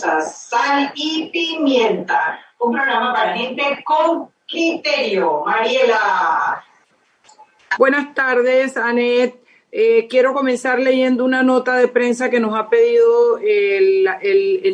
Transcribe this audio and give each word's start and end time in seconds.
Sal 0.00 0.92
y 0.94 1.28
Pimienta, 1.30 2.40
un 2.58 2.72
programa 2.72 3.12
para 3.12 3.36
gente 3.36 3.62
con 3.84 4.30
criterio. 4.48 5.42
Mariela. 5.44 6.64
Buenas 7.78 8.14
tardes, 8.14 8.76
Anet. 8.76 9.40
Eh, 9.72 10.08
quiero 10.08 10.32
comenzar 10.32 10.80
leyendo 10.80 11.24
una 11.24 11.42
nota 11.42 11.76
de 11.76 11.86
prensa 11.86 12.30
que 12.30 12.40
nos 12.40 12.58
ha 12.58 12.70
pedido 12.70 13.38
el, 13.38 14.08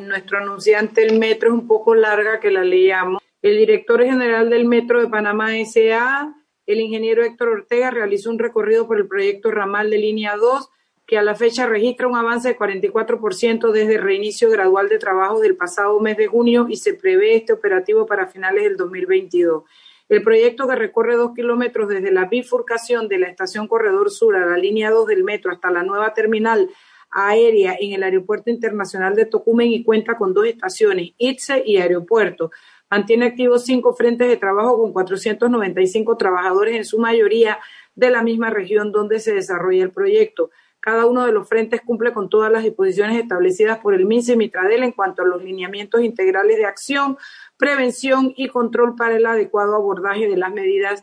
nuestro 0.07 0.39
anunciante 0.39 1.03
el 1.03 1.19
Metro, 1.19 1.51
es 1.51 1.55
un 1.55 1.67
poco 1.67 1.95
larga 1.95 2.41
que 2.41 2.51
la 2.51 2.63
leamos. 2.63 3.21
El 3.43 3.59
director 3.59 4.03
general 4.03 4.49
del 4.49 4.65
Metro 4.65 5.01
de 5.01 5.09
Panamá 5.09 5.59
S.A., 5.59 6.35
el 6.67 6.81
ingeniero 6.81 7.25
Héctor 7.25 7.49
Ortega, 7.49 7.91
realizó 7.91 8.31
un 8.31 8.39
recorrido 8.39 8.87
por 8.87 8.99
el 8.99 9.07
proyecto 9.07 9.51
Ramal 9.51 9.91
de 9.91 9.99
Línea 9.99 10.37
2 10.37 10.71
que 11.07 11.17
a 11.17 11.23
la 11.23 11.35
fecha 11.35 11.67
registra 11.67 12.09
un 12.09 12.17
avance 12.17 12.49
de 12.49 12.59
44% 12.59 13.71
desde 13.71 13.95
el 13.95 14.03
reinicio 14.03 14.51
gradual 14.51 14.89
de 14.89 14.99
trabajo 14.99 15.41
del 15.41 15.57
pasado 15.57 16.01
mes 16.01 16.17
de 16.17 16.27
junio 16.27 16.67
y 16.69 16.77
se 16.77 16.95
prevé 16.95 17.37
este 17.37 17.53
operativo 17.53 18.07
para 18.07 18.27
finales 18.27 18.65
del 18.65 18.77
2022. 18.77 19.63
El 20.09 20.23
proyecto 20.23 20.69
que 20.69 20.77
recorre 20.77 21.17
dos 21.17 21.33
kilómetros 21.35 21.89
desde 21.89 22.13
la 22.13 22.27
bifurcación 22.27 23.09
de 23.09 23.19
la 23.19 23.29
estación 23.29 23.67
Corredor 23.69 24.11
Sur 24.11 24.37
a 24.37 24.47
la 24.47 24.57
línea 24.57 24.91
2 24.91 25.07
del 25.07 25.25
metro 25.25 25.53
hasta 25.53 25.71
la 25.71 25.83
nueva 25.83 26.13
terminal 26.15 26.69
aérea 27.11 27.77
en 27.81 27.93
el 27.93 28.03
Aeropuerto 28.03 28.51
Internacional 28.51 29.15
de 29.15 29.27
Tocumen 29.27 29.69
y 29.69 29.83
cuenta 29.83 30.17
con 30.17 30.35
dos 30.35 30.47
estaciones, 30.47 31.13
ITSE 31.19 31.63
y 31.65 31.79
aeropuerto. 31.79 32.51
Mantiene 32.91 33.27
activos 33.27 33.65
cinco 33.65 33.95
frentes 33.95 34.29
de 34.29 34.37
trabajo 34.37 34.79
con 34.81 34.93
495 34.93 36.17
trabajadores, 36.17 36.77
en 36.77 36.85
su 36.85 36.99
mayoría 36.99 37.59
de 37.95 38.11
la 38.11 38.23
misma 38.23 38.51
región 38.51 38.93
donde 38.93 39.19
se 39.19 39.35
desarrolla 39.35 39.83
el 39.83 39.91
proyecto. 39.91 40.51
Cada 40.87 41.05
uno 41.05 41.27
de 41.27 41.33
los 41.33 41.49
frentes 41.49 41.81
cumple 41.81 42.13
con 42.13 42.29
todas 42.29 42.53
las 42.53 42.63
disposiciones 42.63 43.21
establecidas 43.21 43.81
por 43.81 43.93
el 43.93 44.07
MINSE 44.07 44.37
y 44.39 44.53
en 44.55 44.93
cuanto 44.93 45.23
a 45.23 45.27
los 45.27 45.43
lineamientos 45.43 46.01
integrales 46.01 46.59
de 46.59 46.65
acción, 46.65 47.19
prevención 47.57 48.33
y 48.37 48.47
control 48.47 48.95
para 48.95 49.17
el 49.17 49.27
adecuado 49.27 49.75
abordaje 49.75 50.29
de 50.29 50.37
las 50.37 50.53
medidas 50.53 51.03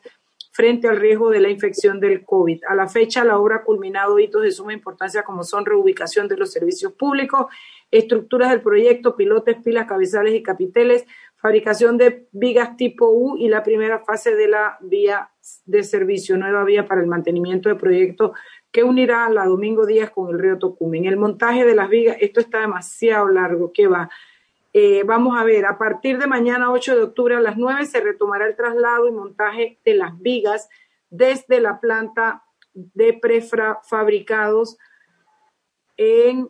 frente 0.53 0.87
al 0.87 1.01
riesgo 1.01 1.29
de 1.31 1.41
la 1.41 1.49
infección 1.49 1.99
del 1.99 2.23
COVID. 2.23 2.61
A 2.69 2.75
la 2.75 2.87
fecha, 2.87 3.25
la 3.25 3.37
obra 3.37 3.57
ha 3.57 3.63
culminado 3.65 4.19
hitos 4.19 4.43
de 4.43 4.51
suma 4.51 4.71
importancia 4.71 5.23
como 5.23 5.43
son 5.43 5.65
reubicación 5.65 6.29
de 6.29 6.37
los 6.37 6.53
servicios 6.53 6.93
públicos, 6.93 7.47
estructuras 7.91 8.51
del 8.51 8.61
proyecto, 8.61 9.17
pilotes, 9.17 9.57
pilas, 9.65 9.85
cabezales 9.85 10.33
y 10.33 10.41
capiteles, 10.41 11.05
fabricación 11.35 11.97
de 11.97 12.29
vigas 12.31 12.77
tipo 12.77 13.09
U 13.09 13.35
y 13.35 13.49
la 13.49 13.63
primera 13.63 13.99
fase 13.99 14.33
de 14.33 14.47
la 14.47 14.77
vía 14.79 15.29
de 15.65 15.83
servicio, 15.83 16.37
nueva 16.37 16.63
vía 16.63 16.87
para 16.87 17.01
el 17.01 17.07
mantenimiento 17.07 17.67
del 17.67 17.77
proyecto 17.77 18.33
que 18.73 18.83
unirá 18.83 19.27
a 19.27 19.29
la 19.29 19.45
Domingo 19.45 19.85
Díaz 19.85 20.09
con 20.09 20.31
el 20.31 20.39
río 20.39 20.57
Tocumen. 20.57 21.05
El 21.05 21.15
montaje 21.15 21.63
de 21.63 21.75
las 21.75 21.89
vigas, 21.89 22.17
esto 22.19 22.39
está 22.39 22.61
demasiado 22.61 23.27
largo, 23.27 23.71
¿qué 23.71 23.87
va? 23.87 24.09
Eh, 24.73 25.03
vamos 25.05 25.39
a 25.39 25.43
ver, 25.43 25.67
a 25.67 25.77
partir 25.77 26.17
de 26.17 26.25
mañana 26.25 26.71
8 26.71 26.95
de 26.95 27.03
octubre 27.03 27.35
a 27.35 27.39
las 27.39 27.55
9 27.55 27.85
se 27.85 28.01
retomará 28.01 28.47
el 28.47 28.55
traslado 28.55 29.07
y 29.07 29.11
montaje 29.11 29.79
de 29.85 29.93
las 29.93 30.19
vigas 30.19 30.69
desde 31.11 31.61
la 31.61 31.79
planta 31.79 32.43
de 32.73 33.13
prefabricados 33.13 34.79
en 35.95 36.49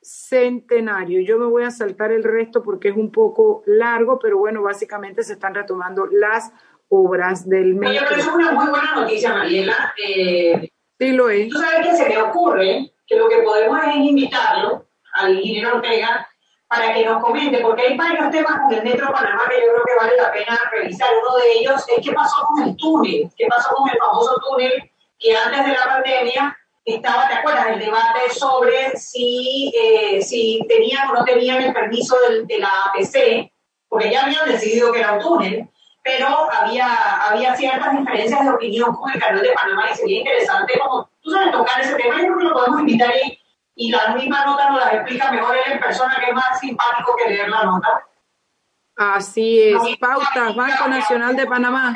Centenario. 0.00 1.20
Yo 1.22 1.38
me 1.38 1.46
voy 1.46 1.64
a 1.64 1.72
saltar 1.72 2.12
el 2.12 2.22
resto 2.22 2.62
porque 2.62 2.90
es 2.90 2.96
un 2.96 3.10
poco 3.10 3.64
largo, 3.66 4.20
pero 4.20 4.38
bueno, 4.38 4.62
básicamente 4.62 5.24
se 5.24 5.32
están 5.32 5.56
retomando 5.56 6.06
las 6.06 6.52
obras 6.88 7.48
del 7.48 7.74
metro. 7.74 7.90
Oye, 7.90 8.06
pero 8.08 8.20
es 8.20 8.28
una 8.28 8.52
muy 8.52 8.70
buena 8.70 8.94
noticia, 8.94 9.34
Mariela. 9.34 9.92
Eh, 10.06 10.70
Sí, 10.98 11.12
lo 11.12 11.28
es. 11.28 11.48
Tú 11.48 11.58
sabes 11.58 11.86
que 11.86 11.96
se 11.96 12.08
me 12.08 12.18
ocurre 12.18 12.90
que 13.06 13.16
lo 13.16 13.28
que 13.28 13.38
podemos 13.38 13.78
es 13.86 13.96
invitarlo 13.96 14.86
al 15.14 15.34
ingeniero 15.34 15.76
Ortega 15.76 16.28
para 16.68 16.92
que 16.92 17.04
nos 17.04 17.22
comente, 17.22 17.58
porque 17.58 17.82
hay 17.82 17.96
varios 17.96 18.30
temas 18.30 18.60
con 18.60 18.72
el 18.72 18.82
Metro 18.82 19.12
Panamá 19.12 19.42
que 19.48 19.60
yo 19.60 19.72
creo 19.72 19.84
que 19.86 20.04
vale 20.04 20.16
la 20.16 20.32
pena 20.32 20.60
revisar. 20.72 21.08
Uno 21.22 21.36
de 21.36 21.52
ellos 21.52 21.84
es 21.88 22.04
qué 22.04 22.12
pasó 22.12 22.42
con 22.48 22.64
el 22.64 22.76
túnel, 22.76 23.30
qué 23.36 23.46
pasó 23.46 23.74
con 23.74 23.88
el 23.88 23.98
famoso 23.98 24.36
túnel 24.48 24.90
que 25.18 25.36
antes 25.36 25.64
de 25.64 25.72
la 25.72 25.84
pandemia 25.84 26.58
estaba, 26.84 27.28
¿te 27.28 27.34
acuerdas? 27.34 27.68
El 27.68 27.78
debate 27.78 28.30
sobre 28.30 28.96
si, 28.96 29.72
eh, 29.76 30.22
si 30.22 30.60
tenían 30.68 31.08
o 31.10 31.14
no 31.14 31.24
tenían 31.24 31.62
el 31.62 31.72
permiso 31.72 32.16
de 32.44 32.58
la 32.58 32.86
APC, 32.86 33.50
porque 33.88 34.10
ya 34.10 34.24
habían 34.24 34.48
decidido 34.48 34.92
que 34.92 35.00
era 35.00 35.12
un 35.12 35.20
túnel 35.20 35.68
pero 36.06 36.28
había, 36.52 36.86
había 37.28 37.56
ciertas 37.56 37.98
diferencias 37.98 38.44
de 38.44 38.50
opinión 38.50 38.94
con 38.94 39.10
el 39.10 39.20
canal 39.20 39.42
de 39.42 39.50
Panamá 39.50 39.90
y 39.90 39.96
sería 39.96 40.18
interesante 40.20 40.78
como, 40.78 41.10
tú 41.20 41.32
sabes, 41.32 41.50
tocar 41.50 41.80
ese 41.80 41.96
tema. 41.96 42.14
Yo 42.14 42.26
creo 42.26 42.38
que 42.38 42.44
lo 42.44 42.52
podemos 42.52 42.80
invitar 42.82 43.10
y, 43.24 43.40
y 43.74 43.90
la 43.90 44.14
misma 44.14 44.44
nota 44.46 44.70
nos 44.70 44.84
la 44.84 44.92
explica 44.92 45.32
mejor 45.32 45.56
él 45.56 45.72
en 45.72 45.80
persona, 45.80 46.16
que 46.20 46.30
es 46.30 46.34
más 46.34 46.60
simpático 46.60 47.16
que 47.16 47.28
leer 47.28 47.48
la 47.48 47.64
nota. 47.64 48.06
Así 48.94 49.60
es, 49.60 49.82
Pautas, 49.98 50.54
Banco 50.54 50.86
Nacional 50.86 51.34
de 51.34 51.46
Panamá. 51.46 51.92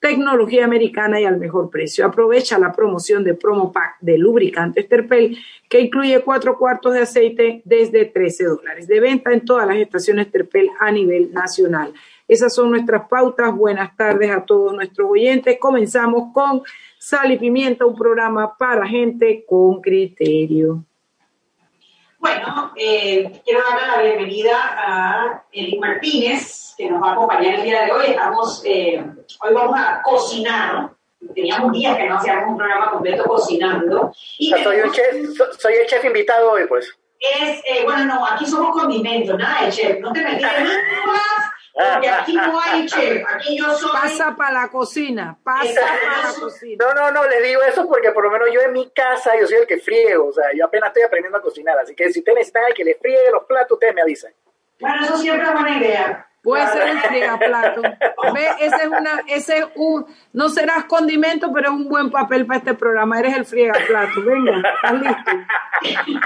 tecnología 0.01 0.65
americana 0.65 1.21
y 1.21 1.25
al 1.25 1.39
mejor 1.39 1.71
precio. 1.71 2.05
Aprovecha 2.05 2.59
la 2.59 2.73
promoción 2.73 3.23
de 3.23 3.35
Promo 3.35 3.73
Pack 3.73 3.99
de 4.01 4.19
lubricantes 4.19 4.89
Terpel 4.89 5.39
que 5.69 5.81
incluye 5.81 6.21
cuatro 6.23 6.59
cuartos 6.59 6.95
de 6.95 7.01
aceite 7.01 7.63
desde 7.65 8.05
13 8.05 8.45
dólares 8.45 8.89
de 8.89 9.01
venta 9.01 9.33
en 9.33 9.45
todas 9.45 9.67
las 9.67 9.77
estaciones 9.77 10.31
Terpel 10.31 10.71
a 10.81 10.91
nivel 10.91 11.33
nacional. 11.33 11.95
Esas 12.27 12.53
son 12.53 12.71
nuestras 12.71 13.09
pautas. 13.09 13.55
Buenas 13.55 13.97
tardes 13.97 14.33
a 14.33 14.45
todos 14.45 14.75
nuestros 14.75 15.09
oyentes. 15.09 15.57
Comenzamos 15.61 16.33
con 16.35 16.63
Sal 16.99 17.31
y 17.31 17.39
Pimienta, 17.39 17.87
un 17.87 17.97
programa 17.97 18.57
para 18.59 18.87
gente 18.89 19.45
con 19.47 19.81
criterio. 19.81 20.85
Bueno, 22.19 22.73
eh, 22.77 23.41
quiero 23.45 23.61
darle 23.63 23.87
la 23.87 24.03
bienvenida 24.03 24.57
a 24.77 25.45
Eli 25.53 25.79
Martínez, 25.79 26.75
que 26.77 26.91
nos 26.91 27.03
va 27.03 27.11
a 27.11 27.13
acompañar 27.13 27.57
el 27.57 27.63
día 27.63 27.85
de 27.85 27.93
hoy. 27.93 28.07
Estamos, 28.09 28.63
eh, 28.65 29.05
hoy 29.43 29.55
vamos 29.55 29.79
a 29.79 30.01
cocinar. 30.03 30.91
Teníamos 31.35 31.73
días 31.73 31.97
que 31.97 32.09
no 32.09 32.17
hacíamos 32.17 32.51
un 32.51 32.57
programa 32.57 32.91
completo 32.91 33.25
cocinando. 33.25 34.13
Y 34.39 34.51
soy, 34.51 34.81
un 34.81 34.93
chef, 34.93 35.15
soy 35.59 35.75
el 35.75 35.87
chef 35.87 36.05
invitado 36.05 36.53
hoy, 36.53 36.67
pues. 36.67 36.89
Es, 37.19 37.63
eh, 37.67 37.83
bueno, 37.85 38.05
no, 38.07 38.27
aquí 38.27 38.47
somos 38.47 38.73
condimentos, 38.73 39.39
nada 39.39 39.67
de 39.67 39.73
chef. 39.73 40.01
No 40.01 40.13
te 40.13 40.23
metas 40.23 40.59
en 40.59 40.67
porque 41.77 42.09
aquí 42.09 42.33
no 42.33 42.59
hay 42.59 42.87
chef, 42.87 43.23
aquí 43.29 43.59
yo 43.59 43.71
soy... 43.75 43.91
Pasa 43.93 44.35
para 44.35 44.63
la 44.63 44.69
cocina, 44.69 45.37
pasa 45.43 45.81
para 45.81 46.33
la 46.33 46.41
cocina. 46.41 46.85
No, 46.85 46.95
no, 46.95 47.11
no, 47.11 47.29
les 47.29 47.43
digo 47.43 47.61
eso 47.63 47.87
porque 47.87 48.13
por 48.13 48.25
lo 48.25 48.31
menos 48.31 48.49
yo 48.51 48.63
en 48.63 48.73
mi 48.73 48.89
casa 48.91 49.33
yo 49.39 49.47
soy 49.47 49.59
el 49.59 49.67
que 49.67 49.77
friego, 49.79 50.29
o 50.29 50.33
sea, 50.33 50.47
yo 50.57 50.65
apenas 50.65 50.89
estoy 50.89 51.03
aprendiendo 51.03 51.37
a 51.37 51.43
cocinar, 51.43 51.79
así 51.79 51.95
que 51.95 52.11
si 52.11 52.21
ustedes 52.21 52.39
necesitan 52.39 52.63
que 52.75 52.85
le 52.85 52.95
friegue 52.95 53.31
los 53.31 53.45
platos, 53.45 53.73
ustedes 53.73 53.95
me 53.95 54.01
avisan. 54.01 54.33
Bueno, 54.81 55.05
eso 55.05 55.19
siempre 55.19 55.47
es 55.47 55.53
buena 55.53 55.79
idea. 55.79 56.27
Puede 56.43 56.67
ser 56.69 56.95
un 56.95 57.01
friegaplato. 57.01 57.83
Ve, 57.83 58.49
ese 58.61 58.77
es 58.77 58.87
una, 58.87 59.23
ese 59.27 59.59
es 59.59 59.67
un, 59.75 60.07
no 60.33 60.49
serás 60.49 60.85
condimento, 60.85 61.53
pero 61.53 61.71
es 61.71 61.75
un 61.75 61.89
buen 61.89 62.11
papel 62.11 62.47
para 62.47 62.59
este 62.59 62.75
programa. 62.75 63.19
Eres 63.19 63.37
el 63.37 63.45
friegaplato. 63.45 64.23
Venga, 64.23 64.63
estás 64.75 65.03
listo. 65.03 65.33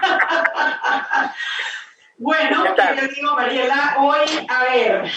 Bueno, 2.21 2.65
yo 2.77 3.09
digo, 3.17 3.35
Mariela, 3.35 3.97
hoy, 3.99 4.47
a 4.47 4.65
ver, 4.65 5.11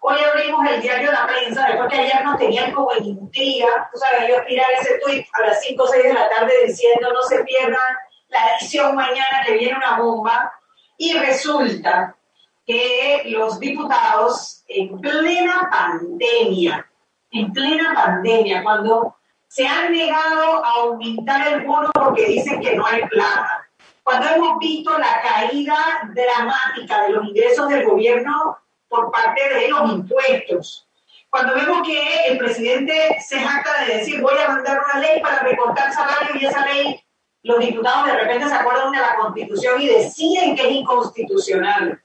hoy 0.00 0.16
abrimos 0.30 0.66
el 0.68 0.82
diario 0.82 1.10
La 1.10 1.26
Prensa, 1.26 1.66
después 1.68 1.88
que 1.88 2.00
ayer 2.00 2.22
nos 2.22 2.36
tenían 2.36 2.70
como 2.70 2.92
en 2.92 3.06
intriga, 3.06 3.88
tú 3.90 3.98
sabes, 3.98 4.28
yo 4.28 4.44
tirar 4.44 4.66
ese 4.78 4.98
tweet 4.98 5.24
a 5.32 5.46
las 5.46 5.62
5 5.62 5.82
o 5.82 5.86
6 5.86 6.04
de 6.04 6.12
la 6.12 6.28
tarde 6.28 6.52
diciendo 6.66 7.10
no 7.14 7.22
se 7.22 7.42
pierdan 7.44 7.80
la 8.28 8.40
edición 8.50 8.94
mañana 8.94 9.42
que 9.46 9.54
viene 9.54 9.78
una 9.78 9.98
bomba, 9.98 10.52
y 10.98 11.14
resulta 11.14 12.14
que 12.66 13.22
los 13.28 13.58
diputados 13.58 14.64
en 14.68 15.00
plena 15.00 15.70
pandemia, 15.70 16.86
en 17.30 17.52
plena 17.54 17.94
pandemia, 17.94 18.62
cuando 18.62 19.16
se 19.46 19.66
han 19.66 19.90
negado 19.90 20.62
a 20.62 20.72
aumentar 20.82 21.54
el 21.54 21.64
bono 21.64 21.88
porque 21.94 22.26
dicen 22.26 22.60
que 22.60 22.76
no 22.76 22.84
hay 22.84 23.00
plata, 23.06 23.57
cuando 24.08 24.26
hemos 24.26 24.58
visto 24.58 24.96
la 24.96 25.20
caída 25.20 25.76
dramática 26.14 27.02
de 27.02 27.10
los 27.10 27.26
ingresos 27.26 27.68
del 27.68 27.84
gobierno 27.84 28.56
por 28.88 29.12
parte 29.12 29.52
de 29.52 29.68
los 29.68 29.92
impuestos, 29.92 30.88
cuando 31.28 31.54
vemos 31.54 31.86
que 31.86 32.24
el 32.28 32.38
presidente 32.38 33.18
se 33.20 33.38
jacta 33.38 33.84
de 33.84 33.98
decir 33.98 34.22
voy 34.22 34.32
a 34.38 34.48
mandar 34.48 34.80
una 34.82 34.98
ley 34.98 35.20
para 35.20 35.40
recortar 35.40 35.92
salario 35.92 36.40
y 36.40 36.46
esa 36.46 36.64
ley, 36.64 37.04
los 37.42 37.58
diputados 37.58 38.06
de 38.06 38.14
repente 38.14 38.48
se 38.48 38.54
acuerdan 38.54 38.92
de 38.92 38.98
la 38.98 39.14
constitución 39.16 39.82
y 39.82 39.88
deciden 39.88 40.56
que 40.56 40.62
es 40.62 40.72
inconstitucional. 40.76 42.00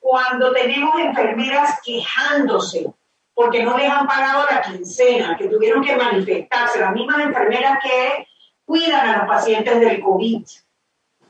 Cuando 0.00 0.52
tenemos 0.52 0.98
enfermeras 1.00 1.80
quejándose 1.84 2.86
porque 3.34 3.62
no 3.62 3.76
les 3.76 3.90
han 3.90 4.06
pagado 4.06 4.46
la 4.50 4.62
quincena, 4.62 5.36
que 5.36 5.48
tuvieron 5.48 5.84
que 5.84 5.96
manifestarse, 5.96 6.80
las 6.80 6.94
mismas 6.94 7.20
enfermeras 7.20 7.78
que 7.82 8.26
cuidan 8.64 9.06
a 9.06 9.18
los 9.18 9.26
pacientes 9.26 9.80
del 9.80 10.00
COVID 10.00 10.46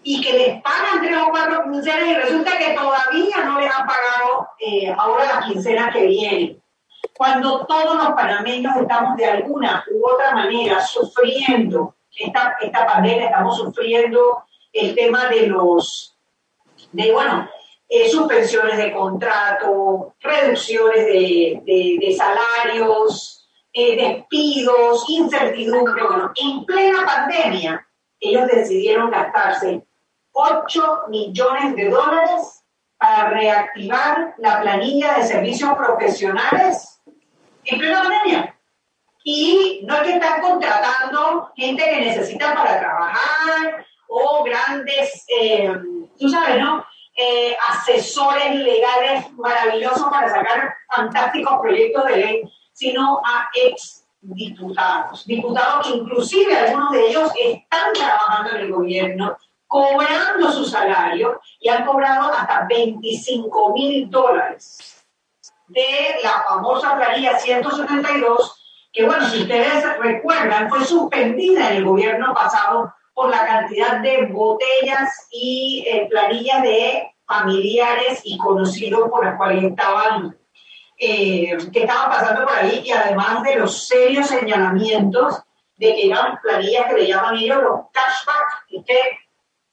y 0.04 0.20
que 0.20 0.32
les 0.32 0.62
pagan 0.62 1.00
tres 1.00 1.16
o 1.16 1.30
cuatro 1.30 1.62
quincenas 1.64 2.08
y 2.08 2.14
resulta 2.14 2.58
que 2.58 2.74
todavía 2.74 3.44
no 3.44 3.60
les 3.60 3.70
han 3.70 3.86
pagado 3.86 4.48
eh, 4.58 4.94
ahora 4.96 5.24
las 5.24 5.46
quincenas 5.46 5.92
que 5.92 6.06
vienen. 6.06 6.62
Cuando 7.14 7.64
todos 7.66 7.96
los 7.96 8.12
panameños 8.12 8.74
estamos 8.76 9.16
de 9.16 9.26
alguna 9.26 9.84
u 9.92 10.08
otra 10.08 10.32
manera 10.34 10.80
sufriendo 10.84 11.94
esta, 12.16 12.56
esta 12.60 12.86
pandemia, 12.86 13.26
estamos 13.26 13.56
sufriendo 13.56 14.44
el 14.72 14.94
tema 14.94 15.28
de 15.28 15.46
los, 15.46 16.16
de 16.92 17.12
bueno, 17.12 17.48
eh, 17.88 18.08
suspensiones 18.10 18.76
de 18.78 18.92
contrato, 18.92 20.14
reducciones 20.20 21.06
de, 21.06 21.62
de, 22.00 22.16
salarios, 22.16 23.46
eh, 23.72 23.96
despidos, 23.96 25.04
incertidumbre. 25.08 26.02
Bueno, 26.02 26.32
en 26.34 26.64
plena 26.64 27.04
pandemia, 27.04 27.86
ellos 28.18 28.46
decidieron 28.46 29.10
gastarse 29.10 29.84
8 30.32 31.04
millones 31.08 31.76
de 31.76 31.88
dólares 31.88 32.64
para 32.98 33.30
reactivar 33.30 34.34
la 34.38 34.60
planilla 34.60 35.14
de 35.14 35.24
servicios 35.24 35.72
profesionales 35.74 37.00
en 37.64 37.78
plena 37.78 38.02
pandemia. 38.02 38.58
Y 39.24 39.82
no 39.84 39.96
es 39.96 40.02
que 40.02 40.12
están 40.14 40.40
contratando 40.40 41.50
gente 41.56 41.84
que 41.84 42.00
necesitan 42.00 42.54
para 42.54 42.80
trabajar 42.80 43.86
o 44.08 44.44
grandes, 44.44 45.24
eh, 45.40 45.72
tú 46.18 46.28
sabes, 46.28 46.58
¿no? 46.60 46.84
Eh, 47.16 47.54
asesores 47.68 48.54
legales 48.54 49.30
maravillosos 49.32 50.08
para 50.10 50.28
sacar 50.28 50.74
fantásticos 50.88 51.60
proyectos 51.60 52.04
de 52.06 52.16
ley, 52.16 52.42
sino 52.72 53.20
a 53.24 53.48
ex 53.54 54.06
diputados, 54.20 55.26
diputados 55.26 55.86
que 55.86 55.94
inclusive 55.94 56.56
algunos 56.56 56.92
de 56.92 57.06
ellos 57.08 57.30
están 57.38 57.92
trabajando 57.92 58.50
en 58.50 58.56
el 58.62 58.72
gobierno, 58.72 59.36
cobrando 59.72 60.52
su 60.52 60.66
salario 60.66 61.40
y 61.58 61.70
han 61.70 61.86
cobrado 61.86 62.30
hasta 62.30 62.66
25 62.68 63.72
mil 63.72 64.10
dólares. 64.10 65.02
De 65.66 66.16
la 66.22 66.44
famosa 66.46 66.94
planilla 66.94 67.38
172, 67.38 68.90
que 68.92 69.06
bueno, 69.06 69.26
si 69.26 69.40
ustedes 69.40 69.98
recuerdan, 69.98 70.68
fue 70.68 70.84
suspendida 70.84 71.70
en 71.70 71.76
el 71.78 71.84
gobierno 71.86 72.34
pasado 72.34 72.92
por 73.14 73.30
la 73.30 73.46
cantidad 73.46 74.00
de 74.00 74.26
botellas 74.26 75.28
y 75.30 75.86
eh, 75.88 76.06
planillas 76.10 76.60
de 76.60 77.10
familiares 77.26 78.20
y 78.24 78.36
conocidos 78.36 79.08
por 79.08 79.24
las 79.24 79.38
cuales 79.38 79.64
estaban, 79.64 80.36
eh, 80.98 81.56
que 81.72 81.80
estaban 81.80 82.10
pasando 82.10 82.44
por 82.44 82.54
ahí 82.54 82.82
y 82.84 82.90
además 82.90 83.42
de 83.42 83.56
los 83.56 83.86
serios 83.86 84.26
señalamientos 84.26 85.42
de 85.78 85.94
que 85.94 86.08
eran 86.08 86.38
planillas 86.42 86.88
que 86.88 87.00
le 87.00 87.06
llaman 87.06 87.38
ellos 87.38 87.62
los 87.62 87.80
cashback, 87.90 88.66
que 88.68 89.21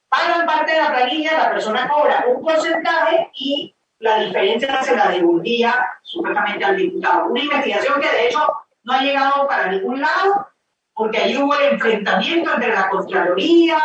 pagan 0.09 0.45
parte 0.45 0.71
de 0.71 0.81
la 0.81 0.89
planilla, 0.89 1.37
la 1.37 1.51
persona 1.51 1.87
cobra 1.87 2.25
un 2.27 2.41
porcentaje 2.41 3.29
y 3.35 3.75
la 3.99 4.19
diferencia 4.19 4.81
se 4.81 4.95
la 4.95 5.09
devolvía 5.09 5.75
supuestamente 6.01 6.65
al 6.65 6.77
diputado. 6.77 7.27
Una 7.27 7.41
investigación 7.41 8.01
que 8.01 8.09
de 8.09 8.27
hecho 8.27 8.39
no 8.83 8.93
ha 8.93 9.01
llegado 9.01 9.47
para 9.47 9.67
ningún 9.67 10.01
lado, 10.01 10.47
porque 10.93 11.17
ahí 11.17 11.37
hubo 11.37 11.53
el 11.55 11.73
enfrentamiento 11.73 12.53
entre 12.53 12.73
la 12.73 12.89
Contraloría, 12.89 13.77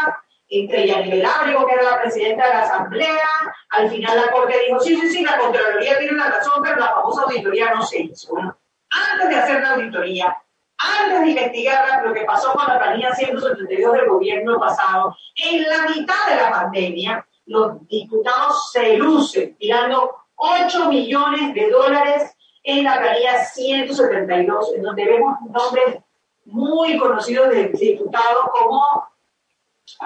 entre 0.49 0.87
Yanibel 0.87 1.26
Ábrego, 1.26 1.66
que 1.66 1.75
era 1.75 1.83
la 1.83 2.00
presidenta 2.00 2.47
de 2.47 2.54
la 2.54 2.62
Asamblea. 2.62 3.28
Al 3.71 3.90
final 3.90 4.16
la 4.16 4.31
Corte 4.31 4.54
dijo, 4.66 4.81
sí, 4.81 4.97
sí, 4.97 5.09
sí, 5.11 5.25
la 5.25 5.38
Contraloría 5.38 5.99
tiene 5.99 6.16
la 6.16 6.31
razón, 6.31 6.62
pero 6.62 6.76
la 6.76 6.93
famosa 6.93 7.23
auditoría 7.23 7.75
no 7.75 7.83
se 7.83 8.02
hizo. 8.02 8.33
Bueno, 8.33 8.57
antes 8.90 9.28
de 9.28 9.37
hacer 9.37 9.62
la 9.62 9.71
auditoría, 9.73 10.37
antes 10.78 11.21
de 11.21 11.31
investigar 11.31 12.04
lo 12.04 12.12
que 12.12 12.25
pasó 12.25 12.52
con 12.52 12.66
la 12.66 12.78
planilla 12.78 13.14
172 13.14 13.93
del 13.93 14.09
gobierno 14.09 14.59
pasado, 14.59 15.16
en 15.37 15.62
la 15.62 15.88
mitad 15.88 16.28
de 16.28 16.37
la 16.37 16.50
pandemia, 16.50 17.26
los 17.47 17.87
diputados 17.88 18.71
se 18.73 18.97
lucen 18.97 19.57
tirando 19.57 20.16
8 20.37 20.88
millones 20.88 21.54
de 21.54 21.71
dólares 21.71 22.37
en 22.62 22.85
la 22.85 22.99
planilla 22.99 23.45
172, 23.45 24.75
en 24.75 24.83
donde 24.83 25.04
vemos 25.04 25.37
nombres 25.50 25.99
muy 26.47 26.99
conocidos 26.99 27.50
de 27.50 27.69
diputados 27.69 28.47
como 28.52 28.83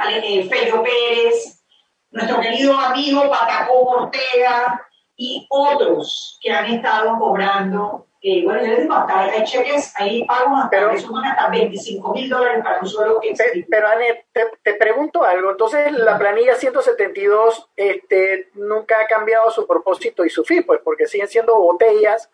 eh, 0.08 0.48
Felio 0.48 0.82
Pérez, 0.82 1.62
nuestro 2.10 2.40
querido 2.40 2.76
amigo 2.78 3.30
Patacó 3.30 3.80
Ortega 3.80 4.84
y 5.16 5.46
otros 5.50 6.38
que 6.40 6.50
han 6.50 6.66
estado 6.66 7.18
cobrando 7.18 8.07
eh, 8.20 8.42
bueno, 8.44 8.60
yo 8.62 8.66
les 8.66 8.82
digo, 8.82 8.94
hasta 8.94 9.20
hay 9.20 9.44
cheques, 9.44 9.94
ahí 9.96 10.26
hasta, 10.28 10.68
pero, 10.70 10.90
hasta 10.90 11.48
25 11.50 12.12
mil 12.12 12.28
dólares 12.28 12.64
para 12.64 12.80
un 12.80 12.88
solo 12.88 13.20
que 13.20 13.32
Pero, 13.70 13.86
Anet, 13.86 14.26
te, 14.32 14.74
pregunto 14.74 15.22
algo. 15.22 15.52
Entonces, 15.52 15.92
la 15.92 16.18
planilla 16.18 16.56
172 16.56 17.70
este, 17.76 18.50
nunca 18.54 19.00
ha 19.00 19.06
cambiado 19.06 19.50
su 19.52 19.66
propósito 19.68 20.24
y 20.24 20.30
su 20.30 20.44
fin, 20.44 20.64
pues, 20.64 20.80
porque 20.82 21.06
siguen 21.06 21.28
siendo 21.28 21.56
botellas 21.56 22.28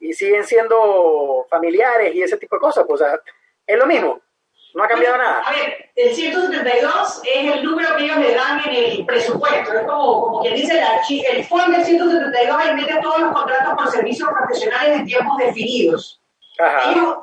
y 0.00 0.14
siguen 0.14 0.44
siendo 0.44 1.46
familiares 1.50 2.14
y 2.14 2.22
ese 2.22 2.38
tipo 2.38 2.56
de 2.56 2.60
cosas. 2.60 2.84
Pues, 2.86 3.02
o 3.02 3.04
sea, 3.04 3.20
es 3.66 3.76
lo 3.76 3.86
mismo. 3.86 4.22
No 4.78 4.84
ha 4.84 4.88
cambiado 4.88 5.18
nada. 5.18 5.40
A 5.40 5.50
ver, 5.50 5.90
el 5.96 6.14
172 6.14 7.22
es 7.24 7.52
el 7.52 7.64
número 7.64 7.96
que 7.96 8.04
ellos 8.04 8.18
le 8.18 8.32
dan 8.32 8.60
en 8.64 8.74
el 8.76 9.04
presupuesto. 9.04 9.72
Es 9.72 9.84
como, 9.84 10.22
como 10.22 10.40
quien 10.40 10.54
dice 10.54 10.80
el, 10.80 11.36
el 11.36 11.44
fondo 11.46 11.76
del 11.76 11.84
172 11.84 12.56
ahí 12.56 12.74
mete 12.76 13.00
todos 13.02 13.18
los 13.18 13.32
contratos 13.32 13.74
por 13.74 13.90
servicios 13.90 14.28
profesionales 14.28 15.00
en 15.00 15.06
tiempos 15.06 15.36
definidos. 15.36 16.20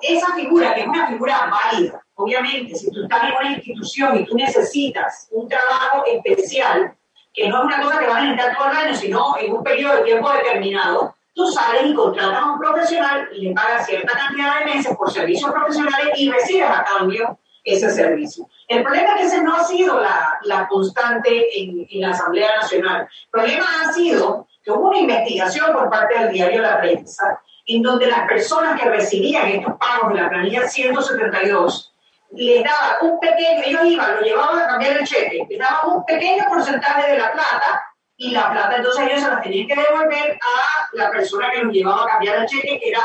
esa 0.02 0.36
figura, 0.36 0.74
que 0.74 0.82
es 0.82 0.88
una 0.88 1.08
figura 1.08 1.50
válida, 1.50 2.06
obviamente, 2.16 2.76
si 2.76 2.92
tú 2.92 3.04
estás 3.04 3.24
en 3.24 3.32
una 3.32 3.52
institución 3.56 4.18
y 4.18 4.26
tú 4.26 4.36
necesitas 4.36 5.30
un 5.32 5.48
trabajo 5.48 6.04
especial, 6.08 6.94
que 7.34 7.48
no 7.48 7.60
es 7.60 7.66
una 7.68 7.82
cosa 7.82 8.00
que 8.00 8.08
vas 8.08 8.18
a 8.18 8.22
necesitar 8.22 8.58
todo 8.58 8.70
el 8.70 8.78
año, 8.78 8.96
sino 8.96 9.38
en 9.38 9.54
un 9.54 9.64
periodo 9.64 9.96
de 9.96 10.02
tiempo 10.02 10.30
determinado, 10.30 11.16
tú 11.34 11.48
sales 11.48 11.86
y 11.86 11.94
contratas 11.94 12.38
a 12.38 12.52
un 12.52 12.60
profesional 12.60 13.30
y 13.34 13.48
le 13.48 13.54
pagas 13.54 13.86
cierta 13.86 14.12
cantidad 14.12 14.60
de 14.60 14.66
meses 14.66 14.94
por 14.98 15.10
servicios 15.10 15.50
profesionales 15.50 16.10
y 16.18 16.30
recibes 16.30 16.70
a 16.70 16.84
cambio 16.84 17.40
ese 17.66 17.90
servicio. 17.90 18.48
El 18.68 18.84
problema 18.84 19.16
es 19.16 19.16
que 19.16 19.26
ese 19.28 19.42
no 19.42 19.56
ha 19.56 19.64
sido 19.64 20.00
la, 20.00 20.40
la 20.44 20.68
constante 20.68 21.60
en, 21.60 21.86
en, 21.90 22.02
la 22.02 22.12
Asamblea 22.12 22.56
Nacional. 22.62 23.02
El 23.02 23.30
problema 23.32 23.66
ha 23.82 23.92
sido 23.92 24.48
que 24.64 24.72
hubo 24.72 24.90
una 24.90 25.00
investigación 25.00 25.74
por 25.74 25.90
parte 25.90 26.18
del 26.18 26.32
diario 26.32 26.62
La 26.62 26.80
Prensa 26.80 27.42
en 27.68 27.82
donde 27.82 28.06
las 28.06 28.28
personas 28.28 28.80
que 28.80 28.88
recibían 28.88 29.48
estos 29.48 29.74
pagos 29.78 30.14
de 30.14 30.22
la 30.22 30.30
planilla 30.30 30.68
172 30.68 31.92
les 32.32 32.64
daban 32.64 32.98
un 33.02 33.20
pequeño, 33.20 33.62
ellos 33.66 33.82
iban, 33.86 34.16
lo 34.16 34.22
llevaban 34.22 34.60
a 34.60 34.68
cambiar 34.68 34.98
el 34.98 35.08
cheque, 35.08 35.46
les 35.50 35.60
daban 35.60 35.98
un 35.98 36.06
pequeño 36.06 36.44
porcentaje 36.48 37.12
de 37.12 37.18
la 37.18 37.32
plata 37.32 37.84
y 38.18 38.32
la 38.32 38.52
plata 38.52 38.78
entonces 38.78 39.08
ellos 39.08 39.22
se 39.22 39.30
la 39.30 39.42
tenían 39.42 39.68
que 39.68 39.76
devolver 39.76 40.34
a 40.34 40.88
la 40.94 41.10
persona 41.10 41.50
que 41.52 41.64
los 41.64 41.74
llevaba 41.74 42.04
a 42.04 42.08
cambiar 42.08 42.38
el 42.38 42.46
cheque, 42.46 42.80
que 42.80 42.90
era 42.90 43.00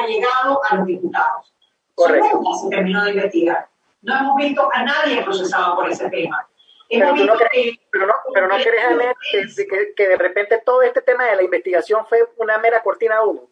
allegado 0.00 0.60
a 0.68 0.76
los 0.76 0.86
diputados. 0.86 1.52
Correcto. 1.94 2.40
Nunca 2.40 2.58
se 2.58 2.68
terminó 2.70 3.04
de 3.04 3.10
investigar. 3.10 3.69
No 4.02 4.18
hemos 4.18 4.36
visto 4.36 4.68
a 4.72 4.82
nadie 4.82 5.22
procesado 5.22 5.76
por 5.76 5.88
ese 5.90 6.08
tema. 6.10 6.46
Pero, 6.88 7.14
no 7.14 7.34
crees, 7.34 7.78
pero, 7.92 8.06
no, 8.06 8.14
pero 8.34 8.48
no 8.48 8.56
crees, 8.56 9.54
que, 9.54 9.94
que, 9.94 10.08
de 10.08 10.16
repente 10.16 10.60
todo 10.64 10.82
este 10.82 11.02
tema 11.02 11.24
de 11.24 11.36
la 11.36 11.42
investigación 11.44 12.04
fue 12.08 12.28
una 12.36 12.58
mera 12.58 12.82
cortina 12.82 13.14
de 13.16 13.26
humo 13.26 13.50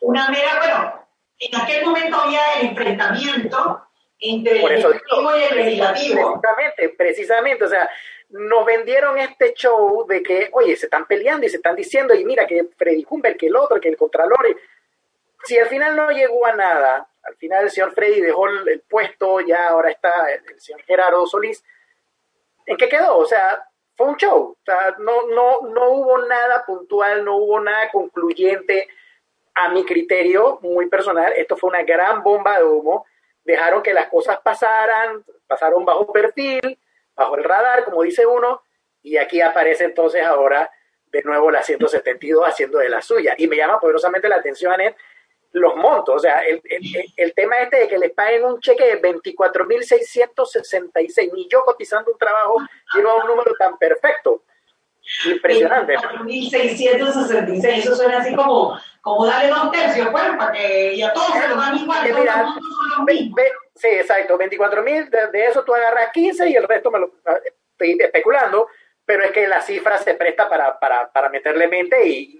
una 0.00 0.28
mera, 0.30 0.58
bueno, 0.58 1.08
en 1.38 1.60
aquel 1.60 1.84
momento 1.84 2.16
había 2.16 2.40
el 2.58 2.68
enfrentamiento 2.68 3.86
entre 4.18 4.62
el 4.62 4.72
ejecutivo 4.72 5.36
y 5.36 5.42
el 5.42 5.56
legislativo. 5.56 6.40
Precisamente, 6.40 6.88
precisamente, 6.90 7.64
o 7.64 7.68
sea, 7.68 7.88
nos 8.30 8.64
vendieron 8.64 9.18
este 9.18 9.54
show 9.54 10.06
de 10.06 10.22
que, 10.22 10.50
oye, 10.52 10.76
se 10.76 10.86
están 10.86 11.06
peleando 11.06 11.46
y 11.46 11.50
se 11.50 11.56
están 11.56 11.76
diciendo, 11.76 12.14
y 12.14 12.24
mira 12.24 12.46
que 12.46 12.64
Freddy 12.76 13.06
Humbert, 13.08 13.38
que 13.38 13.46
el 13.46 13.56
otro, 13.56 13.80
que 13.80 13.88
el 13.88 13.96
Contralor, 13.96 14.56
si 15.44 15.58
al 15.58 15.68
final 15.68 15.96
no 15.96 16.10
llegó 16.10 16.46
a 16.46 16.54
nada, 16.54 17.08
al 17.22 17.36
final 17.36 17.64
el 17.64 17.70
señor 17.70 17.92
Freddy 17.92 18.20
dejó 18.20 18.48
el, 18.48 18.80
puesto, 18.88 19.40
ya 19.40 19.68
ahora 19.68 19.90
está 19.90 20.30
el, 20.32 20.60
señor 20.60 20.82
Gerardo 20.82 21.26
Solís, 21.26 21.64
¿en 22.66 22.76
qué 22.76 22.88
quedó? 22.88 23.18
O 23.18 23.26
sea, 23.26 23.64
fue 23.96 24.08
un 24.08 24.16
show, 24.16 24.56
no, 24.98 25.26
no, 25.28 25.60
no 25.68 25.90
hubo 25.90 26.18
nada 26.26 26.64
puntual, 26.64 27.24
no 27.24 27.36
hubo 27.36 27.60
nada 27.60 27.90
concluyente, 27.90 28.88
a 29.54 29.68
mi 29.68 29.84
criterio 29.84 30.58
muy 30.62 30.86
personal, 30.88 31.32
esto 31.34 31.56
fue 31.56 31.70
una 31.70 31.82
gran 31.82 32.22
bomba 32.22 32.58
de 32.58 32.64
humo. 32.64 33.06
Dejaron 33.44 33.82
que 33.82 33.94
las 33.94 34.08
cosas 34.08 34.38
pasaran, 34.40 35.24
pasaron 35.46 35.84
bajo 35.84 36.12
perfil, 36.12 36.78
bajo 37.14 37.36
el 37.36 37.44
radar, 37.44 37.84
como 37.84 38.02
dice 38.02 38.26
uno, 38.26 38.62
y 39.02 39.16
aquí 39.16 39.40
aparece 39.40 39.84
entonces 39.84 40.22
ahora 40.22 40.70
de 41.06 41.22
nuevo 41.22 41.50
la 41.50 41.62
172 41.62 42.46
haciendo 42.46 42.78
de 42.78 42.88
la 42.88 43.02
suya. 43.02 43.34
Y 43.36 43.48
me 43.48 43.56
llama 43.56 43.80
poderosamente 43.80 44.28
la 44.28 44.36
atención, 44.36 44.72
Anet, 44.72 44.96
los 45.52 45.76
montos. 45.76 46.16
O 46.16 46.18
sea, 46.18 46.40
el, 46.40 46.60
el, 47.16 47.32
tema 47.34 47.58
este 47.58 47.76
de 47.80 47.88
que 47.88 47.98
les 47.98 48.12
paguen 48.12 48.44
un 48.44 48.58
cheque 48.60 48.96
de 48.96 49.02
24.666, 49.02 51.32
ni 51.32 51.48
yo 51.48 51.64
cotizando 51.64 52.12
un 52.12 52.18
trabajo 52.18 52.58
llevo 52.94 53.16
un 53.16 53.26
número 53.26 53.52
tan 53.58 53.76
perfecto. 53.78 54.44
Impresionante. 55.26 55.96
4.666, 55.96 57.78
eso 57.78 57.96
suena 57.96 58.18
así 58.18 58.32
como, 58.34 58.78
como 59.00 59.26
darle 59.26 59.48
dos 59.50 59.72
tercios, 59.72 60.08
pues, 60.10 60.24
para 60.38 60.52
que 60.52 60.92
y 60.94 61.02
a 61.02 61.12
todos 61.12 61.32
se 61.32 61.48
los 61.48 61.56
dan 61.56 61.76
igual. 61.76 62.06
sí, 63.74 63.88
exacto, 63.88 64.38
24.000, 64.38 65.30
de, 65.30 65.46
eso 65.46 65.64
tú 65.64 65.74
agarras 65.74 66.12
15 66.12 66.50
y 66.50 66.54
el 66.54 66.68
resto 66.68 66.92
me 66.92 67.00
lo 67.00 67.12
estoy 67.44 67.98
especulando, 67.98 68.68
pero 69.04 69.24
es 69.24 69.32
que 69.32 69.48
la 69.48 69.60
cifra 69.62 69.98
se 69.98 70.14
presta 70.14 70.48
para, 70.48 70.78
para, 70.78 71.10
para 71.10 71.28
meterle 71.28 71.66
mente 71.66 72.06
y, 72.06 72.36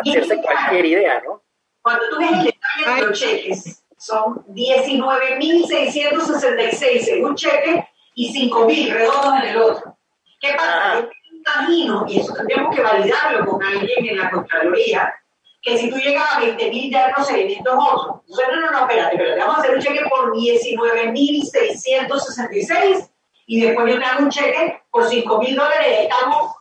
hacerse 0.00 0.42
cualquier 0.42 0.84
idea, 0.84 1.22
¿no? 1.24 1.44
Cuando 1.82 2.08
tú 2.10 2.18
ves 2.18 2.32
el 2.32 2.44
detalle 2.44 2.94
de 2.94 3.02
los 3.06 3.18
cheques, 3.18 3.82
son 3.96 4.44
19.666 4.46 7.08
en 7.08 7.24
un 7.24 7.34
cheque 7.34 7.88
y 8.14 8.50
5.000 8.50 8.92
redondos 8.92 9.42
en 9.42 9.48
el 9.48 9.56
otro. 9.56 9.96
¿Qué 10.40 10.52
pasa? 10.54 10.98
Ah 10.98 11.08
imagino, 11.40 12.04
y 12.08 12.20
eso 12.20 12.32
tendríamos 12.34 12.74
que 12.74 12.82
validarlo 12.82 13.46
con 13.46 13.62
alguien 13.62 14.06
en 14.06 14.18
la 14.18 14.28
Contraloría, 14.30 15.14
que 15.62 15.76
si 15.76 15.90
tú 15.90 15.98
llegas 15.98 16.36
a 16.36 16.40
20 16.40 16.70
mil 16.70 16.90
ya 16.90 17.12
procedimientos 17.14 17.74
otros. 17.74 18.22
Entonces, 18.22 18.46
no, 18.52 18.60
no, 18.60 18.70
no, 18.70 18.78
espérate, 18.80 19.14
pero 19.16 19.34
te 19.34 19.40
vamos 19.40 19.56
a 19.56 19.60
hacer 19.60 19.74
un 19.74 19.80
cheque 19.80 20.00
por 20.08 20.34
19.666 20.34 23.10
y 23.46 23.60
después 23.60 23.92
yo 23.92 23.98
te 23.98 24.04
hago 24.04 24.22
un 24.22 24.30
cheque 24.30 24.82
por 24.90 25.08
5 25.08 25.38
mil 25.38 25.56
dólares 25.56 25.88
y 25.88 26.02
estamos 26.04 26.52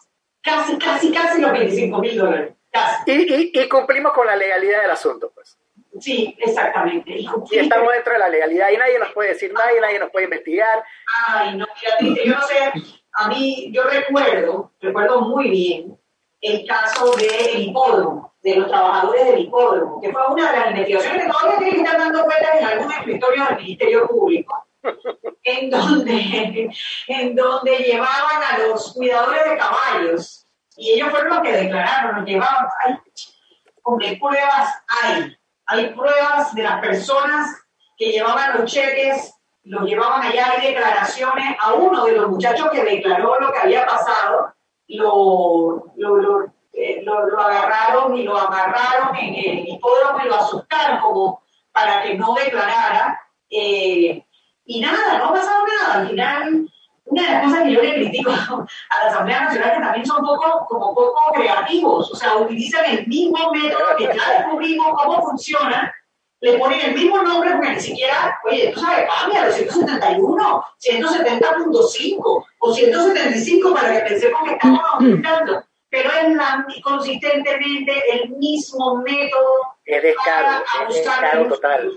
casi, 0.41 0.77
casi, 0.77 1.11
casi 1.11 1.41
los 1.41 1.51
25 1.51 1.99
mil 1.99 2.17
dólares. 2.17 2.55
Y, 3.05 3.11
y, 3.11 3.51
y, 3.53 3.69
cumplimos 3.69 4.13
con 4.13 4.27
la 4.27 4.35
legalidad 4.35 4.81
del 4.81 4.91
asunto, 4.91 5.31
pues. 5.33 5.57
Sí, 5.99 6.35
exactamente. 6.39 7.11
Y, 7.11 7.27
estamos 7.51 7.91
dentro 7.91 8.13
de 8.13 8.19
la 8.19 8.29
legalidad 8.29 8.69
y 8.69 8.77
nadie 8.77 8.99
nos 8.99 9.11
puede 9.11 9.29
decir 9.29 9.51
nada 9.53 9.75
y 9.75 9.81
nadie 9.81 9.99
nos 9.99 10.11
puede 10.11 10.25
investigar. 10.25 10.83
Ay, 11.27 11.55
no, 11.55 11.65
fíjate, 11.75 12.25
yo 12.25 12.35
no 12.35 12.41
sé, 12.43 12.71
a 13.13 13.27
mí, 13.27 13.71
yo 13.73 13.83
recuerdo, 13.83 14.71
recuerdo 14.79 15.21
muy 15.21 15.49
bien 15.49 15.99
el 16.41 16.65
caso 16.65 17.15
del 17.15 17.63
hipódromo, 17.63 18.33
de 18.41 18.55
los 18.55 18.67
trabajadores 18.67 19.25
del 19.25 19.39
hipódromo, 19.39 19.99
que 19.99 20.11
fue 20.11 20.21
una 20.29 20.51
de 20.51 20.57
las 20.57 20.69
investigaciones 20.69 21.23
que 21.23 21.29
todavía 21.29 21.57
tienen 21.57 21.75
que 21.75 21.81
estar 21.81 21.99
dando 21.99 22.23
cuenta 22.23 22.57
en 22.57 22.65
algunos 22.65 22.93
escritorios 22.93 23.49
del 23.49 23.57
Ministerio 23.57 24.07
Público, 24.07 24.67
en 25.43 25.69
donde, 25.69 26.69
en 27.07 27.35
donde 27.35 27.77
llevaban 27.79 28.43
a 28.51 28.57
los 28.59 28.93
cuidadores 28.93 29.43
de 29.49 29.57
caballos, 29.57 30.47
y 30.79 30.91
ellos 30.91 31.09
fueron 31.09 31.29
los 31.29 31.41
que 31.41 31.51
declararon, 31.51 32.15
los 32.17 32.25
llevaban, 32.25 32.67
hay, 32.85 34.15
pruebas 34.17 34.83
hay, 35.03 35.37
hay 35.65 35.87
pruebas 35.93 36.55
de 36.55 36.63
las 36.63 36.79
personas 36.79 37.63
que 37.97 38.11
llevaban 38.11 38.57
los 38.59 38.71
cheques 38.71 39.35
lo 39.63 39.85
llevaban 39.85 40.23
allá, 40.23 40.51
hay 40.51 40.73
declaraciones, 40.73 41.55
a 41.59 41.73
uno 41.73 42.05
de 42.05 42.13
los 42.13 42.29
muchachos 42.29 42.69
que 42.71 42.83
declaró 42.83 43.39
lo 43.39 43.51
que 43.51 43.59
había 43.59 43.85
pasado, 43.85 44.53
lo, 44.87 45.91
lo, 45.95 46.17
lo, 46.17 46.45
eh, 46.73 47.05
agarraron 47.37 48.15
y 48.17 48.23
lo 48.23 48.37
amarraron 48.37 49.15
en 49.15 49.35
el 49.35 49.67
hipódromo 49.67 50.21
y 50.23 50.27
lo 50.27 50.35
asustaron 50.35 50.99
como 51.01 51.43
para 51.71 52.01
que 52.01 52.15
no 52.15 52.33
declarara. 52.33 53.21
Eh, 53.49 54.25
y 54.65 54.79
nada, 54.79 55.19
no 55.19 55.25
ha 55.25 55.33
pasado 55.33 55.65
nada. 55.67 55.93
Al 56.01 56.09
final, 56.09 56.73
una 57.09 57.23
de 57.23 57.29
las 57.29 57.43
cosas 57.43 57.63
que 57.63 57.71
yo 57.71 57.81
le 57.81 57.95
critico 57.95 58.31
a 58.31 59.03
la 59.03 59.09
Asamblea 59.09 59.41
Nacional 59.41 59.69
es 59.69 59.75
que 59.75 59.83
también 59.83 60.05
son 60.05 60.25
poco, 60.25 60.65
como 60.67 60.95
poco 60.95 61.21
creativos, 61.35 62.11
o 62.11 62.15
sea, 62.15 62.37
utilizan 62.37 62.85
el 62.85 63.07
mismo 63.07 63.51
método 63.51 63.95
que 63.97 64.05
ya 64.05 64.39
descubrimos 64.39 64.87
cómo 65.01 65.21
funciona 65.21 65.93
le 66.41 66.57
ponen 66.57 66.79
el 66.79 66.93
mismo 66.95 67.21
nombre 67.21 67.51
porque 67.51 67.71
ni 67.71 67.81
siquiera, 67.81 68.39
oye, 68.45 68.71
tú 68.73 68.79
sabes, 68.79 69.07
cambia 69.09 69.45
de 69.45 69.51
171, 69.51 70.63
170.5 70.79 72.45
o 72.59 72.73
175 72.73 73.73
para 73.73 73.93
que 73.93 74.09
pensemos 74.09 74.41
que 74.45 74.51
estamos 74.51 74.79
aumentando. 74.93 75.63
Pero 75.89 76.09
es 76.11 76.35
la, 76.35 76.65
consistentemente 76.83 77.91
el 78.13 78.29
mismo 78.29 78.97
método. 78.97 79.75
Es 79.83 80.03
descaro, 80.03 80.63
es 80.87 80.95
descaro 80.95 81.47
total. 81.47 81.91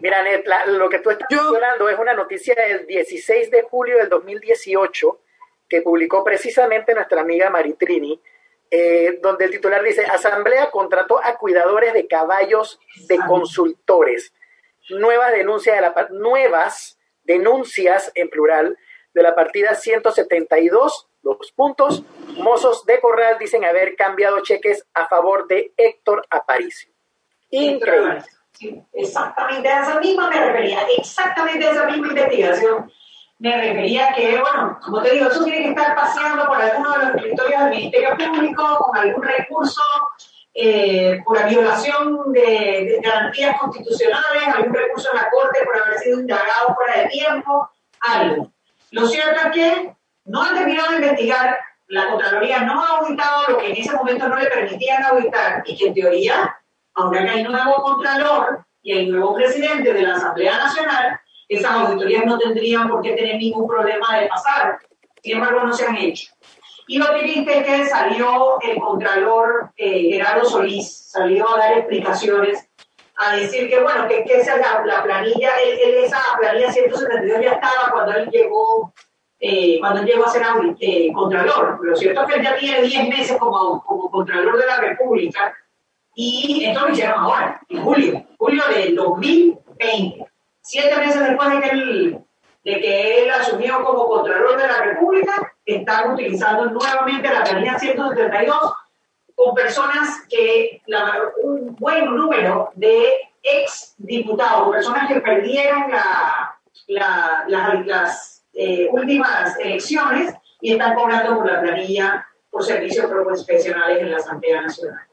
Mira, 0.00 0.22
Net, 0.22 0.44
lo 0.68 0.88
que 0.88 0.98
tú 0.98 1.10
estás 1.10 1.28
mencionando 1.30 1.88
es 1.88 1.98
una 1.98 2.14
noticia 2.14 2.54
del 2.54 2.86
16 2.86 3.50
de 3.50 3.62
julio 3.62 3.98
del 3.98 4.08
2018 4.08 5.20
que 5.68 5.82
publicó 5.82 6.22
precisamente 6.22 6.94
nuestra 6.94 7.20
amiga 7.20 7.50
Maritrini, 7.50 8.20
eh, 8.70 9.18
donde 9.20 9.46
el 9.46 9.50
titular 9.50 9.82
dice, 9.82 10.04
Asamblea 10.04 10.70
contrató 10.70 11.22
a 11.22 11.36
cuidadores 11.36 11.92
de 11.92 12.06
caballos 12.06 12.80
de 13.08 13.18
consultores. 13.26 14.32
Nuevas 14.90 15.32
denuncias, 15.32 15.76
de 15.76 15.82
la, 15.82 16.08
nuevas 16.10 16.98
denuncias 17.24 18.12
en 18.14 18.28
plural 18.28 18.78
de 19.12 19.22
la 19.22 19.34
partida 19.34 19.74
172, 19.74 21.08
dos 21.22 21.52
puntos. 21.52 22.04
Mozos 22.36 22.84
de 22.86 23.00
Corral 23.00 23.38
dicen 23.38 23.64
haber 23.64 23.96
cambiado 23.96 24.40
cheques 24.40 24.86
a 24.94 25.08
favor 25.08 25.48
de 25.48 25.72
Héctor 25.76 26.26
Aparicio. 26.30 26.92
Increíble. 27.50 28.22
Exactamente 28.92 29.68
a 29.68 29.82
esa 29.82 30.00
misma 30.00 30.28
me 30.28 30.44
refería, 30.44 30.80
exactamente 30.96 31.66
a 31.66 31.72
esa 31.72 31.86
misma 31.86 32.08
investigación 32.08 32.90
me 33.38 33.54
refería 33.54 34.14
que, 34.14 34.40
bueno, 34.40 34.78
como 34.82 35.02
te 35.02 35.12
digo, 35.12 35.28
eso 35.28 35.44
tiene 35.44 35.62
que 35.62 35.68
estar 35.70 35.94
paseando 35.94 36.46
por 36.46 36.60
alguno 36.60 36.92
de 36.92 36.98
los 36.98 37.16
escritorios 37.16 37.60
del 37.60 37.70
Ministerio 37.70 38.16
Público 38.16 38.78
con 38.78 38.96
algún 38.96 39.22
recurso 39.22 39.82
eh, 40.54 41.20
por 41.22 41.38
la 41.38 41.46
violación 41.46 42.32
de, 42.32 42.98
garantías 43.02 43.58
constitucionales, 43.60 44.48
algún 44.54 44.72
recurso 44.72 45.10
en 45.10 45.16
la 45.16 45.30
Corte 45.30 45.60
por 45.64 45.76
haber 45.76 45.98
sido 45.98 46.20
indagado 46.20 46.74
fuera 46.74 47.02
de 47.02 47.08
tiempo, 47.08 47.70
algo. 48.00 48.50
Lo 48.92 49.06
cierto 49.06 49.38
es 49.46 49.52
que 49.52 49.96
no 50.24 50.42
han 50.42 50.54
terminado 50.54 50.92
de 50.92 50.96
investigar, 50.96 51.58
la 51.88 52.08
Contraloría 52.08 52.60
no 52.60 52.82
ha 52.82 52.98
auditado 52.98 53.42
lo 53.48 53.58
que 53.58 53.70
en 53.70 53.76
ese 53.76 53.92
momento 53.92 54.28
no 54.28 54.36
le 54.36 54.46
permitían 54.46 55.04
auditar 55.04 55.62
y 55.66 55.76
que 55.76 55.88
en 55.88 55.94
teoría, 55.94 56.56
ahora 56.96 57.24
que 57.24 57.30
hay 57.30 57.44
nuevo 57.44 57.74
Contralor, 57.82 58.66
y 58.82 58.92
el 58.92 59.10
nuevo 59.10 59.34
presidente 59.34 59.92
de 59.92 60.02
la 60.02 60.14
Asamblea 60.14 60.58
Nacional, 60.58 61.20
esas 61.48 61.72
auditorías 61.72 62.24
no 62.24 62.38
tendrían 62.38 62.88
por 62.88 63.02
qué 63.02 63.12
tener 63.12 63.36
ningún 63.36 63.66
problema 63.66 64.18
de 64.18 64.28
pasar. 64.28 64.78
Sin 65.22 65.34
embargo, 65.34 65.64
no 65.64 65.72
se 65.72 65.86
han 65.86 65.96
hecho. 65.96 66.32
Y 66.86 66.98
lo 66.98 67.10
triste 67.18 67.58
es 67.58 67.66
que 67.66 67.86
salió 67.86 68.60
el 68.60 68.78
Contralor 68.78 69.72
eh, 69.76 70.12
Gerardo 70.12 70.44
Solís, 70.44 71.10
salió 71.10 71.48
a 71.52 71.58
dar 71.58 71.78
explicaciones, 71.78 72.68
a 73.16 73.34
decir 73.34 73.68
que, 73.68 73.80
bueno, 73.80 74.06
que, 74.06 74.22
que 74.22 74.40
esa 74.40 74.56
la, 74.56 74.84
la 74.84 75.02
planilla, 75.02 75.50
esa 76.04 76.20
planilla 76.38 76.70
172 76.70 77.42
ya 77.42 77.52
estaba 77.54 77.90
cuando 77.90 78.12
él 78.12 78.30
llegó, 78.30 78.94
eh, 79.40 79.80
cuando 79.80 80.02
él 80.02 80.06
llegó 80.06 80.26
a 80.26 80.30
ser 80.30 80.42
eh, 80.78 81.12
Contralor. 81.12 81.80
Lo 81.82 81.96
cierto 81.96 82.22
es 82.22 82.26
que 82.28 82.34
él 82.34 82.44
ya 82.44 82.56
tiene 82.56 82.82
10 82.82 83.08
meses 83.08 83.36
como, 83.36 83.82
como 83.84 84.08
Contralor 84.10 84.58
de 84.58 84.66
la 84.66 84.76
República 84.76 85.52
y 86.18 86.64
esto 86.64 86.80
lo 86.80 86.92
hicieron 86.92 87.20
ahora, 87.20 87.60
en 87.68 87.84
julio, 87.84 88.26
julio 88.38 88.62
del 88.74 88.96
2020. 88.96 90.26
Siete 90.62 90.96
meses 90.96 91.20
después 91.20 91.50
de 91.50 91.60
que 91.60 93.22
él, 93.22 93.30
asumió 93.30 93.84
como 93.84 94.08
Contralor 94.08 94.56
de 94.56 94.66
la 94.66 94.82
República, 94.82 95.54
están 95.66 96.14
utilizando 96.14 96.70
nuevamente 96.70 97.28
la 97.28 97.44
planilla 97.44 97.78
172 97.78 98.72
con 99.34 99.54
personas 99.54 100.22
que, 100.30 100.80
un 101.42 101.76
buen 101.76 102.06
número 102.06 102.70
de 102.74 103.04
ex 103.42 103.94
diputados, 103.98 104.70
personas 104.70 105.12
que 105.12 105.20
perdieron 105.20 105.84
la, 105.90 107.44
las 107.84 108.42
eh, 108.54 108.88
últimas 108.90 109.58
elecciones 109.58 110.34
y 110.62 110.72
están 110.72 110.94
cobrando 110.94 111.36
por 111.36 111.52
la 111.52 111.60
planilla 111.60 112.26
por 112.50 112.64
servicios 112.64 113.04
profesionales 113.04 113.98
en 114.00 114.10
la 114.10 114.16
Asamblea 114.16 114.62
Nacional. 114.62 115.06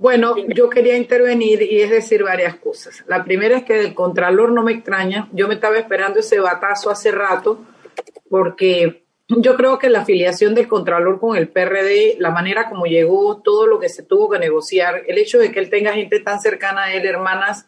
Bueno, 0.00 0.34
yo 0.48 0.70
quería 0.70 0.96
intervenir 0.96 1.60
y 1.60 1.82
es 1.82 1.90
decir 1.90 2.22
varias 2.22 2.56
cosas. 2.56 3.04
La 3.06 3.22
primera 3.22 3.58
es 3.58 3.64
que 3.64 3.74
del 3.74 3.92
Contralor 3.92 4.50
no 4.50 4.62
me 4.62 4.72
extraña. 4.72 5.28
Yo 5.30 5.46
me 5.46 5.52
estaba 5.52 5.76
esperando 5.76 6.20
ese 6.20 6.40
batazo 6.40 6.88
hace 6.88 7.10
rato 7.10 7.66
porque 8.30 9.04
yo 9.28 9.56
creo 9.56 9.78
que 9.78 9.90
la 9.90 10.00
afiliación 10.00 10.54
del 10.54 10.68
Contralor 10.68 11.20
con 11.20 11.36
el 11.36 11.48
PRD, 11.48 12.16
la 12.18 12.30
manera 12.30 12.70
como 12.70 12.86
llegó, 12.86 13.42
todo 13.42 13.66
lo 13.66 13.78
que 13.78 13.90
se 13.90 14.02
tuvo 14.02 14.30
que 14.30 14.38
negociar, 14.38 15.02
el 15.06 15.18
hecho 15.18 15.38
de 15.38 15.52
que 15.52 15.60
él 15.60 15.68
tenga 15.68 15.92
gente 15.92 16.18
tan 16.20 16.40
cercana 16.40 16.84
a 16.84 16.94
él, 16.94 17.04
hermanas 17.04 17.66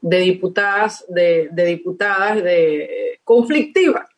de 0.00 0.18
diputadas, 0.18 1.04
de, 1.06 1.48
diputadas, 1.54 2.42
de 2.42 2.82
eh, 2.82 3.20
conflictiva 3.22 4.08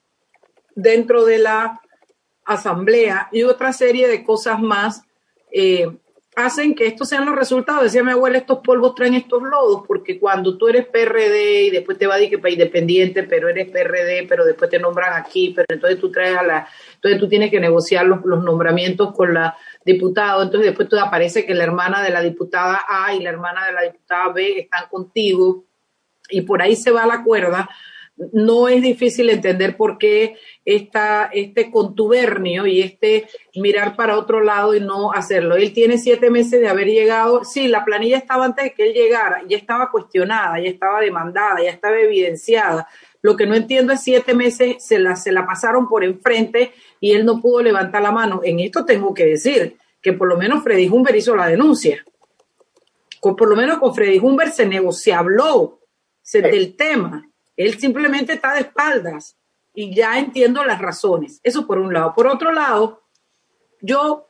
dentro 0.75 1.27
de 1.27 1.41
la 1.41 1.83
asamblea 2.47 3.29
y 3.33 3.43
otra 3.43 3.75
serie 3.75 4.09
de 4.09 4.25
cosas 4.25 4.61
más, 4.61 5.03
eh, 5.53 5.91
hacen 6.37 6.75
que 6.75 6.87
estos 6.87 7.09
sean 7.09 7.25
los 7.25 7.37
resultados. 7.37 7.85
Decía 7.85 8.03
mi 8.03 8.13
abuela, 8.13 8.39
estos 8.39 8.59
polvos 8.59 8.95
traen 8.95 9.15
estos 9.15 9.43
lodos, 9.43 9.85
porque 9.87 10.19
cuando 10.19 10.57
tú 10.57 10.69
eres 10.69 10.87
PRD 10.87 11.65
y 11.65 11.71
después 11.71 11.99
te 11.99 12.07
va 12.07 12.15
a 12.15 12.17
decir 12.17 12.31
que 12.31 12.39
para 12.39 12.53
independiente, 12.53 13.23
pero 13.23 13.49
eres 13.49 13.71
PRD, 13.71 14.27
pero 14.29 14.45
después 14.45 14.71
te 14.71 14.79
nombran 14.79 15.15
aquí, 15.15 15.53
pero 15.55 15.67
entonces 15.69 16.01
tú 16.01 16.11
traes 16.11 16.37
a 16.37 16.43
la, 16.43 16.69
entonces 16.95 17.21
tú 17.21 17.29
tienes 17.29 17.51
que 17.51 17.61
negociar 17.61 18.07
los, 18.07 18.25
los 18.25 18.43
nombramientos 18.43 19.15
con 19.15 19.35
la 19.35 19.57
diputada, 19.85 20.43
entonces 20.43 20.71
después 20.71 20.89
tú 20.89 20.99
aparece 20.99 21.47
que 21.47 21.55
la 21.55 21.65
hermana 21.65 22.03
de 22.03 22.11
la 22.11 22.21
diputada 22.21 22.83
A 22.89 23.15
y 23.15 23.23
la 23.23 23.31
hermana 23.31 23.67
de 23.67 23.73
la 23.73 23.83
diputada 23.83 24.33
B 24.33 24.61
están 24.61 24.89
contigo 24.89 25.65
y 26.31 26.41
por 26.41 26.63
ahí 26.63 26.75
se 26.75 26.91
va 26.91 27.07
la 27.07 27.23
cuerda 27.23 27.69
no 28.17 28.69
es 28.69 28.81
difícil 28.81 29.29
entender 29.29 29.77
por 29.77 29.99
qué 29.99 30.37
esta, 30.65 31.27
este 31.33 31.71
contubernio 31.71 32.67
y 32.67 32.81
este 32.81 33.29
mirar 33.57 33.97
para 33.97 34.19
otro 34.19 34.41
lado 34.41 34.75
y 34.75 34.81
no 34.81 35.13
hacerlo. 35.13 35.57
Él 35.57 35.73
tiene 35.73 35.99
siete 35.99 36.31
meses 36.31 36.61
de 36.61 36.69
haber 36.69 36.87
llegado. 36.87 37.45
Sí, 37.45 37.67
la 37.67 37.85
planilla 37.85 38.17
estaba 38.17 38.45
antes 38.45 38.65
de 38.65 38.75
que 38.75 38.85
él 38.85 38.95
llegara, 38.95 39.43
ya 39.49 39.57
estaba 39.57 39.91
cuestionada, 39.91 40.61
ya 40.61 40.69
estaba 40.69 41.01
demandada, 41.01 41.63
ya 41.63 41.71
estaba 41.71 41.99
evidenciada. 41.99 42.89
Lo 43.21 43.37
que 43.37 43.47
no 43.47 43.55
entiendo 43.55 43.93
es 43.93 44.03
siete 44.03 44.35
meses 44.35 44.77
se 44.79 44.99
la, 44.99 45.17
se 45.17 45.33
la 45.33 45.47
pasaron 45.47 45.89
por 45.89 46.05
enfrente 46.05 46.73
y 47.01 47.13
él 47.13 47.25
no 47.25 47.41
pudo 47.41 47.63
levantar 47.63 48.03
la 48.03 48.13
mano. 48.13 48.43
En 48.45 48.61
esto 48.61 48.85
tengo 48.85 49.13
que 49.13 49.27
decir 49.27 49.77
que 50.01 50.13
por 50.13 50.29
lo 50.29 50.37
menos 50.37 50.63
Freddy 50.63 50.89
Humber 50.89 51.17
hizo 51.17 51.35
la 51.35 51.49
denuncia. 51.49 52.05
por 53.21 53.49
lo 53.49 53.57
menos 53.57 53.79
con 53.79 53.95
Freddy 53.95 54.19
Humber 54.19 54.51
se 54.51 54.67
negoció, 54.67 55.17
habló 55.17 55.81
del 56.33 56.77
tema 56.77 57.29
él 57.57 57.79
simplemente 57.79 58.35
está 58.35 58.55
de 58.55 58.61
espaldas 58.61 59.37
y 59.75 59.95
ya 59.95 60.19
entiendo 60.19 60.65
las 60.65 60.81
razones. 60.81 61.41
Eso 61.43 61.67
por 61.67 61.79
un 61.79 61.93
lado. 61.93 62.15
Por 62.15 62.27
otro 62.27 62.53
lado, 62.53 63.03
yo 63.81 64.29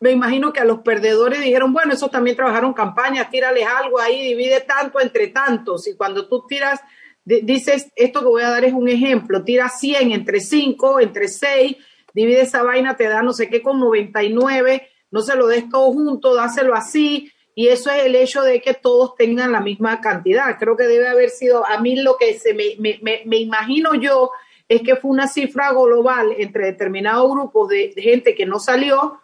me 0.00 0.10
imagino 0.10 0.52
que 0.52 0.60
a 0.60 0.64
los 0.64 0.80
perdedores 0.80 1.40
dijeron, 1.40 1.72
bueno, 1.72 1.92
esos 1.92 2.10
también 2.10 2.36
trabajaron 2.36 2.72
campaña, 2.72 3.28
tírales 3.30 3.66
algo 3.66 4.00
ahí, 4.00 4.22
divide 4.22 4.60
tanto 4.60 5.00
entre 5.00 5.28
tantos. 5.28 5.86
Y 5.88 5.96
cuando 5.96 6.28
tú 6.28 6.46
tiras, 6.46 6.80
dices, 7.24 7.90
esto 7.96 8.20
que 8.20 8.26
voy 8.26 8.42
a 8.42 8.50
dar 8.50 8.64
es 8.64 8.72
un 8.72 8.88
ejemplo, 8.88 9.44
tira 9.44 9.68
100 9.68 10.12
entre 10.12 10.40
5, 10.40 11.00
entre 11.00 11.28
6, 11.28 11.76
divide 12.14 12.42
esa 12.42 12.62
vaina, 12.62 12.96
te 12.96 13.08
da 13.08 13.22
no 13.22 13.32
sé 13.32 13.48
qué 13.48 13.60
con 13.60 13.80
99, 13.80 14.88
no 15.10 15.20
se 15.20 15.36
lo 15.36 15.48
des 15.48 15.68
todo 15.68 15.92
junto, 15.92 16.34
dáselo 16.34 16.74
así, 16.74 17.32
y 17.58 17.66
eso 17.70 17.90
es 17.90 18.04
el 18.04 18.14
hecho 18.14 18.42
de 18.42 18.60
que 18.60 18.72
todos 18.72 19.16
tengan 19.16 19.50
la 19.50 19.60
misma 19.60 20.00
cantidad. 20.00 20.56
Creo 20.60 20.76
que 20.76 20.84
debe 20.84 21.08
haber 21.08 21.28
sido, 21.28 21.66
a 21.66 21.80
mí 21.80 21.96
lo 21.96 22.16
que 22.16 22.38
se 22.38 22.54
me, 22.54 22.76
me, 22.78 23.00
me, 23.24 23.36
imagino 23.36 23.94
yo 23.94 24.30
es 24.68 24.80
que 24.82 24.94
fue 24.94 25.10
una 25.10 25.26
cifra 25.26 25.72
global 25.72 26.36
entre 26.38 26.66
determinados 26.66 27.28
grupos 27.28 27.68
de, 27.70 27.92
gente 27.96 28.36
que 28.36 28.46
no 28.46 28.60
salió, 28.60 29.20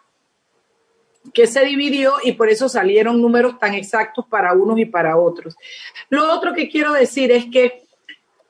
que 1.33 1.47
se 1.47 1.63
dividió 1.63 2.15
y 2.25 2.33
por 2.33 2.49
eso 2.49 2.67
salieron 2.67 3.21
números 3.21 3.57
tan 3.57 3.73
exactos 3.73 4.25
para 4.25 4.51
unos 4.51 4.79
y 4.79 4.85
para 4.85 5.15
otros. 5.15 5.55
Lo 6.09 6.29
otro 6.33 6.53
que 6.53 6.67
quiero 6.67 6.91
decir 6.91 7.31
es 7.31 7.45
que, 7.45 7.83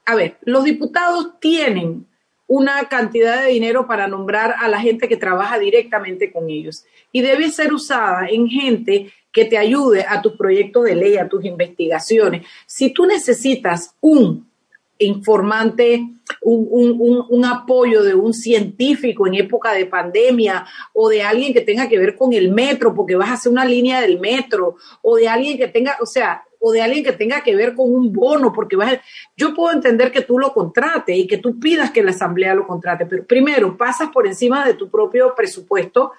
a 0.03 0.15
ver, 0.15 0.39
los 0.41 0.63
diputados 0.63 1.39
tienen 1.39 2.07
una 2.47 2.89
cantidad 2.89 3.43
de 3.43 3.51
dinero 3.51 3.85
para 3.85 4.07
nombrar 4.07 4.55
a 4.59 4.67
la 4.67 4.79
gente 4.79 5.07
que 5.07 5.17
trabaja 5.17 5.59
directamente 5.59 6.31
con 6.31 6.49
ellos 6.49 6.85
y 7.11 7.21
debe 7.21 7.51
ser 7.51 7.71
usada 7.71 8.27
en 8.27 8.47
gente 8.47 9.13
que 9.35 9.43
te 9.43 9.57
ayude 9.57 10.05
a 10.07 10.21
tu 10.21 10.37
proyecto 10.37 10.83
de 10.83 10.95
ley, 10.95 11.17
a 11.17 11.27
tus 11.27 11.43
investigaciones. 11.43 12.47
Si 12.65 12.91
tú 12.91 13.05
necesitas 13.05 13.93
un 13.99 14.49
informante, 14.97 16.07
un, 16.41 17.43
apoyo 17.43 18.01
de 18.01 18.15
un 18.15 18.33
científico 18.33 19.27
en 19.27 19.33
época 19.33 19.73
de 19.73 19.87
pandemia 19.87 20.65
o 20.93 21.09
de 21.09 21.21
alguien 21.21 21.53
que 21.53 21.59
tenga 21.59 21.89
que 21.89 21.99
ver 21.99 22.15
con 22.15 22.31
el 22.31 22.49
metro, 22.49 22.95
porque 22.95 23.17
vas 23.17 23.29
a 23.29 23.33
hacer 23.33 23.51
una 23.51 23.65
línea 23.65 23.99
del 23.99 24.21
metro, 24.21 24.77
o 25.01 25.17
de 25.17 25.27
alguien 25.27 25.57
que 25.57 25.67
tenga, 25.67 25.97
o 26.01 26.05
sea, 26.05 26.45
o 26.61 26.71
de 26.71 26.81
alguien 26.81 27.03
que 27.03 27.11
tenga 27.11 27.41
que 27.41 27.57
ver 27.57 27.75
con 27.75 27.93
un 27.93 28.13
bono, 28.13 28.53
porque 28.53 28.77
vas 28.77 28.93
a, 28.93 29.01
yo 29.35 29.53
puedo 29.53 29.73
entender 29.73 30.13
que 30.13 30.21
tú 30.21 30.39
lo 30.39 30.53
contrates 30.53 31.17
y 31.17 31.27
que 31.27 31.39
tú 31.39 31.59
pidas 31.59 31.91
que 31.91 32.01
la 32.01 32.11
asamblea 32.11 32.55
lo 32.55 32.65
contrate, 32.65 33.05
pero 33.05 33.25
primero 33.25 33.75
pasas 33.75 34.11
por 34.13 34.25
encima 34.27 34.65
de 34.65 34.75
tu 34.75 34.89
propio 34.89 35.35
presupuesto 35.35 36.13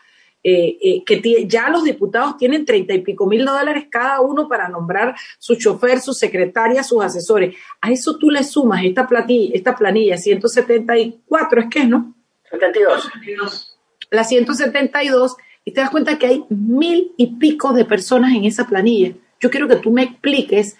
eh, 0.48 0.78
eh, 0.80 1.02
que 1.04 1.48
ya 1.48 1.68
los 1.70 1.82
diputados 1.82 2.36
tienen 2.36 2.64
treinta 2.64 2.94
y 2.94 3.00
pico 3.00 3.26
mil 3.26 3.44
dólares 3.44 3.86
cada 3.90 4.20
uno 4.20 4.48
para 4.48 4.68
nombrar 4.68 5.16
su 5.40 5.56
chofer, 5.56 5.98
su 5.98 6.12
secretaria, 6.12 6.84
sus 6.84 7.02
asesores. 7.02 7.56
A 7.80 7.90
eso 7.90 8.16
tú 8.16 8.30
le 8.30 8.44
sumas 8.44 8.84
esta 8.84 9.08
planilla, 9.08 9.56
esta 9.56 9.74
planilla 9.74 10.16
174, 10.16 11.60
es 11.62 11.66
que 11.68 11.84
¿no? 11.86 12.14
72. 12.48 13.76
La 14.12 14.22
172, 14.22 15.36
y 15.64 15.72
te 15.72 15.80
das 15.80 15.90
cuenta 15.90 16.16
que 16.16 16.26
hay 16.28 16.44
mil 16.48 17.10
y 17.16 17.38
pico 17.38 17.72
de 17.72 17.84
personas 17.84 18.32
en 18.32 18.44
esa 18.44 18.68
planilla. 18.68 19.14
Yo 19.40 19.50
quiero 19.50 19.66
que 19.66 19.74
tú 19.74 19.90
me 19.90 20.04
expliques 20.04 20.76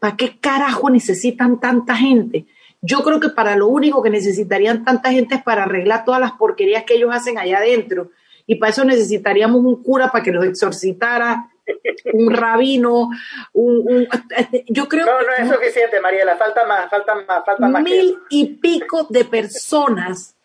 para 0.00 0.16
qué 0.16 0.36
carajo 0.40 0.90
necesitan 0.90 1.60
tanta 1.60 1.94
gente. 1.94 2.46
Yo 2.82 3.04
creo 3.04 3.20
que 3.20 3.28
para 3.28 3.54
lo 3.54 3.68
único 3.68 4.02
que 4.02 4.10
necesitarían 4.10 4.84
tanta 4.84 5.12
gente 5.12 5.36
es 5.36 5.44
para 5.44 5.62
arreglar 5.62 6.04
todas 6.04 6.20
las 6.20 6.32
porquerías 6.32 6.82
que 6.82 6.94
ellos 6.94 7.10
hacen 7.14 7.38
allá 7.38 7.58
adentro 7.58 8.10
y 8.46 8.56
para 8.56 8.70
eso 8.70 8.84
necesitaríamos 8.84 9.64
un 9.64 9.82
cura 9.82 10.10
para 10.10 10.22
que 10.22 10.32
los 10.32 10.44
exorcitara, 10.44 11.50
un 12.12 12.32
rabino, 12.32 13.10
un, 13.52 14.06
yo 14.68 14.88
creo 14.88 15.06
no, 15.06 15.22
no 15.22 15.32
es 15.36 15.48
suficiente, 15.48 16.00
Mariela, 16.00 16.36
falta 16.36 16.64
más, 16.64 16.88
falta 16.88 17.14
más, 17.14 17.44
falta 17.44 17.68
más. 17.68 17.82
Mil 17.82 18.16
y 18.30 18.46
pico 18.54 19.06
de 19.10 19.24
personas 19.24 20.36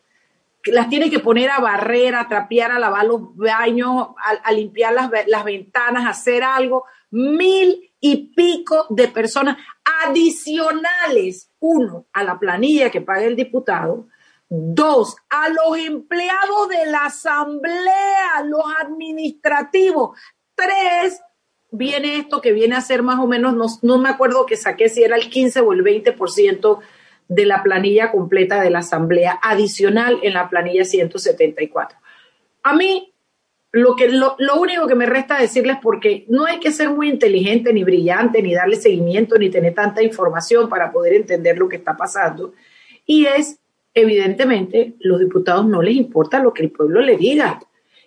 que 0.63 0.71
las 0.71 0.89
tiene 0.89 1.09
que 1.09 1.19
poner 1.19 1.49
a 1.49 1.59
barrer, 1.59 2.15
a 2.15 2.27
trapear, 2.27 2.71
a 2.71 2.79
lavar 2.79 3.05
los 3.05 3.35
baños, 3.35 4.09
a, 4.43 4.51
limpiar 4.51 4.93
las, 4.93 5.09
las 5.27 5.43
ventanas, 5.43 6.05
a 6.05 6.09
hacer 6.09 6.43
algo. 6.43 6.85
Mil 7.09 7.91
y 7.99 8.33
pico 8.35 8.85
de 8.89 9.07
personas 9.07 9.57
adicionales, 10.03 11.49
uno, 11.59 12.05
a 12.13 12.23
la 12.23 12.39
planilla 12.39 12.89
que 12.89 13.01
paga 13.01 13.23
el 13.23 13.35
diputado, 13.35 14.07
Dos, 14.53 15.15
a 15.29 15.47
los 15.47 15.77
empleados 15.77 16.67
de 16.67 16.85
la 16.87 17.05
asamblea, 17.05 18.43
los 18.43 18.65
administrativos. 18.81 20.19
Tres, 20.55 21.21
viene 21.71 22.17
esto 22.17 22.41
que 22.41 22.51
viene 22.51 22.75
a 22.75 22.81
ser 22.81 23.01
más 23.01 23.17
o 23.19 23.27
menos, 23.27 23.81
no, 23.81 23.97
me 23.97 24.09
acuerdo 24.09 24.45
que 24.45 24.57
saqué 24.57 24.89
si 24.89 25.03
era 25.03 25.15
el 25.15 25.29
15 25.29 25.61
o 25.61 25.71
el 25.71 25.85
20% 25.85 26.79
de 27.29 27.45
la 27.45 27.63
planilla 27.63 28.11
completa 28.11 28.59
de 28.59 28.71
la 28.71 28.79
asamblea 28.79 29.39
adicional 29.41 30.19
en 30.21 30.33
la 30.33 30.49
planilla 30.49 30.83
174. 30.83 31.97
A 32.63 32.75
mí 32.75 33.13
lo, 33.71 33.95
que, 33.95 34.09
lo, 34.09 34.35
lo 34.37 34.59
único 34.59 34.85
que 34.85 34.95
me 34.95 35.05
resta 35.05 35.39
decirles, 35.39 35.77
porque 35.81 36.25
no 36.27 36.43
hay 36.43 36.59
que 36.59 36.73
ser 36.73 36.89
muy 36.89 37.07
inteligente, 37.07 37.71
ni 37.71 37.85
brillante, 37.85 38.41
ni 38.41 38.53
darle 38.53 38.75
seguimiento, 38.75 39.37
ni 39.37 39.49
tener 39.49 39.73
tanta 39.73 40.03
información 40.03 40.67
para 40.67 40.91
poder 40.91 41.13
entender 41.13 41.57
lo 41.57 41.69
que 41.69 41.77
está 41.77 41.95
pasando, 41.95 42.53
y 43.05 43.27
es, 43.27 43.60
evidentemente, 43.93 44.95
los 44.99 45.19
diputados 45.19 45.65
no 45.65 45.81
les 45.81 45.95
importa 45.95 46.39
lo 46.39 46.53
que 46.53 46.63
el 46.63 46.71
pueblo 46.71 47.01
le 47.01 47.17
diga. 47.17 47.59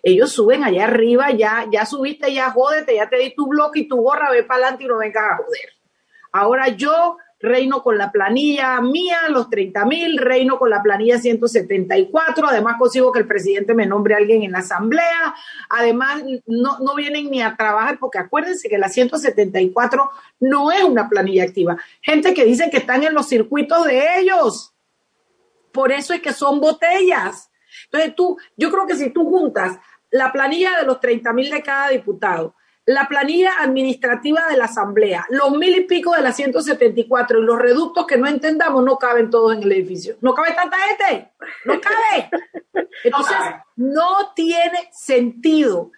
Ellos 0.03 0.31
suben 0.31 0.63
allá 0.63 0.85
arriba, 0.85 1.31
ya, 1.31 1.65
ya 1.71 1.85
subiste, 1.85 2.31
ya 2.33 2.51
jódete, 2.51 2.95
ya 2.95 3.09
te 3.09 3.17
di 3.17 3.33
tu 3.33 3.47
bloque 3.47 3.81
y 3.81 3.87
tu 3.87 3.97
gorra, 3.97 4.31
ve 4.31 4.43
para 4.43 4.61
adelante 4.61 4.83
y 4.83 4.87
no 4.87 4.97
vengas 4.97 5.23
a 5.23 5.37
joder. 5.37 5.69
Ahora 6.31 6.67
yo 6.67 7.17
reino 7.39 7.81
con 7.81 7.97
la 7.97 8.11
planilla 8.11 8.79
mía, 8.81 9.17
los 9.29 9.49
30 9.49 9.85
mil, 9.85 10.17
reino 10.17 10.57
con 10.57 10.69
la 10.69 10.81
planilla 10.81 11.17
174, 11.17 12.47
además 12.47 12.75
consigo 12.77 13.11
que 13.11 13.19
el 13.19 13.27
presidente 13.27 13.73
me 13.73 13.85
nombre 13.85 14.13
a 14.13 14.17
alguien 14.17 14.43
en 14.43 14.51
la 14.51 14.59
asamblea, 14.59 15.33
además 15.69 16.23
no, 16.45 16.79
no 16.79 16.95
vienen 16.95 17.29
ni 17.29 17.41
a 17.41 17.55
trabajar, 17.55 17.97
porque 17.99 18.19
acuérdense 18.19 18.69
que 18.69 18.77
la 18.77 18.89
174 18.89 20.09
no 20.39 20.71
es 20.71 20.83
una 20.83 21.09
planilla 21.09 21.43
activa. 21.43 21.77
Gente 22.01 22.33
que 22.33 22.45
dice 22.45 22.69
que 22.69 22.77
están 22.77 23.03
en 23.03 23.13
los 23.13 23.27
circuitos 23.27 23.85
de 23.85 24.19
ellos, 24.19 24.74
por 25.75 25.91
eso 25.91 26.13
es 26.13 26.21
que 26.21 26.31
son 26.31 26.61
botellas. 26.61 27.51
Entonces 27.85 28.15
tú, 28.15 28.37
yo 28.55 28.71
creo 28.71 28.87
que 28.87 28.95
si 28.95 29.09
tú 29.09 29.29
juntas 29.29 29.77
la 30.09 30.31
planilla 30.31 30.79
de 30.79 30.85
los 30.85 31.01
30 31.01 31.33
mil 31.33 31.51
de 31.51 31.61
cada 31.61 31.89
diputado, 31.89 32.55
la 32.85 33.07
planilla 33.09 33.51
administrativa 33.59 34.47
de 34.47 34.55
la 34.55 34.65
Asamblea, 34.65 35.25
los 35.29 35.51
mil 35.51 35.75
y 35.75 35.81
pico 35.81 36.13
de 36.13 36.21
la 36.21 36.31
174 36.31 37.39
y 37.39 37.43
los 37.43 37.59
reductos 37.59 38.05
que 38.05 38.17
no 38.17 38.27
entendamos 38.27 38.85
no 38.85 38.97
caben 38.97 39.29
todos 39.29 39.53
en 39.53 39.63
el 39.63 39.71
edificio. 39.73 40.15
No 40.21 40.33
cabe 40.33 40.53
tanta 40.53 40.77
gente, 40.77 41.31
no 41.65 41.81
cabe. 41.81 42.29
Entonces, 43.03 43.35
no 43.75 44.33
tiene 44.33 44.89
sentido. 44.93 45.91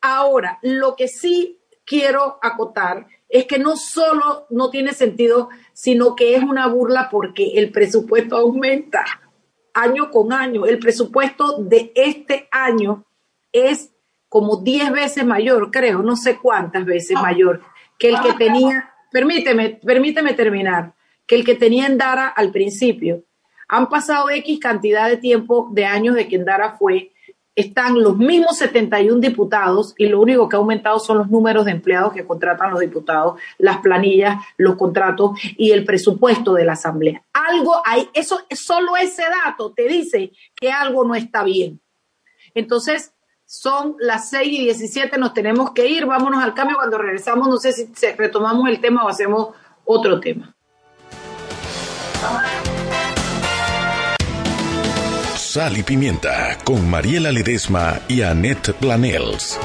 Ahora, 0.00 0.58
lo 0.62 0.94
que 0.94 1.08
sí 1.08 1.58
quiero 1.84 2.38
acotar 2.40 3.06
es 3.28 3.46
que 3.46 3.58
no 3.58 3.76
solo 3.76 4.46
no 4.50 4.70
tiene 4.70 4.92
sentido, 4.92 5.48
sino 5.72 6.14
que 6.14 6.36
es 6.36 6.42
una 6.44 6.68
burla 6.68 7.08
porque 7.10 7.54
el 7.56 7.72
presupuesto 7.72 8.36
aumenta 8.36 9.04
año 9.74 10.10
con 10.10 10.32
año. 10.32 10.64
El 10.66 10.78
presupuesto 10.78 11.58
de 11.58 11.92
este 11.94 12.48
año 12.50 13.04
es 13.52 13.90
como 14.28 14.56
10 14.56 14.92
veces 14.92 15.24
mayor, 15.24 15.70
creo, 15.70 16.02
no 16.02 16.16
sé 16.16 16.38
cuántas 16.38 16.84
veces 16.84 17.16
mayor 17.20 17.62
que 17.98 18.08
el 18.08 18.20
que 18.20 18.32
tenía, 18.34 18.92
permíteme, 19.10 19.80
permíteme 19.84 20.34
terminar, 20.34 20.92
que 21.26 21.36
el 21.36 21.44
que 21.44 21.54
tenía 21.54 21.86
en 21.86 21.98
Dara 21.98 22.28
al 22.28 22.50
principio. 22.50 23.22
Han 23.68 23.88
pasado 23.88 24.30
X 24.30 24.58
cantidad 24.60 25.08
de 25.08 25.16
tiempo, 25.16 25.70
de 25.72 25.86
años 25.86 26.14
de 26.14 26.28
que 26.28 26.36
en 26.36 26.44
Dara 26.44 26.76
fue, 26.76 27.12
están 27.56 28.02
los 28.02 28.16
mismos 28.16 28.56
71 28.58 29.20
diputados 29.20 29.94
y 29.96 30.06
lo 30.06 30.20
único 30.20 30.48
que 30.48 30.56
ha 30.56 30.58
aumentado 30.58 30.98
son 30.98 31.18
los 31.18 31.30
números 31.30 31.64
de 31.64 31.72
empleados 31.72 32.12
que 32.12 32.26
contratan 32.26 32.70
los 32.70 32.80
diputados, 32.80 33.40
las 33.58 33.78
planillas, 33.78 34.42
los 34.56 34.76
contratos 34.76 35.38
y 35.56 35.70
el 35.70 35.84
presupuesto 35.84 36.54
de 36.54 36.64
la 36.64 36.72
Asamblea. 36.72 37.22
Algo 37.32 37.80
hay, 37.84 38.08
eso, 38.12 38.40
solo 38.50 38.96
ese 38.96 39.22
dato 39.44 39.72
te 39.72 39.86
dice 39.86 40.32
que 40.54 40.72
algo 40.72 41.04
no 41.04 41.14
está 41.14 41.44
bien. 41.44 41.80
Entonces, 42.54 43.12
son 43.46 43.96
las 43.98 44.30
6 44.30 44.48
y 44.48 44.64
17, 44.64 45.18
nos 45.18 45.34
tenemos 45.34 45.72
que 45.72 45.86
ir, 45.86 46.06
vámonos 46.06 46.42
al 46.42 46.54
cambio. 46.54 46.76
Cuando 46.76 46.98
regresamos, 46.98 47.48
no 47.48 47.58
sé 47.58 47.72
si 47.72 47.86
retomamos 48.16 48.68
el 48.68 48.80
tema 48.80 49.04
o 49.04 49.08
hacemos 49.08 49.50
otro 49.84 50.18
tema. 50.18 50.53
Sal 55.54 55.78
y 55.78 55.84
Pimienta 55.84 56.58
con 56.64 56.90
Mariela 56.90 57.30
Ledesma 57.30 58.00
y 58.08 58.22
Annette 58.22 58.72
Planels. 58.72 59.56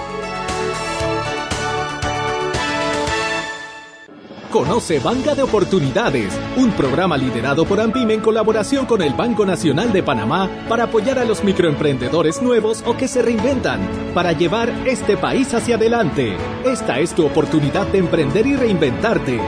Conoce 4.52 5.00
Banca 5.00 5.34
de 5.34 5.42
Oportunidades, 5.42 6.40
un 6.58 6.74
programa 6.74 7.18
liderado 7.18 7.66
por 7.66 7.80
AMPIM 7.80 8.12
en 8.12 8.20
colaboración 8.20 8.86
con 8.86 9.02
el 9.02 9.16
Banco 9.16 9.48
Nacional 9.48 9.92
de 9.92 10.04
Panamá 10.04 10.48
para 10.70 10.84
apoyar 10.84 11.18
a 11.18 11.26
los 11.26 11.44
microemprendedores 11.44 12.40
nuevos 12.40 12.84
o 12.86 12.96
que 12.96 13.08
se 13.08 13.24
reinventan 13.24 13.80
para 14.14 14.34
llevar 14.34 14.70
este 14.86 15.18
país 15.18 15.56
hacia 15.56 15.78
adelante. 15.78 16.38
Esta 16.66 17.00
es 17.00 17.16
tu 17.16 17.26
oportunidad 17.26 17.88
de 17.88 17.98
emprender 17.98 18.46
y 18.46 18.56
reinventarte. 18.56 19.40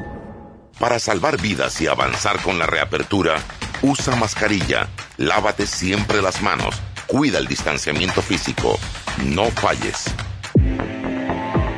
Para 0.79 0.99
salvar 0.99 1.41
vidas 1.41 1.81
y 1.81 1.87
avanzar 1.87 2.39
con 2.41 2.59
la 2.59 2.67
reapertura, 2.67 3.37
usa 3.81 4.15
mascarilla, 4.15 4.87
lávate 5.17 5.65
siempre 5.65 6.21
las 6.21 6.43
manos, 6.43 6.79
cuida 7.07 7.39
el 7.39 7.47
distanciamiento 7.47 8.21
físico, 8.21 8.77
no 9.25 9.45
falles. 9.45 10.05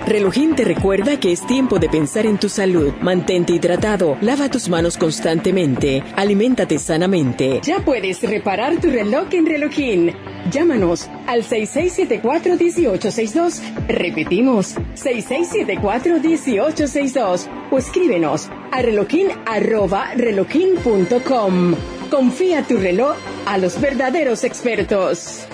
Relojín 0.07 0.55
te 0.55 0.63
recuerda 0.63 1.19
que 1.19 1.31
es 1.31 1.47
tiempo 1.47 1.79
de 1.79 1.89
pensar 1.89 2.27
en 2.27 2.37
tu 2.37 2.47
salud. 2.47 2.93
Mantente 3.01 3.53
hidratado, 3.53 4.19
lava 4.21 4.51
tus 4.51 4.69
manos 4.69 4.99
constantemente, 4.99 6.03
aliméntate 6.15 6.77
sanamente. 6.77 7.59
Ya 7.63 7.79
puedes 7.79 8.21
reparar 8.21 8.79
tu 8.79 8.91
reloj 8.91 9.29
en 9.31 9.47
Relojín. 9.47 10.13
Llámanos 10.51 11.09
al 11.25 11.41
6674-1862. 11.41 13.61
Repetimos, 13.87 14.75
6674-1862. 14.93 17.47
O 17.71 17.79
escríbenos 17.79 18.47
a 18.71 18.83
relojin 18.83 19.29
arroba 19.47 20.13
relojin.com. 20.15 21.73
Confía 22.11 22.61
tu 22.61 22.77
reloj 22.77 23.15
a 23.47 23.57
los 23.57 23.81
verdaderos 23.81 24.43
expertos. 24.43 25.47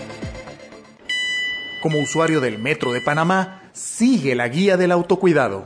Como 1.81 1.99
usuario 1.99 2.41
del 2.41 2.59
Metro 2.59 2.91
de 2.91 2.99
Panamá, 2.99 3.60
sigue 3.73 4.35
la 4.35 4.47
guía 4.47 4.77
del 4.77 4.91
autocuidado. 4.91 5.65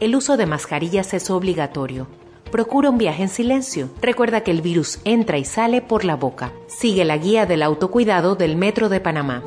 El 0.00 0.14
uso 0.14 0.36
de 0.36 0.46
mascarillas 0.46 1.12
es 1.14 1.30
obligatorio. 1.30 2.06
Procura 2.50 2.88
un 2.88 2.98
viaje 2.98 3.24
en 3.24 3.28
silencio. 3.28 3.90
Recuerda 4.00 4.42
que 4.42 4.50
el 4.50 4.62
virus 4.62 5.00
entra 5.04 5.38
y 5.38 5.44
sale 5.44 5.82
por 5.82 6.04
la 6.04 6.16
boca. 6.16 6.52
Sigue 6.66 7.04
la 7.04 7.18
guía 7.18 7.46
del 7.46 7.62
autocuidado 7.62 8.36
del 8.36 8.56
Metro 8.56 8.88
de 8.88 9.00
Panamá. 9.00 9.42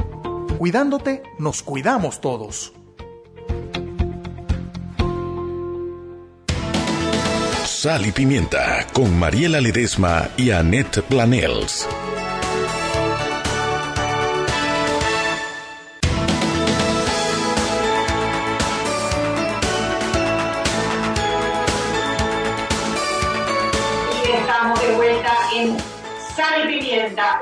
Cuidándote, 0.57 1.23
nos 1.39 1.63
cuidamos 1.63 2.21
todos. 2.21 2.73
Sal 7.65 8.05
y 8.05 8.11
Pimienta 8.11 8.85
con 8.93 9.17
Mariela 9.17 9.59
Ledesma 9.59 10.29
y 10.37 10.51
Annette 10.51 11.01
Planels. 11.01 11.87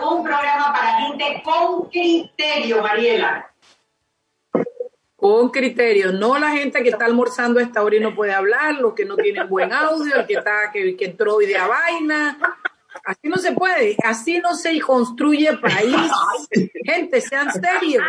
Un 0.02 0.24
programa 0.24 0.72
para 0.74 1.02
gente 1.02 1.44
con 1.44 1.90
criterio, 1.90 2.82
Mariela. 2.82 3.52
Con 5.16 5.50
criterio, 5.50 6.14
no 6.14 6.40
la 6.40 6.52
gente 6.52 6.82
que 6.82 6.90
está 6.90 7.04
almorzando 7.04 7.60
a 7.60 7.64
esta 7.64 7.84
hora 7.84 7.98
y 7.98 8.00
no 8.00 8.16
puede 8.16 8.34
hablar, 8.34 8.76
los 8.76 8.94
que 8.94 9.04
no 9.04 9.18
tienen 9.18 9.50
buen 9.50 9.74
audio, 9.74 10.16
el 10.16 10.26
que 10.26 10.36
está 10.36 10.72
que, 10.72 10.96
que 10.96 11.06
entró 11.06 11.42
y 11.42 11.46
de 11.46 11.58
a 11.58 11.68
vaina. 11.68 12.38
Así 13.04 13.28
no 13.28 13.38
se 13.38 13.52
puede, 13.52 13.98
así 14.04 14.40
no 14.40 14.54
se 14.54 14.80
construye 14.80 15.58
país. 15.58 15.96
Gente, 16.86 17.20
sean 17.20 17.52
serios. 17.52 18.04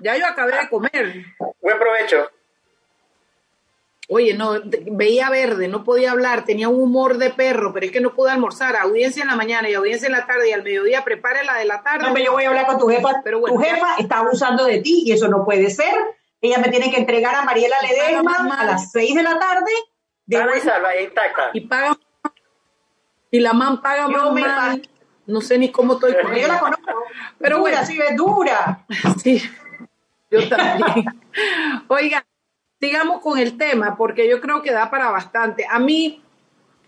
Ya 0.00 0.16
yo 0.16 0.26
acabé 0.26 0.52
de 0.60 0.68
comer. 0.68 1.24
Buen 1.60 1.78
provecho. 1.78 2.30
Oye, 4.08 4.34
no, 4.34 4.52
veía 4.92 5.30
verde, 5.30 5.66
no 5.66 5.82
podía 5.82 6.12
hablar, 6.12 6.44
tenía 6.44 6.68
un 6.68 6.80
humor 6.80 7.18
de 7.18 7.30
perro, 7.30 7.72
pero 7.72 7.86
es 7.86 7.92
que 7.92 8.00
no 8.00 8.14
pude 8.14 8.30
almorzar. 8.30 8.76
Audiencia 8.76 9.22
en 9.22 9.28
la 9.28 9.36
mañana 9.36 9.68
y 9.68 9.74
audiencia 9.74 10.06
en 10.06 10.12
la 10.12 10.26
tarde 10.26 10.48
y 10.48 10.52
al 10.52 10.62
mediodía 10.62 11.02
prepare 11.02 11.44
la 11.44 11.54
de 11.54 11.64
la 11.64 11.82
tarde. 11.82 12.06
No, 12.06 12.14
pero 12.14 12.26
yo 12.26 12.32
voy 12.32 12.44
a 12.44 12.48
hablar 12.48 12.66
con 12.66 12.78
tu 12.78 12.88
jefa. 12.88 13.20
Pero 13.24 13.40
bueno, 13.40 13.56
tu 13.56 13.62
jefa 13.62 13.96
está 13.98 14.18
abusando 14.18 14.64
de 14.64 14.80
ti 14.80 15.02
y 15.06 15.12
eso 15.12 15.26
no 15.28 15.44
puede 15.44 15.70
ser. 15.70 15.94
Ella 16.40 16.58
me 16.58 16.68
tiene 16.68 16.90
que 16.90 16.98
entregar 16.98 17.34
a 17.34 17.42
Mariela 17.42 17.76
Ledesma 17.82 18.60
a 18.60 18.64
las 18.64 18.92
6 18.92 19.14
de 19.14 19.22
la 19.22 19.38
tarde. 19.38 19.72
De 20.26 20.38
intacta. 21.02 21.50
y 21.52 21.60
paga 21.60 21.96
y 23.30 23.40
la 23.40 23.52
man 23.52 23.80
paga 23.80 24.08
Yo 24.10 24.18
más 24.18 24.32
me 24.32 24.40
mal. 24.40 24.88
No 25.26 25.40
sé 25.40 25.58
ni 25.58 25.70
cómo 25.70 25.94
estoy 25.94 26.14
con 26.22 26.34
yo 26.34 26.48
la 26.48 26.60
conozco. 26.60 27.04
Pero 27.38 27.58
dura, 27.58 27.70
bueno. 27.70 27.86
sí, 27.86 28.00
es 28.00 28.16
dura. 28.16 28.86
Sí, 29.22 29.42
yo 30.30 30.48
también. 30.48 31.06
Oiga, 31.88 32.25
sigamos 32.80 33.20
con 33.20 33.38
el 33.38 33.56
tema, 33.56 33.96
porque 33.96 34.28
yo 34.28 34.40
creo 34.40 34.62
que 34.62 34.72
da 34.72 34.90
para 34.90 35.10
bastante. 35.10 35.66
A 35.68 35.78
mí, 35.78 36.22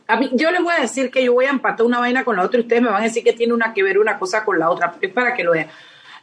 a 0.07 0.17
mí, 0.17 0.31
yo 0.35 0.51
les 0.51 0.63
voy 0.63 0.75
a 0.77 0.83
decir 0.83 1.11
que 1.11 1.25
yo 1.25 1.35
voy 1.35 1.47
a 1.47 1.51
empatar 1.51 1.87
una 1.87 1.99
vaina 1.99 2.25
con 2.25 2.37
la 2.37 2.43
otra 2.43 2.59
y 2.59 2.63
ustedes 2.63 2.83
me 2.83 2.91
van 2.91 3.03
a 3.03 3.05
decir 3.05 3.25
que 3.25 3.33
tiene 3.33 3.55
una 3.55 3.73
que 3.73 3.83
ver 3.83 3.99
una 3.99 4.19
cosa 4.19 4.45
con 4.45 4.59
la 4.59 4.71
otra, 4.71 4.93
pero 4.93 5.09
es 5.09 5.13
para 5.13 5.35
que 5.35 5.45
lo 5.45 5.53
vean. 5.53 5.69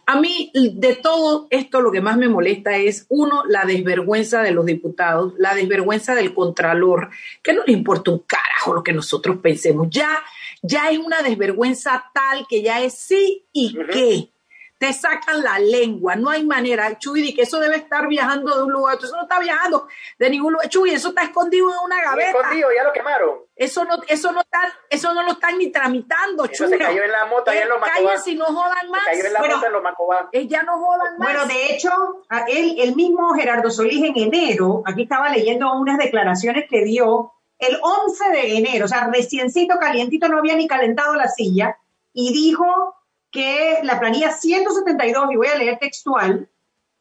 A 0.07 0.19
mí, 0.19 0.51
de 0.53 0.95
todo 0.95 1.47
esto, 1.49 1.81
lo 1.81 1.91
que 1.91 1.99
más 1.99 2.15
me 2.15 2.29
molesta 2.29 2.77
es, 2.77 3.07
uno, 3.09 3.43
la 3.47 3.65
desvergüenza 3.65 4.43
de 4.43 4.51
los 4.51 4.65
diputados, 4.65 5.33
la 5.39 5.55
desvergüenza 5.55 6.13
del 6.13 6.31
contralor, 6.31 7.09
que 7.41 7.53
no 7.53 7.63
le 7.65 7.73
importa 7.73 8.11
un 8.11 8.19
carajo 8.19 8.75
lo 8.75 8.83
que 8.83 8.93
nosotros 8.93 9.37
pensemos. 9.41 9.87
Ya, 9.89 10.23
ya 10.61 10.91
es 10.91 10.99
una 10.99 11.23
desvergüenza 11.23 12.11
tal 12.13 12.45
que 12.47 12.61
ya 12.61 12.81
es 12.81 12.93
sí 12.93 13.45
y 13.51 13.75
qué 13.91 14.29
te 14.85 14.93
sacan 14.93 15.41
la 15.41 15.57
lengua, 15.57 16.15
no 16.15 16.29
hay 16.29 16.45
manera. 16.45 16.95
Chuy, 16.99 17.33
que 17.33 17.41
eso 17.41 17.59
debe 17.59 17.77
estar 17.77 18.07
viajando 18.07 18.55
de 18.55 18.63
un 18.63 18.71
lugar, 18.71 18.97
eso 19.01 19.15
no 19.15 19.23
está 19.23 19.39
viajando 19.39 19.87
de 20.19 20.29
ningún 20.29 20.53
lugar. 20.53 20.69
Chuy, 20.69 20.91
eso 20.91 21.09
está 21.09 21.23
escondido 21.23 21.71
en 21.71 21.77
una 21.83 22.03
gaveta. 22.03 22.29
Escondido, 22.29 22.69
ya 22.75 22.83
lo 22.83 22.93
quemaron. 22.93 23.39
Eso 23.55 23.83
no, 23.83 23.97
eso 24.07 24.31
no 24.31 24.41
está, 24.41 24.59
eso 24.87 25.11
no 25.15 25.23
lo 25.23 25.31
están 25.31 25.57
ni 25.57 25.71
tramitando, 25.71 26.45
Chuy. 26.47 26.69
Se 26.69 26.77
cayó 26.77 27.03
en 27.03 27.11
la 27.11 27.23
en 27.23 27.69
los 27.69 27.81
Macobá. 27.81 28.17
si 28.19 28.35
no 28.35 28.45
jodan 28.45 28.91
más. 28.91 29.05
Se 29.05 29.11
cayó 29.11 29.25
en 29.25 29.33
la 29.33 29.39
bueno, 29.39 29.55
moto 29.55 29.65
en 29.65 29.73
los 29.73 29.83
Macobá. 29.83 30.29
Eh, 30.31 30.47
ya 30.47 30.61
no 30.61 30.77
jodan 30.77 31.17
más. 31.17 31.33
Bueno, 31.33 31.45
de 31.47 31.73
hecho, 31.73 31.89
él, 32.47 32.75
el 32.77 32.95
mismo 32.95 33.33
Gerardo 33.33 33.71
Solís 33.71 34.03
en 34.03 34.15
enero, 34.15 34.83
aquí 34.85 35.03
estaba 35.03 35.29
leyendo 35.29 35.73
unas 35.73 35.97
declaraciones 35.97 36.65
que 36.69 36.83
dio 36.83 37.31
el 37.57 37.79
11 37.81 38.29
de 38.29 38.57
enero, 38.57 38.85
o 38.85 38.87
sea, 38.87 39.09
reciencito, 39.11 39.79
calientito, 39.79 40.27
no 40.27 40.37
había 40.37 40.55
ni 40.55 40.67
calentado 40.67 41.15
la 41.15 41.27
silla, 41.27 41.79
y 42.13 42.33
dijo 42.33 42.65
que 43.35 43.79
la 43.83 43.99
planilla 43.99 44.31
172, 44.31 45.25
y 45.29 45.35
voy 45.35 45.47
a 45.47 45.57
leer 45.57 45.77
textual, 45.77 46.47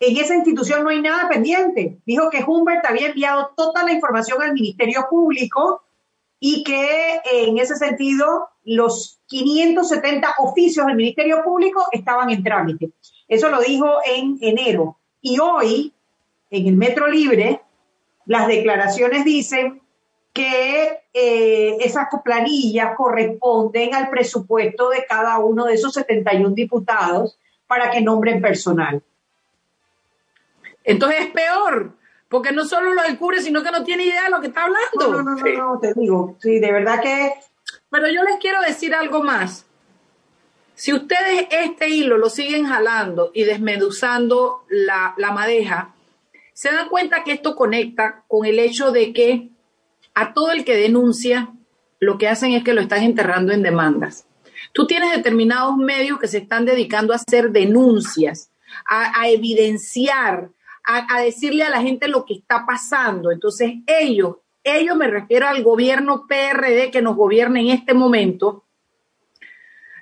en 0.01 0.17
esa 0.17 0.35
institución 0.35 0.83
no 0.83 0.91
hay 0.91 1.01
nada 1.01 1.29
pendiente. 1.29 2.01
Dijo 2.05 2.29
que 2.29 2.43
Humbert 2.45 2.85
había 2.85 3.07
enviado 3.07 3.53
toda 3.57 3.85
la 3.85 3.93
información 3.93 4.43
al 4.43 4.53
Ministerio 4.53 5.07
Público 5.09 5.85
y 6.41 6.65
que 6.65 7.21
en 7.33 7.59
ese 7.59 7.77
sentido 7.77 8.49
los 8.65 9.21
570 9.27 10.35
oficios 10.41 10.85
del 10.87 10.97
Ministerio 10.97 11.45
Público 11.45 11.87
estaban 11.93 12.29
en 12.31 12.43
trámite. 12.43 12.91
Eso 13.29 13.49
lo 13.49 13.61
dijo 13.61 13.87
en 14.05 14.37
enero. 14.41 14.99
Y 15.21 15.39
hoy, 15.39 15.93
en 16.51 16.67
el 16.67 16.75
Metro 16.75 17.07
Libre, 17.07 17.61
las 18.27 18.49
declaraciones 18.49 19.25
dicen 19.25 19.84
que 20.35 21.05
eh, 21.15 21.77
esas 21.81 22.09
planillas 22.25 22.97
corresponden 22.97 23.95
al 23.95 24.11
presupuesto 24.11 24.91
de 24.91 25.07
cada 25.09 25.39
uno 25.39 25.65
de 25.65 25.75
esos 25.75 25.95
71 25.95 26.51
diputados 26.51 27.39
para 27.69 27.91
que 27.91 28.01
nombren 28.01 28.43
personal. 28.43 29.01
Entonces 30.83 31.21
es 31.21 31.31
peor, 31.31 31.93
porque 32.29 32.51
no 32.51 32.65
solo 32.65 32.93
lo 32.95 33.03
descubre, 33.03 33.41
sino 33.41 33.63
que 33.63 33.71
no 33.71 33.85
tiene 33.85 34.07
idea 34.07 34.25
de 34.25 34.31
lo 34.31 34.41
que 34.41 34.49
está 34.49 34.65
hablando. 34.65 35.23
No, 35.23 35.23
no, 35.23 35.37
no, 35.37 35.73
no, 35.73 35.79
te 35.79 35.95
digo, 35.95 36.37
sí, 36.41 36.59
de 36.59 36.73
verdad 36.73 37.01
que... 37.01 37.33
Pero 37.89 38.09
yo 38.09 38.25
les 38.25 38.37
quiero 38.41 38.61
decir 38.61 38.93
algo 38.93 39.23
más. 39.23 39.67
Si 40.75 40.93
ustedes 40.93 41.47
este 41.53 41.89
hilo 41.91 42.19
lo 42.19 42.29
siguen 42.29 42.67
jalando 42.67 43.31
y 43.33 43.45
desmeduzando 43.45 44.65
la, 44.69 45.15
la 45.17 45.31
madeja, 45.31 45.95
se 46.53 46.73
dan 46.73 46.89
cuenta 46.89 47.23
que 47.23 47.33
esto 47.33 47.55
conecta 47.55 48.25
con 48.27 48.45
el 48.45 48.59
hecho 48.59 48.91
de 48.91 49.13
que 49.13 49.54
a 50.15 50.33
todo 50.33 50.53
el 50.53 50.65
que 50.65 50.77
denuncia, 50.77 51.53
lo 52.01 52.19
que 52.19 52.29
hacen 52.29 52.53
es 52.53 52.65
que 52.65 52.75
lo 52.75 52.81
están 52.81 53.03
enterrando 53.03 53.53
en 53.53 53.63
demandas. 53.63 54.27
Tú 54.73 54.87
tienes 54.87 55.13
determinados 55.13 55.77
medios 55.77 56.19
que 56.19 56.29
se 56.29 56.39
están 56.39 56.65
dedicando 56.65 57.13
a 57.13 57.17
hacer 57.17 57.51
denuncias, 57.51 58.51
a, 58.87 59.29
evidenciar, 59.29 60.51
a, 60.85 61.15
a, 61.15 61.23
decirle 61.23 61.65
a 61.65 61.71
la 61.71 61.83
gente 61.83 62.09
lo 62.09 62.25
que 62.25 62.35
está 62.35 62.65
pasando. 62.67 63.31
Entonces 63.31 63.75
ellos, 63.87 64.37
ellos 64.63 64.97
me 64.97 65.09
refiero 65.09 65.47
al 65.47 65.63
gobierno 65.63 66.27
PRD 66.27 66.91
que 66.91 67.03
nos 67.03 67.17
gobierna 67.17 67.61
en 67.61 67.69
este 67.69 67.95
momento, 67.95 68.65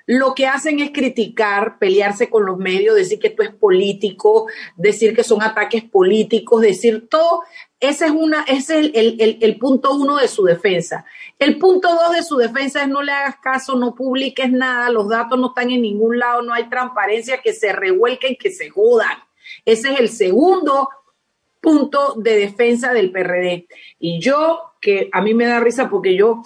lo 0.05 0.33
que 0.35 0.47
hacen 0.47 0.79
es 0.79 0.91
criticar, 0.91 1.79
pelearse 1.79 2.29
con 2.29 2.45
los 2.45 2.57
medios, 2.57 2.95
decir 2.95 3.19
que 3.19 3.27
esto 3.27 3.41
es 3.41 3.53
político, 3.53 4.47
decir 4.75 5.15
que 5.15 5.23
son 5.23 5.41
ataques 5.41 5.83
políticos, 5.83 6.61
decir 6.61 7.07
todo. 7.09 7.43
Ese 7.83 8.05
es, 8.05 8.11
una, 8.11 8.43
ese 8.43 8.79
es 8.79 8.91
el, 8.93 9.37
el, 9.41 9.57
punto 9.57 9.93
uno 9.93 10.15
de 10.15 10.29
su 10.29 10.45
defensa. 10.45 11.03
El 11.37 11.59
punto 11.59 11.89
dos 11.89 12.15
de 12.15 12.23
su 12.23 12.37
defensa 12.37 12.81
es 12.81 12.87
no 12.87 13.01
le 13.01 13.11
hagas 13.11 13.35
caso, 13.43 13.75
no 13.75 13.93
publiques 13.93 14.49
nada, 14.49 14.89
los 14.89 15.09
datos 15.09 15.37
no 15.37 15.47
están 15.47 15.69
en 15.69 15.81
ningún 15.81 16.17
lado, 16.17 16.41
no 16.43 16.53
hay 16.53 16.69
transparencia, 16.69 17.41
que 17.41 17.51
se 17.51 17.73
revuelquen, 17.73 18.37
que 18.37 18.51
se 18.51 18.69
jodan. 18.69 19.17
Ese 19.65 19.91
es 19.91 19.99
el 19.99 20.07
segundo 20.07 20.87
punto 21.59 22.13
de 22.15 22.37
defensa 22.37 22.93
del 22.93 23.11
PRD. 23.11 23.67
Y 23.99 24.21
yo, 24.21 24.75
que 24.79 25.09
a 25.11 25.21
mí 25.21 25.33
me 25.33 25.45
da 25.45 25.59
risa 25.59 25.89
porque 25.89 26.15
yo 26.15 26.41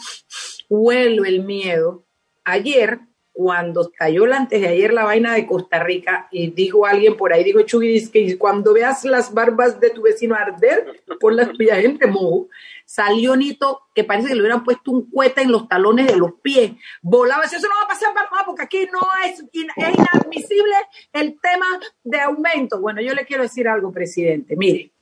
huelo 0.70 1.24
el 1.24 1.44
miedo, 1.44 2.04
ayer 2.46 3.02
cuando 3.38 3.92
cayó 3.96 4.26
la 4.26 4.38
antes 4.38 4.60
de 4.60 4.68
ayer 4.68 4.92
la 4.92 5.04
vaina 5.04 5.36
de 5.36 5.46
Costa 5.46 5.84
Rica 5.84 6.28
y 6.32 6.50
dijo 6.50 6.88
alguien 6.88 7.16
por 7.16 7.32
ahí, 7.32 7.44
dijo 7.44 7.62
Chuy, 7.62 8.10
que 8.10 8.36
cuando 8.36 8.74
veas 8.74 9.06
las 9.06 9.32
barbas 9.32 9.80
de 9.80 9.92
tu 9.92 10.02
vecino 10.02 10.34
arder 10.34 11.04
por 11.20 11.36
las 11.36 11.52
tuyas 11.52 11.78
en 11.86 12.00
remojo, 12.00 12.48
salió 12.84 13.36
Nito 13.36 13.84
que 13.94 14.04
parece 14.04 14.30
que 14.30 14.34
le 14.34 14.42
hubieran 14.42 14.64
puesto 14.64 14.90
un 14.90 15.08
cueta 15.12 15.44
en 15.44 15.52
los 15.52 15.68
talones 15.68 16.08
de 16.08 16.16
los 16.16 16.34
pies. 16.42 16.72
Volaba, 17.04 17.44
eso 17.44 17.60
no 17.60 17.76
va 17.80 17.86
a 17.86 17.88
pasar 17.88 18.12
para 18.12 18.28
porque 18.44 18.64
aquí 18.64 18.90
no 18.92 19.02
es, 19.24 19.40
es 19.40 19.96
inadmisible 19.96 20.76
el 21.14 21.40
tema 21.40 21.68
de 22.04 22.20
aumento. 22.20 22.82
Bueno, 22.82 23.02
yo 23.02 23.14
le 23.14 23.28
quiero 23.28 23.44
decir 23.44 23.68
algo, 23.68 23.92
presidente. 23.92 24.56
Mire, 24.56 24.94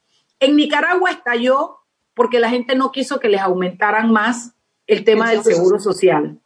en 0.42 0.58
Nicaragua 0.58 1.10
estalló 1.10 1.78
porque 2.14 2.42
la 2.42 2.50
gente 2.50 2.76
no 2.76 2.92
quiso 2.92 3.18
que 3.18 3.30
les 3.30 3.40
aumentaran 3.40 4.12
más 4.12 4.52
el 4.88 5.06
tema 5.06 5.32
del 5.32 5.42
seguro 5.42 5.80
social. 5.80 6.38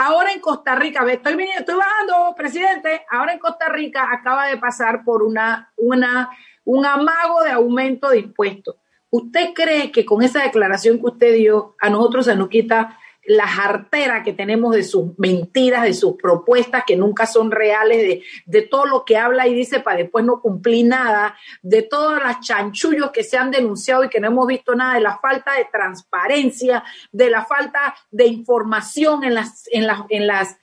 Ahora 0.00 0.30
en 0.32 0.38
Costa 0.38 0.76
Rica, 0.76 1.04
estoy 1.10 1.34
viniendo, 1.34 1.58
estoy 1.58 1.74
bajando, 1.74 2.32
presidente. 2.36 3.04
Ahora 3.10 3.32
en 3.32 3.40
Costa 3.40 3.68
Rica 3.68 4.06
acaba 4.12 4.46
de 4.46 4.56
pasar 4.56 5.02
por 5.02 5.24
una, 5.24 5.72
una, 5.76 6.30
un 6.64 6.86
amago 6.86 7.42
de 7.42 7.50
aumento 7.50 8.08
de 8.10 8.20
impuestos. 8.20 8.76
¿Usted 9.10 9.52
cree 9.54 9.90
que 9.90 10.04
con 10.04 10.22
esa 10.22 10.44
declaración 10.44 11.00
que 11.00 11.06
usted 11.06 11.34
dio, 11.34 11.74
a 11.80 11.90
nosotros 11.90 12.26
se 12.26 12.36
nos 12.36 12.48
quita 12.48 12.96
la 13.28 13.46
jartera 13.46 14.22
que 14.22 14.32
tenemos 14.32 14.74
de 14.74 14.82
sus 14.82 15.18
mentiras, 15.18 15.82
de 15.82 15.92
sus 15.92 16.16
propuestas 16.16 16.84
que 16.86 16.96
nunca 16.96 17.26
son 17.26 17.50
reales, 17.50 18.22
de, 18.46 18.62
todo 18.62 18.86
lo 18.86 19.04
que 19.04 19.18
habla 19.18 19.46
y 19.46 19.54
dice 19.54 19.80
para 19.80 19.98
después 19.98 20.24
no 20.24 20.40
cumplir 20.40 20.86
nada, 20.86 21.36
de 21.60 21.82
todas 21.82 22.22
las 22.22 22.40
chanchullos 22.40 23.10
que 23.10 23.22
se 23.22 23.36
han 23.36 23.50
denunciado 23.50 24.04
y 24.04 24.08
que 24.08 24.18
no 24.18 24.28
hemos 24.28 24.46
visto 24.46 24.74
nada, 24.74 24.94
de 24.94 25.00
la 25.00 25.18
falta 25.18 25.52
de 25.52 25.66
transparencia, 25.70 26.82
de 27.12 27.28
la 27.28 27.44
falta 27.44 27.94
de 28.10 28.26
información 28.26 29.22
en 29.22 29.34
las, 29.34 29.68
en 29.70 29.86
las, 29.86 30.00
en 30.08 30.26
las, 30.26 30.56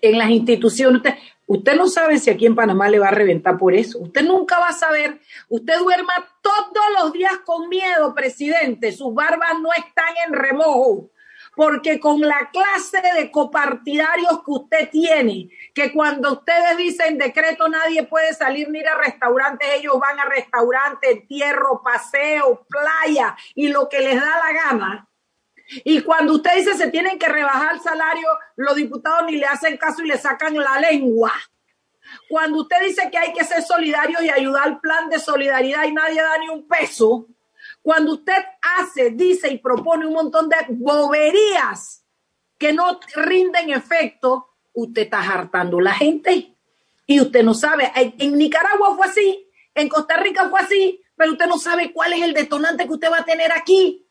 en 0.00 0.16
las 0.16 0.30
instituciones. 0.30 0.98
Usted, 0.98 1.14
usted 1.48 1.76
no 1.76 1.88
sabe 1.88 2.18
si 2.18 2.30
aquí 2.30 2.46
en 2.46 2.54
Panamá 2.54 2.88
le 2.88 3.00
va 3.00 3.08
a 3.08 3.12
reventar 3.12 3.58
por 3.58 3.74
eso. 3.74 3.98
Usted 3.98 4.22
nunca 4.22 4.60
va 4.60 4.68
a 4.68 4.72
saber. 4.72 5.18
Usted 5.48 5.76
duerma 5.76 6.12
todos 6.40 7.02
los 7.02 7.12
días 7.12 7.32
con 7.44 7.68
miedo, 7.68 8.14
presidente. 8.14 8.92
Sus 8.92 9.12
barbas 9.12 9.54
no 9.60 9.70
están 9.72 10.14
en 10.24 10.34
remojo 10.34 11.10
porque 11.56 12.00
con 12.00 12.20
la 12.20 12.50
clase 12.50 13.00
de 13.16 13.30
copartidarios 13.30 14.42
que 14.44 14.50
usted 14.50 14.90
tiene, 14.90 15.48
que 15.74 15.92
cuando 15.92 16.32
ustedes 16.32 16.76
dicen 16.76 17.18
decreto 17.18 17.68
nadie 17.68 18.04
puede 18.04 18.34
salir 18.34 18.68
ni 18.70 18.80
ir 18.80 18.88
a 18.88 18.98
restaurantes, 18.98 19.68
ellos 19.74 19.98
van 19.98 20.18
a 20.18 20.24
restaurantes, 20.24 21.10
entierro, 21.10 21.82
paseo, 21.82 22.66
playa 22.68 23.36
y 23.54 23.68
lo 23.68 23.88
que 23.88 24.00
les 24.00 24.20
da 24.20 24.38
la 24.38 24.52
gana. 24.52 25.08
Y 25.84 26.02
cuando 26.02 26.34
usted 26.34 26.56
dice 26.56 26.74
se 26.74 26.90
tienen 26.90 27.18
que 27.18 27.28
rebajar 27.28 27.74
el 27.74 27.80
salario, 27.80 28.28
los 28.56 28.74
diputados 28.74 29.24
ni 29.26 29.36
le 29.36 29.46
hacen 29.46 29.76
caso 29.76 30.02
y 30.02 30.08
le 30.08 30.18
sacan 30.18 30.54
la 30.54 30.78
lengua. 30.78 31.32
Cuando 32.28 32.60
usted 32.60 32.80
dice 32.82 33.08
que 33.10 33.18
hay 33.18 33.32
que 33.32 33.44
ser 33.44 33.62
solidarios 33.62 34.22
y 34.22 34.30
ayudar 34.30 34.64
al 34.64 34.80
plan 34.80 35.08
de 35.08 35.18
solidaridad 35.18 35.84
y 35.84 35.92
nadie 35.92 36.20
da 36.20 36.36
ni 36.38 36.48
un 36.48 36.68
peso, 36.68 37.26
cuando 37.84 38.14
usted 38.14 38.42
hace, 38.78 39.10
dice 39.10 39.50
y 39.50 39.58
propone 39.58 40.06
un 40.06 40.14
montón 40.14 40.48
de 40.48 40.56
boberías 40.70 42.02
que 42.56 42.72
no 42.72 42.98
rinden 43.14 43.68
efecto, 43.68 44.48
usted 44.72 45.02
está 45.02 45.20
hartando 45.20 45.78
la 45.82 45.92
gente 45.92 46.56
y 47.04 47.20
usted 47.20 47.42
no 47.42 47.52
sabe. 47.52 47.92
En, 47.94 48.38
Nicaragua 48.38 48.96
fue 48.96 49.06
así, 49.06 49.50
en 49.74 49.90
Costa 49.90 50.16
Rica 50.16 50.48
fue 50.48 50.60
así, 50.60 51.02
pero 51.14 51.32
usted 51.32 51.44
no 51.44 51.58
sabe 51.58 51.92
cuál 51.92 52.14
es 52.14 52.22
el 52.22 52.32
detonante 52.32 52.86
que 52.86 52.94
usted 52.94 53.12
va 53.12 53.18
a 53.18 53.24
tener 53.26 53.52
aquí. 53.52 54.08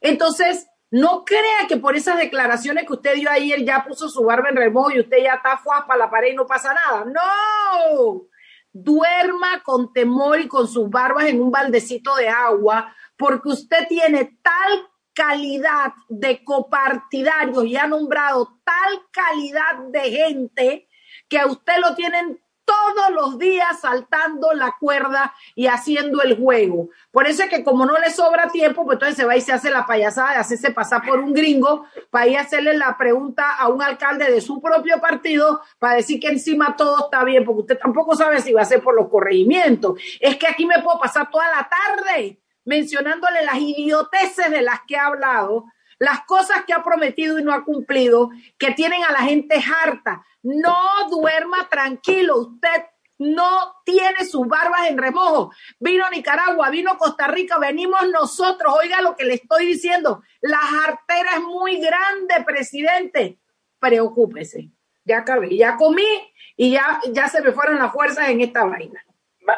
Entonces, 0.00 0.68
no 0.92 1.24
crea 1.24 1.66
que 1.66 1.76
por 1.76 1.96
esas 1.96 2.18
declaraciones 2.18 2.86
que 2.86 2.92
usted 2.92 3.16
dio 3.16 3.28
ayer 3.28 3.64
ya 3.64 3.84
puso 3.84 4.08
su 4.08 4.22
barba 4.22 4.48
en 4.50 4.56
remojo 4.58 4.92
y 4.92 5.00
usted 5.00 5.24
ya 5.24 5.34
está 5.34 5.58
fuas 5.58 5.82
para 5.88 6.04
la 6.04 6.10
pared 6.10 6.34
y 6.34 6.36
no 6.36 6.46
pasa 6.46 6.72
nada. 6.72 7.04
No, 7.04 8.28
duerma 8.72 9.60
con 9.64 9.92
temor 9.92 10.38
y 10.38 10.46
con 10.46 10.68
sus 10.68 10.88
barbas 10.88 11.26
en 11.26 11.42
un 11.42 11.50
baldecito 11.50 12.14
de 12.14 12.28
agua, 12.28 12.94
porque 13.18 13.48
usted 13.48 13.88
tiene 13.88 14.38
tal 14.42 14.88
calidad 15.12 15.92
de 16.08 16.44
copartidarios 16.44 17.64
y 17.66 17.76
ha 17.76 17.88
nombrado 17.88 18.60
tal 18.64 19.02
calidad 19.10 19.88
de 19.90 20.10
gente 20.10 20.88
que 21.28 21.38
a 21.38 21.46
usted 21.46 21.74
lo 21.82 21.94
tienen 21.96 22.40
todos 22.64 23.10
los 23.10 23.38
días 23.38 23.80
saltando 23.80 24.52
la 24.52 24.76
cuerda 24.78 25.34
y 25.54 25.68
haciendo 25.68 26.22
el 26.22 26.36
juego. 26.36 26.90
Por 27.10 27.26
eso 27.26 27.42
es 27.42 27.48
que 27.48 27.64
como 27.64 27.86
no 27.86 27.98
le 27.98 28.10
sobra 28.10 28.48
tiempo, 28.48 28.84
pues 28.84 28.96
entonces 28.96 29.16
se 29.16 29.24
va 29.24 29.36
y 29.36 29.40
se 29.40 29.52
hace 29.52 29.70
la 29.70 29.86
payasada 29.86 30.32
de 30.32 30.36
hacerse 30.36 30.70
pasar 30.70 31.02
por 31.02 31.18
un 31.18 31.32
gringo 31.32 31.86
para 32.10 32.28
ir 32.28 32.36
a 32.36 32.42
hacerle 32.42 32.76
la 32.76 32.96
pregunta 32.98 33.54
a 33.54 33.68
un 33.68 33.82
alcalde 33.82 34.30
de 34.30 34.42
su 34.42 34.60
propio 34.60 35.00
partido 35.00 35.62
para 35.78 35.94
decir 35.94 36.20
que 36.20 36.28
encima 36.28 36.76
todo 36.76 37.06
está 37.06 37.24
bien, 37.24 37.44
porque 37.44 37.62
usted 37.62 37.78
tampoco 37.78 38.14
sabe 38.14 38.40
si 38.42 38.52
va 38.52 38.62
a 38.62 38.66
ser 38.66 38.82
por 38.82 38.94
los 38.94 39.08
corregimientos. 39.08 39.98
Es 40.20 40.36
que 40.36 40.46
aquí 40.46 40.66
me 40.66 40.80
puedo 40.82 41.00
pasar 41.00 41.30
toda 41.30 41.46
la 41.48 41.68
tarde 41.68 42.38
mencionándole 42.68 43.46
las 43.46 43.56
idioteces 43.56 44.50
de 44.50 44.60
las 44.60 44.80
que 44.86 44.96
ha 44.96 45.06
hablado, 45.06 45.64
las 45.98 46.20
cosas 46.26 46.64
que 46.66 46.74
ha 46.74 46.84
prometido 46.84 47.38
y 47.38 47.42
no 47.42 47.54
ha 47.54 47.64
cumplido, 47.64 48.28
que 48.58 48.72
tienen 48.72 49.02
a 49.04 49.10
la 49.10 49.20
gente 49.20 49.56
harta. 49.56 50.22
No 50.42 50.76
duerma 51.10 51.66
tranquilo, 51.70 52.36
usted 52.40 52.84
no 53.16 53.74
tiene 53.86 54.26
sus 54.26 54.46
barbas 54.46 54.86
en 54.90 54.98
remojo. 54.98 55.50
Vino 55.80 56.04
Nicaragua, 56.10 56.68
vino 56.68 56.98
Costa 56.98 57.26
Rica, 57.26 57.58
venimos 57.58 58.06
nosotros. 58.12 58.74
Oiga 58.78 59.00
lo 59.00 59.16
que 59.16 59.24
le 59.24 59.34
estoy 59.34 59.66
diciendo. 59.66 60.22
La 60.42 60.58
jartera 60.58 61.36
es 61.36 61.42
muy 61.42 61.80
grande, 61.80 62.44
presidente. 62.46 63.38
Preocúpese. 63.80 64.70
Ya 65.04 65.20
acabé, 65.20 65.56
ya 65.56 65.76
comí 65.76 66.06
y 66.54 66.72
ya, 66.72 67.00
ya 67.12 67.28
se 67.28 67.40
me 67.40 67.52
fueron 67.52 67.78
las 67.78 67.92
fuerzas 67.92 68.28
en 68.28 68.42
esta 68.42 68.64
vaina. 68.64 69.02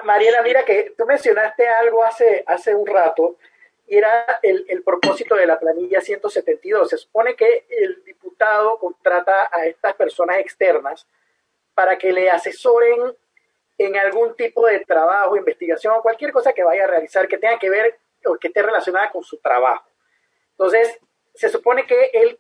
Mariela, 0.05 0.43
mira 0.43 0.65
que 0.65 0.95
tú 0.97 1.05
mencionaste 1.05 1.67
algo 1.69 2.05
hace, 2.05 2.45
hace 2.47 2.75
un 2.75 2.87
rato 2.87 3.37
y 3.87 3.97
era 3.97 4.39
el, 4.43 4.65
el, 4.69 4.83
propósito 4.85 5.35
de 5.35 5.47
la 5.47 5.59
planilla 5.59 6.01
172. 6.01 6.89
Se 6.89 6.97
supone 6.97 7.35
que 7.35 7.67
el 7.69 8.05
diputado 8.05 8.79
contrata 8.79 9.49
a 9.51 9.67
estas 9.67 9.95
personas 9.95 10.39
externas 10.39 11.07
para 11.75 11.99
que 11.99 12.13
le 12.13 12.31
asesoren 12.31 13.17
en 13.79 13.97
algún 13.97 14.37
tipo 14.37 14.67
de 14.67 14.81
trabajo, 14.81 15.37
investigación 15.37 15.95
o 15.95 16.03
cualquier 16.03 16.33
cosa 16.33 16.53
que 16.53 16.63
vaya 16.63 16.85
a 16.85 16.87
realizar 16.87 17.27
que 17.27 17.39
tenga 17.39 17.59
que 17.59 17.71
ver 17.71 17.99
o 18.27 18.37
que 18.37 18.49
esté 18.49 18.63
relacionada 18.63 19.11
con 19.11 19.25
su 19.25 19.39
trabajo. 19.39 19.89
Entonces, 20.53 20.99
se 21.35 21.49
supone 21.49 21.87
que 21.87 22.11
el, 22.13 22.39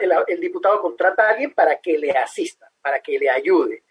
el, 0.00 0.12
el 0.26 0.40
diputado 0.40 0.80
contrata 0.80 1.26
a 1.26 1.30
alguien 1.30 1.54
para 1.54 1.76
que 1.76 1.96
le 1.96 2.10
asista, 2.10 2.70
para 2.82 3.00
que 3.00 3.18
le 3.18 3.30
ayude. 3.30 3.84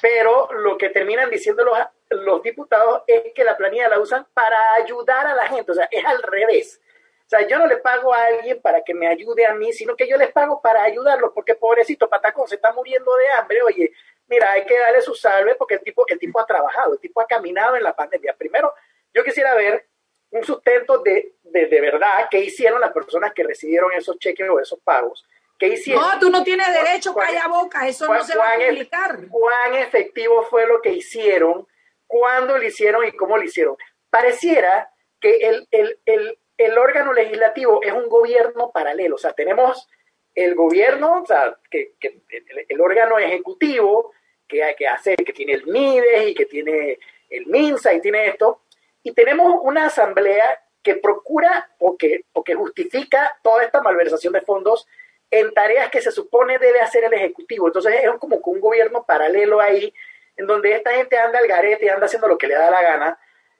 Pero 0.00 0.52
lo 0.52 0.76
que 0.76 0.88
terminan 0.88 1.30
diciendo 1.30 1.64
los, 1.64 1.78
los 2.12 2.42
diputados 2.42 3.02
es 3.06 3.32
que 3.34 3.44
la 3.44 3.56
planilla 3.56 3.88
la 3.88 4.00
usan 4.00 4.26
para 4.34 4.74
ayudar 4.74 5.26
a 5.26 5.34
la 5.34 5.46
gente, 5.46 5.72
o 5.72 5.74
sea, 5.74 5.88
es 5.90 6.04
al 6.04 6.22
revés. 6.22 6.80
O 7.26 7.28
sea, 7.28 7.46
yo 7.46 7.58
no 7.58 7.66
le 7.66 7.78
pago 7.78 8.12
a 8.12 8.24
alguien 8.24 8.60
para 8.60 8.82
que 8.82 8.92
me 8.92 9.08
ayude 9.08 9.46
a 9.46 9.54
mí, 9.54 9.72
sino 9.72 9.96
que 9.96 10.06
yo 10.06 10.18
les 10.18 10.30
pago 10.32 10.60
para 10.60 10.82
ayudarlos, 10.82 11.32
porque 11.34 11.54
pobrecito 11.54 12.08
Patacón 12.08 12.46
se 12.46 12.56
está 12.56 12.72
muriendo 12.72 13.14
de 13.16 13.28
hambre. 13.30 13.62
Oye, 13.62 13.92
mira, 14.26 14.52
hay 14.52 14.66
que 14.66 14.78
darle 14.78 15.00
su 15.00 15.14
salve 15.14 15.54
porque 15.54 15.74
el 15.74 15.80
tipo, 15.80 16.04
el 16.08 16.18
tipo 16.18 16.38
ha 16.38 16.46
trabajado, 16.46 16.92
el 16.92 17.00
tipo 17.00 17.22
ha 17.22 17.26
caminado 17.26 17.76
en 17.76 17.84
la 17.84 17.96
pandemia. 17.96 18.34
Primero, 18.36 18.74
yo 19.14 19.24
quisiera 19.24 19.54
ver 19.54 19.86
un 20.30 20.44
sustento 20.44 20.98
de, 20.98 21.36
de, 21.42 21.66
de 21.66 21.80
verdad 21.80 22.28
que 22.30 22.40
hicieron 22.40 22.80
las 22.80 22.92
personas 22.92 23.32
que 23.32 23.44
recibieron 23.44 23.92
esos 23.92 24.18
cheques 24.18 24.48
o 24.50 24.60
esos 24.60 24.80
pagos. 24.80 25.24
¿Qué 25.58 25.68
hicieron? 25.68 26.02
No, 26.02 26.18
tú 26.18 26.28
no 26.28 26.42
tienes 26.42 26.72
derecho, 26.72 27.14
calla 27.14 27.46
boca, 27.48 27.86
eso 27.86 28.12
no 28.12 28.22
se 28.24 28.36
va 28.36 28.52
a 28.52 28.54
publicar. 28.56 29.28
¿Cuán 29.30 29.74
efectivo 29.76 30.42
fue 30.42 30.66
lo 30.66 30.82
que 30.82 30.92
hicieron 30.92 31.66
cuándo 32.12 32.58
lo 32.58 32.62
hicieron 32.62 33.06
y 33.06 33.12
cómo 33.12 33.38
lo 33.38 33.42
hicieron. 33.42 33.74
Pareciera 34.10 34.90
que 35.18 35.36
el, 35.36 35.66
el, 35.70 35.98
el, 36.04 36.38
el, 36.58 36.78
órgano 36.78 37.14
legislativo 37.14 37.82
es 37.82 37.92
un 37.94 38.06
gobierno 38.10 38.70
paralelo, 38.70 39.14
o 39.14 39.18
sea, 39.18 39.32
tenemos 39.32 39.88
el 40.34 40.54
gobierno, 40.54 41.22
o 41.22 41.26
sea, 41.26 41.56
que, 41.70 41.94
que 41.98 42.20
el, 42.68 42.80
órgano 42.82 43.18
ejecutivo 43.18 44.12
que, 44.46 44.74
que 44.76 44.86
hace, 44.86 45.16
que 45.16 45.32
tiene 45.32 45.54
el 45.54 45.66
MIDES 45.66 46.28
y 46.28 46.34
que 46.34 46.44
tiene 46.44 46.98
el 47.30 47.46
MINSA 47.46 47.94
y 47.94 48.02
tiene 48.02 48.26
esto, 48.26 48.60
y 49.02 49.12
tenemos 49.12 49.60
una 49.62 49.86
asamblea 49.86 50.62
que 50.82 50.96
procura 50.96 51.70
o 51.78 51.96
que, 51.96 52.26
o 52.34 52.44
que 52.44 52.54
justifica 52.54 53.38
toda 53.42 53.64
esta 53.64 53.80
malversación 53.80 54.34
de 54.34 54.42
fondos 54.42 54.86
en 55.30 55.54
tareas 55.54 55.88
que 55.88 56.02
se 56.02 56.10
supone 56.10 56.58
debe 56.58 56.80
hacer 56.80 57.04
el 57.04 57.14
Ejecutivo. 57.14 57.68
Entonces 57.68 57.94
es 58.02 58.10
como 58.18 58.42
que 58.42 58.50
un 58.50 58.60
gobierno 58.60 59.04
paralelo 59.06 59.60
ahí 59.60 59.94
en 60.36 60.46
donde 60.46 60.74
esta 60.74 60.92
gente 60.92 61.18
anda 61.18 61.38
al 61.38 61.46
garete 61.46 61.90
anda 61.90 62.06
haciendo 62.06 62.28
lo 62.28 62.38
que 62.38 62.46
le 62.46 62.54
da 62.54 62.70
la 62.70 62.82
gana, 62.82 63.18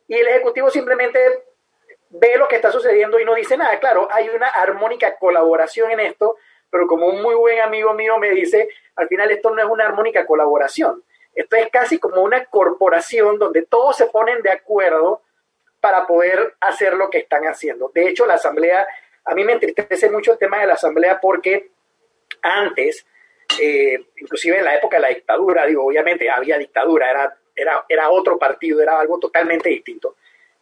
y 0.08 0.16
el 0.16 0.28
Ejecutivo 0.28 0.70
simplemente 0.70 1.18
ve 2.10 2.36
lo 2.36 2.48
que 2.48 2.56
está 2.56 2.70
sucediendo 2.70 3.18
y 3.18 3.24
no 3.24 3.34
dice 3.34 3.56
nada. 3.56 3.78
Claro, 3.78 4.08
hay 4.10 4.28
una 4.28 4.48
armónica 4.48 5.16
colaboración 5.16 5.90
en 5.90 6.00
esto, 6.00 6.36
pero 6.70 6.86
como 6.86 7.06
un 7.06 7.22
muy 7.22 7.34
buen 7.34 7.60
amigo 7.60 7.94
mío 7.94 8.18
me 8.18 8.30
dice, 8.30 8.68
al 8.96 9.08
final 9.08 9.30
esto 9.30 9.50
no 9.50 9.62
es 9.62 9.68
una 9.68 9.86
armónica 9.86 10.26
colaboración, 10.26 11.02
esto 11.34 11.56
es 11.56 11.68
casi 11.70 11.98
como 11.98 12.22
una 12.22 12.44
corporación 12.46 13.38
donde 13.38 13.62
todos 13.62 13.96
se 13.96 14.06
ponen 14.06 14.42
de 14.42 14.50
acuerdo 14.50 15.22
para 15.80 16.06
poder 16.06 16.54
hacer 16.60 16.94
lo 16.94 17.10
que 17.10 17.18
están 17.18 17.44
haciendo. 17.44 17.90
De 17.94 18.08
hecho, 18.08 18.26
la 18.26 18.34
Asamblea, 18.34 18.86
a 19.24 19.34
mí 19.34 19.44
me 19.44 19.52
entristece 19.52 20.10
mucho 20.10 20.32
el 20.32 20.38
tema 20.38 20.60
de 20.60 20.66
la 20.66 20.74
Asamblea 20.74 21.20
porque 21.20 21.70
antes 22.42 23.06
eh, 23.60 24.06
inclusive 24.16 24.58
en 24.58 24.64
la 24.64 24.76
época 24.76 24.96
de 24.96 25.02
la 25.02 25.08
dictadura, 25.08 25.66
digo, 25.66 25.86
obviamente 25.86 26.30
había 26.30 26.58
dictadura, 26.58 27.10
era, 27.10 27.36
era, 27.54 27.84
era 27.88 28.10
otro 28.10 28.38
partido, 28.38 28.80
era 28.80 28.98
algo 28.98 29.18
totalmente 29.18 29.68
distinto. 29.68 30.16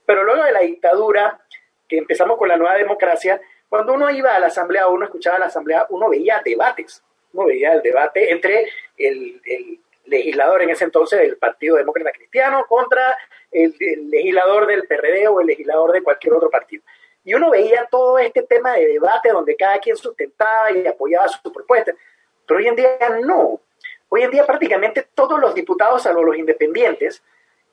Pero 0.05 0.24
luego 0.24 0.44
de 0.44 0.53
la 0.53 0.61
dictadura, 0.61 1.40
que 1.88 1.98
empezamos 1.98 2.37
con 2.37 2.48
la 2.48 2.57
nueva 2.57 2.76
democracia, 2.76 3.40
cuando 3.68 3.94
uno 3.94 4.11
iba 4.11 4.35
a 4.35 4.40
la 4.40 4.48
asamblea, 4.48 4.88
uno 4.88 5.05
escuchaba 5.05 5.37
a 5.37 5.40
la 5.40 5.46
asamblea, 5.46 5.87
uno 5.90 6.09
veía 6.09 6.42
debates, 6.44 7.03
uno 7.33 7.46
veía 7.46 7.72
el 7.72 7.83
debate 7.83 8.33
entre 8.33 8.68
el, 8.96 9.40
legislador 10.07 10.62
en 10.62 10.70
ese 10.70 10.85
entonces 10.85 11.20
del 11.20 11.37
Partido 11.37 11.76
Demócrata 11.76 12.11
Cristiano 12.11 12.66
contra 12.68 13.16
el, 13.53 13.72
el, 13.79 14.11
legislador 14.11 14.66
del 14.66 14.88
PRD 14.88 15.29
o 15.29 15.40
el 15.40 15.46
legislador 15.46 15.92
de 15.92 16.03
cualquier 16.03 16.35
otro 16.35 16.50
partido. 16.50 16.83
Y 17.24 17.35
uno 17.35 17.50
veía 17.50 17.87
todo 17.88 18.18
este 18.18 18.42
tema 18.42 18.72
de 18.72 18.88
debate 18.88 19.29
donde 19.29 19.55
cada 19.55 19.79
quien 19.79 19.96
sustentaba 19.96 20.72
y 20.72 20.85
apoyaba 20.87 21.29
su 21.29 21.53
propuesta. 21.53 21.92
Pero 22.51 22.59
hoy 22.59 22.67
en 22.67 22.75
día 22.75 22.99
no. 23.25 23.61
Hoy 24.09 24.23
en 24.25 24.33
día 24.33 24.45
prácticamente 24.45 25.07
todos 25.15 25.39
los 25.39 25.55
diputados, 25.55 26.03
salvo 26.03 26.25
los 26.25 26.37
independientes, 26.37 27.23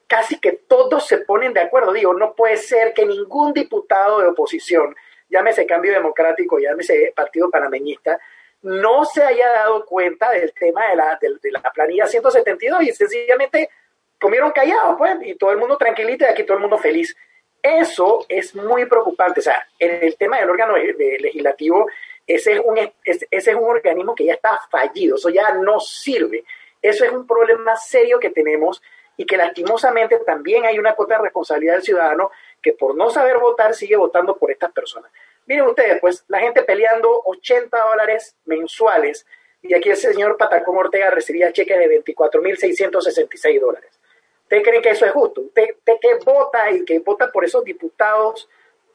casi 0.05 0.39
que 0.39 0.51
todos 0.51 1.07
se 1.07 1.17
ponen 1.17 1.51
de 1.51 1.61
acuerdo. 1.61 1.91
Digo, 1.93 2.13
no 2.13 2.35
puede 2.35 2.57
ser 2.57 2.93
que 2.93 3.07
ningún 3.07 3.53
diputado 3.53 4.19
de 4.19 4.27
oposición, 4.27 4.95
llámese 5.31 5.65
Cambio 5.65 5.93
Democrático, 5.93 6.59
llámese 6.59 7.11
Partido 7.15 7.49
Panameñista, 7.49 8.19
no 8.61 9.03
se 9.05 9.23
haya 9.23 9.49
dado 9.49 9.83
cuenta 9.83 10.29
del 10.29 10.53
tema 10.53 10.87
de 10.89 10.95
la, 10.95 11.17
de, 11.19 11.51
la 11.51 11.71
planilla 11.71 12.05
172 12.05 12.83
y 12.83 12.91
sencillamente 12.91 13.71
comieron 14.19 14.51
callados, 14.51 14.93
pues, 14.95 15.17
y 15.23 15.33
todo 15.33 15.49
el 15.53 15.57
mundo 15.57 15.75
tranquilito 15.77 16.23
y 16.23 16.27
aquí 16.27 16.43
todo 16.43 16.57
el 16.57 16.61
mundo 16.61 16.77
feliz. 16.77 17.17
Eso 17.63 18.27
es 18.29 18.53
muy 18.53 18.85
preocupante. 18.85 19.39
O 19.39 19.43
sea, 19.43 19.67
en 19.79 20.03
el 20.05 20.15
tema 20.17 20.39
del 20.39 20.51
órgano 20.51 20.77
legislativo 20.77 21.87
ese 22.27 22.53
es, 22.53 22.61
un, 22.63 22.77
ese 23.05 23.27
es 23.31 23.47
un 23.55 23.63
organismo 23.63 24.13
que 24.13 24.25
ya 24.25 24.33
está 24.33 24.59
fallido, 24.69 25.15
eso 25.15 25.29
ya 25.29 25.53
no 25.53 25.79
sirve. 25.79 26.43
Eso 26.81 27.05
es 27.05 27.11
un 27.11 27.25
problema 27.25 27.75
serio 27.77 28.19
que 28.19 28.29
tenemos 28.29 28.81
y 29.15 29.25
que 29.25 29.37
lastimosamente 29.37 30.19
también 30.19 30.65
hay 30.65 30.77
una 30.77 30.93
cuota 30.93 31.15
de 31.15 31.23
responsabilidad 31.23 31.75
del 31.75 31.83
ciudadano 31.83 32.31
que 32.61 32.73
por 32.73 32.95
no 32.95 33.09
saber 33.09 33.39
votar 33.39 33.73
sigue 33.73 33.95
votando 33.95 34.37
por 34.37 34.51
estas 34.51 34.71
personas. 34.71 35.11
Miren 35.47 35.65
ustedes, 35.65 35.99
pues 36.01 36.25
la 36.27 36.39
gente 36.39 36.61
peleando 36.63 37.23
80 37.25 37.77
dólares 37.77 38.35
mensuales 38.45 39.25
y 39.61 39.73
aquí 39.73 39.89
el 39.89 39.97
señor 39.97 40.37
Patacón 40.37 40.77
Ortega 40.77 41.09
recibía 41.09 41.51
cheques 41.51 41.79
de 41.79 42.03
24.666 42.03 43.59
dólares. 43.59 43.99
¿Ustedes 44.43 44.63
creen 44.63 44.81
que 44.81 44.89
eso 44.89 45.05
es 45.05 45.11
justo? 45.11 45.41
¿Usted, 45.41 45.75
usted 45.77 45.93
que 45.99 46.15
vota 46.23 46.69
y 46.71 46.85
que 46.85 46.99
vota 46.99 47.31
por 47.31 47.43
esos 47.43 47.63
diputados 47.63 48.47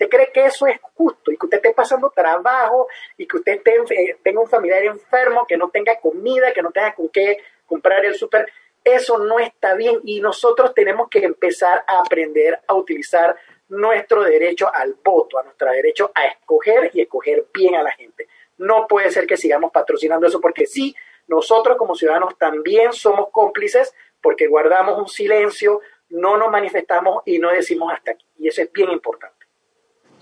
¿Usted 0.03 0.17
cree 0.17 0.33
que 0.33 0.47
eso 0.47 0.67
es 0.67 0.81
justo 0.95 1.31
y 1.31 1.37
que 1.37 1.47
usted 1.47 1.59
esté 1.59 1.73
pasando 1.73 2.11
trabajo 2.11 2.89
y 3.17 3.25
que 3.25 3.37
usted 3.37 3.63
eh, 3.91 4.17
tenga 4.21 4.41
un 4.41 4.49
familiar 4.49 4.83
enfermo, 4.83 5.47
que 5.47 5.57
no 5.57 5.71
tenga 5.71 6.01
comida, 6.01 6.53
que 6.53 6.61
no 6.61 6.73
tenga 6.73 6.93
con 6.93 7.09
qué 7.09 7.39
comprar 7.67 8.05
el 8.05 8.17
súper? 8.17 8.53
Eso 8.83 9.19
no 9.19 9.39
está 9.39 9.75
bien 9.75 10.01
y 10.03 10.21
nosotros 10.21 10.75
tenemos 10.75 11.09
que 11.09 11.21
empezar 11.21 11.85
a 11.87 12.01
aprender 12.01 12.59
a 12.67 12.75
utilizar 12.75 13.37
nuestro 13.69 14.25
derecho 14.25 14.75
al 14.75 14.95
voto, 15.05 15.39
a 15.39 15.45
nuestro 15.45 15.71
derecho 15.71 16.11
a 16.17 16.27
escoger 16.27 16.91
y 16.95 17.03
escoger 17.03 17.47
bien 17.55 17.77
a 17.77 17.85
la 17.85 17.93
gente. 17.93 18.27
No 18.59 18.89
puede 18.89 19.13
ser 19.13 19.29
que 19.29 19.37
sigamos 19.37 19.71
patrocinando 19.71 20.27
eso 20.27 20.41
porque 20.41 20.67
sí, 20.67 20.97
nosotros 21.29 21.77
como 21.77 21.95
ciudadanos 21.95 22.37
también 22.37 22.93
somos 22.93 23.29
cómplices 23.31 23.95
porque 24.21 24.49
guardamos 24.49 24.99
un 24.99 25.07
silencio, 25.07 25.81
no 26.09 26.37
nos 26.37 26.51
manifestamos 26.51 27.23
y 27.25 27.39
no 27.39 27.53
decimos 27.53 27.93
hasta 27.93 28.11
aquí. 28.11 28.27
Y 28.41 28.49
eso 28.49 28.63
es 28.63 28.73
bien 28.73 28.91
importante. 28.91 29.42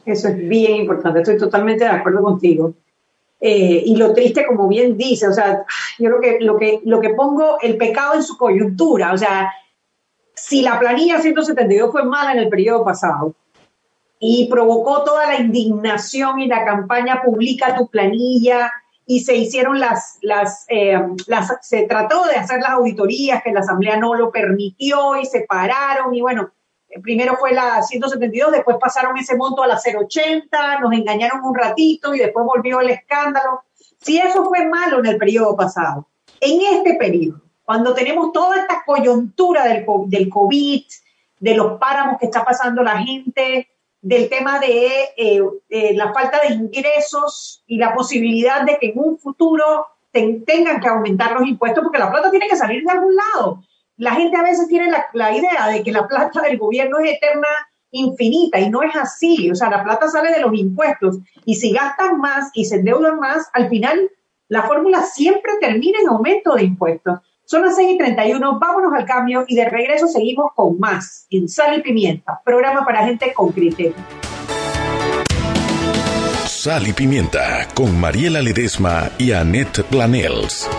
Eso 0.04 0.28
es 0.28 0.36
bien 0.36 0.76
importante, 0.76 1.20
estoy 1.20 1.38
totalmente 1.38 1.84
de 1.84 1.90
acuerdo 1.90 2.22
contigo. 2.22 2.74
Eh, 3.40 3.82
y 3.86 3.96
lo 3.96 4.12
triste, 4.12 4.44
como 4.46 4.68
bien 4.68 4.98
dice, 4.98 5.26
o 5.26 5.32
sea, 5.32 5.64
yo 5.98 6.10
creo 6.10 6.20
que 6.20 6.44
lo, 6.44 6.58
que 6.58 6.80
lo 6.84 7.00
que 7.00 7.10
pongo 7.10 7.58
el 7.60 7.78
pecado 7.78 8.14
en 8.14 8.22
su 8.22 8.36
coyuntura, 8.36 9.12
o 9.12 9.18
sea, 9.18 9.50
si 10.34 10.62
la 10.62 10.78
planilla 10.78 11.20
172 11.20 11.90
fue 11.90 12.04
mala 12.04 12.32
en 12.32 12.38
el 12.38 12.48
periodo 12.48 12.84
pasado 12.84 13.34
y 14.18 14.48
provocó 14.50 15.04
toda 15.04 15.26
la 15.26 15.40
indignación 15.40 16.40
y 16.40 16.46
la 16.46 16.64
campaña 16.64 17.22
publica 17.24 17.76
tu 17.76 17.88
planilla 17.88 18.70
y 19.06 19.20
se 19.20 19.34
hicieron 19.34 19.80
las, 19.80 20.18
las, 20.20 20.66
eh, 20.68 21.00
las, 21.26 21.56
se 21.62 21.86
trató 21.86 22.26
de 22.26 22.36
hacer 22.36 22.60
las 22.60 22.72
auditorías 22.72 23.42
que 23.42 23.52
la 23.52 23.60
Asamblea 23.60 23.96
no 23.96 24.14
lo 24.14 24.30
permitió 24.30 25.16
y 25.16 25.24
se 25.24 25.40
pararon 25.48 26.14
y 26.14 26.20
bueno, 26.20 26.50
primero 27.02 27.36
fue 27.36 27.52
la 27.52 27.82
172, 27.82 28.52
después 28.52 28.76
pasaron 28.80 29.16
ese 29.16 29.36
monto 29.36 29.62
a 29.62 29.66
la 29.66 29.78
080, 29.78 30.80
nos 30.80 30.92
engañaron 30.92 31.44
un 31.44 31.54
ratito 31.54 32.14
y 32.14 32.18
después 32.18 32.44
volvió 32.44 32.80
el 32.80 32.90
escándalo. 32.90 33.62
Si 34.00 34.18
eso 34.18 34.44
fue 34.44 34.66
malo 34.66 34.98
en 34.98 35.06
el 35.06 35.18
periodo 35.18 35.56
pasado, 35.56 36.08
en 36.40 36.60
este 36.76 36.94
periodo, 36.94 37.42
cuando 37.62 37.94
tenemos 37.94 38.32
toda 38.32 38.56
esta 38.56 38.82
coyuntura 38.84 39.64
del, 39.64 39.86
del 40.06 40.28
COVID, 40.28 40.84
de 41.38 41.54
los 41.54 41.78
páramos 41.78 42.18
que 42.18 42.26
está 42.26 42.44
pasando 42.44 42.82
la 42.82 42.98
gente, 42.98 43.68
del 44.02 44.28
tema 44.28 44.58
de 44.58 45.10
eh, 45.16 45.42
eh, 45.68 45.94
la 45.94 46.12
falta 46.12 46.40
de 46.40 46.54
ingresos 46.54 47.62
y 47.66 47.76
la 47.76 47.94
posibilidad 47.94 48.62
de 48.62 48.78
que 48.78 48.88
en 48.88 48.98
un 48.98 49.18
futuro 49.18 49.86
tengan 50.10 50.80
que 50.80 50.88
aumentar 50.88 51.32
los 51.32 51.46
impuestos 51.46 51.84
porque 51.84 51.98
la 51.98 52.10
plata 52.10 52.30
tiene 52.30 52.48
que 52.48 52.56
salir 52.56 52.82
de 52.82 52.90
algún 52.90 53.14
lado. 53.14 53.62
La 54.00 54.14
gente 54.14 54.34
a 54.38 54.42
veces 54.42 54.66
tiene 54.66 54.90
la, 55.12 55.36
idea 55.36 55.68
de 55.68 55.82
que 55.82 55.92
la 55.92 56.08
plata 56.08 56.40
del 56.40 56.56
gobierno 56.56 56.98
es 57.00 57.18
eterna, 57.18 57.48
infinita, 57.90 58.58
y 58.58 58.70
no 58.70 58.82
es 58.82 58.96
así. 58.96 59.50
O 59.50 59.54
sea, 59.54 59.68
la 59.68 59.84
plata 59.84 60.08
sale 60.08 60.32
de 60.32 60.40
los 60.40 60.54
impuestos 60.54 61.18
y 61.44 61.56
si 61.56 61.70
gastan 61.70 62.18
más 62.18 62.48
y 62.54 62.64
se 62.64 62.76
endeudan 62.76 63.20
más, 63.20 63.50
al 63.52 63.68
final 63.68 64.10
la 64.48 64.62
fórmula 64.62 65.02
siempre 65.02 65.52
termina 65.60 65.98
en 66.00 66.08
aumento 66.08 66.54
de 66.54 66.64
impuestos. 66.64 67.18
Son 67.44 67.60
las 67.60 67.76
6 67.76 67.90
y 67.92 67.98
31, 67.98 68.58
vámonos 68.58 68.94
al 68.94 69.04
cambio 69.04 69.44
y 69.46 69.54
de 69.54 69.68
regreso 69.68 70.06
seguimos 70.06 70.52
con 70.54 70.78
más 70.78 71.26
en 71.28 71.46
Sal 71.46 71.76
y 71.78 71.82
Pimienta, 71.82 72.40
programa 72.42 72.86
para 72.86 73.04
gente 73.04 73.34
con 73.34 73.52
criterio. 73.52 73.96
Sal 76.46 76.88
y 76.88 76.94
Pimienta 76.94 77.68
con 77.74 78.00
Mariela 78.00 78.40
Ledesma 78.40 79.10
y 79.18 79.32
Annette 79.32 79.82
Planels. 79.84 80.70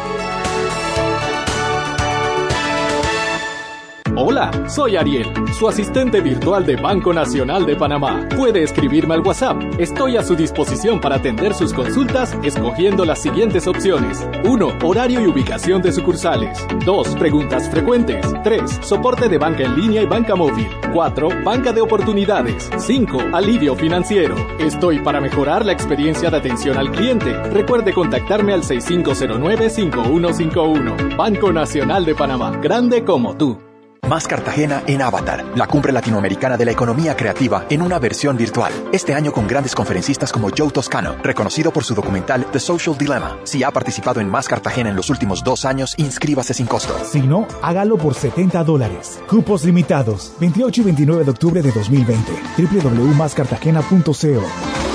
Hola, 4.18 4.51
soy 4.68 4.97
Ariel, 4.97 5.32
su 5.57 5.70
asistente 5.70 6.20
virtual 6.20 6.66
de 6.66 6.76
Banco 6.76 7.14
Nacional 7.14 7.66
de 7.66 7.78
Panamá. 7.78 8.28
Puede 8.36 8.62
escribirme 8.62 9.14
al 9.14 9.22
WhatsApp. 9.22 9.55
Estoy 9.80 10.18
a 10.18 10.24
su 10.24 10.36
disposición 10.36 10.99
para 10.99 11.16
atender 11.16 11.53
sus 11.53 11.74
consultas 11.74 12.38
escogiendo 12.43 13.05
las 13.05 13.22
siguientes 13.22 13.68
opciones. 13.68 14.28
1. 14.43 14.80
Horario 14.84 15.22
y 15.22 15.28
ubicación 15.28 15.82
de 15.82 15.93
sucursales. 15.93 16.68
2. 16.86 17.16
Preguntas 17.16 17.70
frecuentes. 17.70 18.26
3. 18.43 18.80
Soporte 18.82 19.30
de 19.30 19.38
banca 19.38 19.64
en 19.64 19.80
línea 19.80 20.01
y 20.01 20.07
banca 20.07 20.36
móvil. 20.36 20.68
4. 20.91 21.30
Banca 21.45 21.72
de 21.72 21.80
oportunidades. 21.80 22.70
5. 22.78 23.18
Alivio 23.32 23.78
financiero. 23.78 24.36
Estoy 24.59 24.99
para 24.99 25.22
mejorar 25.22 25.66
la 25.66 25.72
experiencia 25.72 26.30
de 26.30 26.36
atención 26.36 26.78
al 26.78 26.91
cliente. 26.91 27.32
Recuerde 27.43 27.93
contactarme 27.93 28.51
al 28.51 28.64
6509-5151. 28.64 31.16
Banco 31.16 31.53
Nacional 31.53 32.03
de 32.03 32.14
Panamá. 32.14 32.59
Grande 32.62 33.05
como 33.05 33.38
tú. 33.38 33.70
Más 34.08 34.28
Cartagena 34.28 34.84
en 34.88 35.02
Avatar, 35.02 35.45
la 35.56 35.68
cumbre 35.68 35.93
latinoamericana 35.93 36.58
de 36.58 36.66
la 36.66 36.72
economía 36.72 37.16
creativa 37.16 37.66
en 37.70 37.82
una 37.82 37.97
versión 37.97 38.36
virtual. 38.36 38.74
Este 38.91 39.14
año 39.14 39.32
con 39.32 39.47
grandes 39.47 39.74
conferencistas 39.74 40.34
como 40.34 40.49
Joe 40.56 40.72
Toscano, 40.72 41.16
reconocido 41.24 41.72
por 41.72 41.84
su 41.84 41.95
documental 41.95 42.45
The 42.52 42.60
Social 42.60 42.97
Dilemma. 42.97 43.38
Si 43.43 43.64
ha 43.64 43.72
participado 43.72 44.20
en 44.20 44.30
Más 44.30 44.47
Cartagena 44.47 44.89
en 44.89 44.95
los 44.95 45.10
últimos 45.10 45.43
dos 45.43 45.66
años, 45.66 45.93
inscríbase 45.97 46.54
sin 46.54 46.66
costo. 46.66 46.97
Si 47.06 47.22
no, 47.22 47.47
hágalo 47.62 47.97
por 47.97 48.16
70 48.16 48.64
dólares. 48.64 49.20
Cupos 49.28 49.64
limitados. 49.64 50.34
28 50.39 50.82
y 50.82 50.84
29 50.84 51.24
de 51.24 51.32
octubre 51.32 51.62
de 51.62 51.72
2020. 51.72 52.32
www.mascartagena.co 52.58 54.91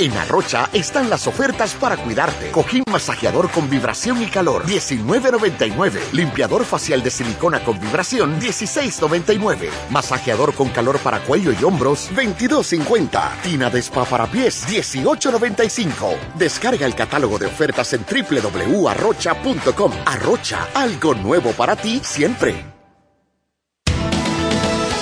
En 0.00 0.16
Arrocha 0.16 0.70
están 0.72 1.10
las 1.10 1.26
ofertas 1.26 1.74
para 1.74 1.96
cuidarte. 1.96 2.52
Cojín 2.52 2.84
masajeador 2.88 3.50
con 3.50 3.68
vibración 3.68 4.22
y 4.22 4.26
calor, 4.26 4.64
19.99. 4.64 6.12
Limpiador 6.12 6.64
facial 6.64 7.02
de 7.02 7.10
silicona 7.10 7.64
con 7.64 7.80
vibración, 7.80 8.40
16.99. 8.40 9.68
Masajeador 9.90 10.54
con 10.54 10.68
calor 10.68 11.00
para 11.00 11.18
cuello 11.18 11.50
y 11.52 11.64
hombros, 11.64 12.12
22.50. 12.12 13.40
Tina 13.42 13.70
de 13.70 13.80
spa 13.80 14.04
para 14.04 14.28
pies, 14.28 14.68
18.95. 14.68 16.16
Descarga 16.36 16.86
el 16.86 16.94
catálogo 16.94 17.36
de 17.40 17.46
ofertas 17.46 17.92
en 17.92 18.04
www.arrocha.com. 18.04 19.92
Arrocha, 20.06 20.68
algo 20.74 21.14
nuevo 21.14 21.50
para 21.52 21.74
ti 21.74 22.00
siempre. 22.04 22.54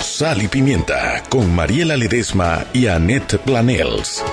Sal 0.01 0.41
y 0.41 0.49
Pimienta 0.49 1.23
con 1.29 1.55
Mariela 1.55 1.95
Ledesma 1.99 2.65
y 2.73 2.87
Annette 2.87 3.37
Planels. 3.37 4.25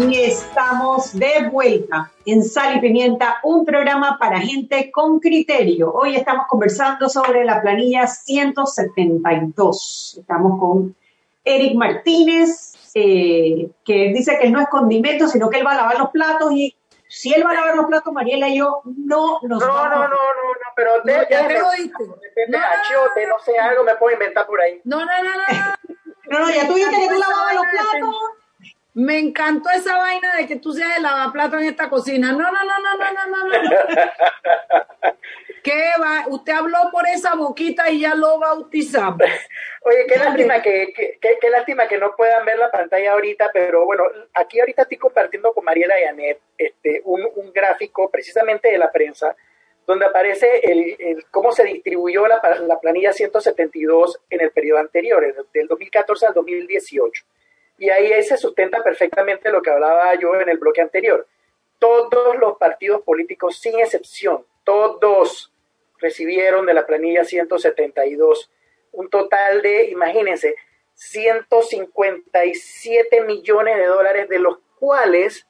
Y 0.00 0.22
estamos 0.22 1.18
de 1.18 1.48
vuelta 1.50 2.12
en 2.24 2.44
Sal 2.44 2.76
y 2.76 2.80
Pimienta, 2.80 3.40
un 3.42 3.64
programa 3.64 4.16
para 4.16 4.38
gente 4.38 4.92
con 4.92 5.18
criterio. 5.18 5.92
Hoy 5.92 6.14
estamos 6.14 6.46
conversando 6.46 7.08
sobre 7.08 7.44
la 7.44 7.60
planilla 7.60 8.06
172. 8.06 10.18
Estamos 10.20 10.60
con 10.60 10.94
Eric 11.42 11.74
Martínez, 11.74 12.74
eh, 12.94 13.70
que 13.84 14.12
dice 14.14 14.38
que 14.40 14.48
no 14.50 14.60
es 14.60 14.68
condimento, 14.68 15.26
sino 15.26 15.50
que 15.50 15.58
él 15.58 15.66
va 15.66 15.72
a 15.72 15.78
lavar 15.78 15.98
los 15.98 16.10
platos 16.10 16.52
y 16.52 16.76
si 17.08 17.34
él 17.34 17.44
va 17.44 17.50
a 17.50 17.54
lavar 17.54 17.74
los 17.74 17.86
platos, 17.86 18.12
Mariela 18.12 18.48
y 18.48 18.58
yo 18.58 18.82
no 18.84 19.40
nos 19.42 19.60
no, 19.60 19.66
vamos. 19.66 19.90
No, 19.90 20.02
no, 20.02 20.06
no, 20.06 20.08
no, 20.08 20.14
pero 20.76 21.02
de, 21.02 21.26
ya 21.28 21.48
te 21.48 21.58
lo 21.58 21.72
diste. 21.72 22.04
No, 22.48 22.58
achiote, 22.58 23.26
no 23.26 23.40
sé, 23.40 23.58
algo 23.58 23.82
me 23.82 23.96
puedo 23.96 24.12
inventar 24.12 24.46
por 24.46 24.60
ahí. 24.60 24.80
No, 24.84 25.00
no, 25.00 25.06
no, 25.06 25.34
no. 25.34 25.42
No, 26.30 26.38
no, 26.46 26.54
ya 26.54 26.68
tú 26.68 26.74
dijiste 26.74 27.00
que 27.00 27.08
tú 27.08 27.18
lavabas 27.18 27.54
los 27.54 27.64
platos. 27.72 28.14
Me 28.98 29.16
encantó 29.16 29.70
esa 29.70 29.96
vaina 29.96 30.34
de 30.34 30.48
que 30.48 30.56
tú 30.56 30.72
seas 30.72 30.96
el 30.96 31.04
lavaplato 31.04 31.56
en 31.56 31.66
esta 31.66 31.88
cocina. 31.88 32.32
No, 32.32 32.50
no, 32.50 32.50
no, 32.50 32.78
no, 32.80 32.96
no, 32.98 33.12
no, 33.12 33.46
no, 33.46 33.62
no. 33.62 35.12
¿Qué 35.62 35.92
va? 36.02 36.24
Usted 36.26 36.52
habló 36.52 36.78
por 36.90 37.06
esa 37.06 37.36
boquita 37.36 37.88
y 37.90 38.00
ya 38.00 38.16
lo 38.16 38.40
bautizamos. 38.40 39.20
Oye, 39.82 40.04
qué 40.08 40.18
lástima 40.18 40.60
que, 40.60 40.92
que, 40.92 41.16
qué 41.20 41.48
lástima 41.48 41.86
que 41.86 41.96
no 41.96 42.16
puedan 42.16 42.44
ver 42.44 42.58
la 42.58 42.72
pantalla 42.72 43.12
ahorita, 43.12 43.50
pero 43.52 43.84
bueno, 43.84 44.02
aquí 44.34 44.58
ahorita 44.58 44.82
estoy 44.82 44.96
compartiendo 44.98 45.52
con 45.52 45.64
Mariela 45.64 46.00
y 46.00 46.02
Anet 46.04 46.40
este, 46.58 47.00
un, 47.04 47.24
un 47.36 47.52
gráfico 47.52 48.10
precisamente 48.10 48.68
de 48.68 48.78
la 48.78 48.90
prensa 48.90 49.36
donde 49.86 50.06
aparece 50.06 50.48
el, 50.64 50.96
el 50.98 51.24
cómo 51.30 51.52
se 51.52 51.62
distribuyó 51.62 52.26
la, 52.26 52.42
la, 52.66 52.80
planilla 52.80 53.12
172 53.12 54.18
en 54.28 54.40
el 54.40 54.50
periodo 54.50 54.80
anterior, 54.80 55.46
del 55.54 55.68
2014 55.68 56.26
al 56.26 56.34
2018. 56.34 57.24
Y 57.78 57.90
ahí 57.90 58.22
se 58.22 58.36
sustenta 58.36 58.82
perfectamente 58.82 59.50
lo 59.50 59.62
que 59.62 59.70
hablaba 59.70 60.14
yo 60.14 60.34
en 60.34 60.48
el 60.48 60.58
bloque 60.58 60.80
anterior. 60.80 61.26
Todos 61.78 62.36
los 62.38 62.58
partidos 62.58 63.02
políticos, 63.02 63.58
sin 63.58 63.78
excepción, 63.78 64.44
todos 64.64 65.52
recibieron 65.98 66.66
de 66.66 66.74
la 66.74 66.86
planilla 66.86 67.24
172 67.24 68.50
un 68.92 69.10
total 69.10 69.60
de, 69.62 69.86
imagínense, 69.90 70.54
157 70.94 73.20
millones 73.22 73.76
de 73.76 73.86
dólares, 73.86 74.28
de 74.28 74.40
los 74.40 74.58
cuales 74.78 75.46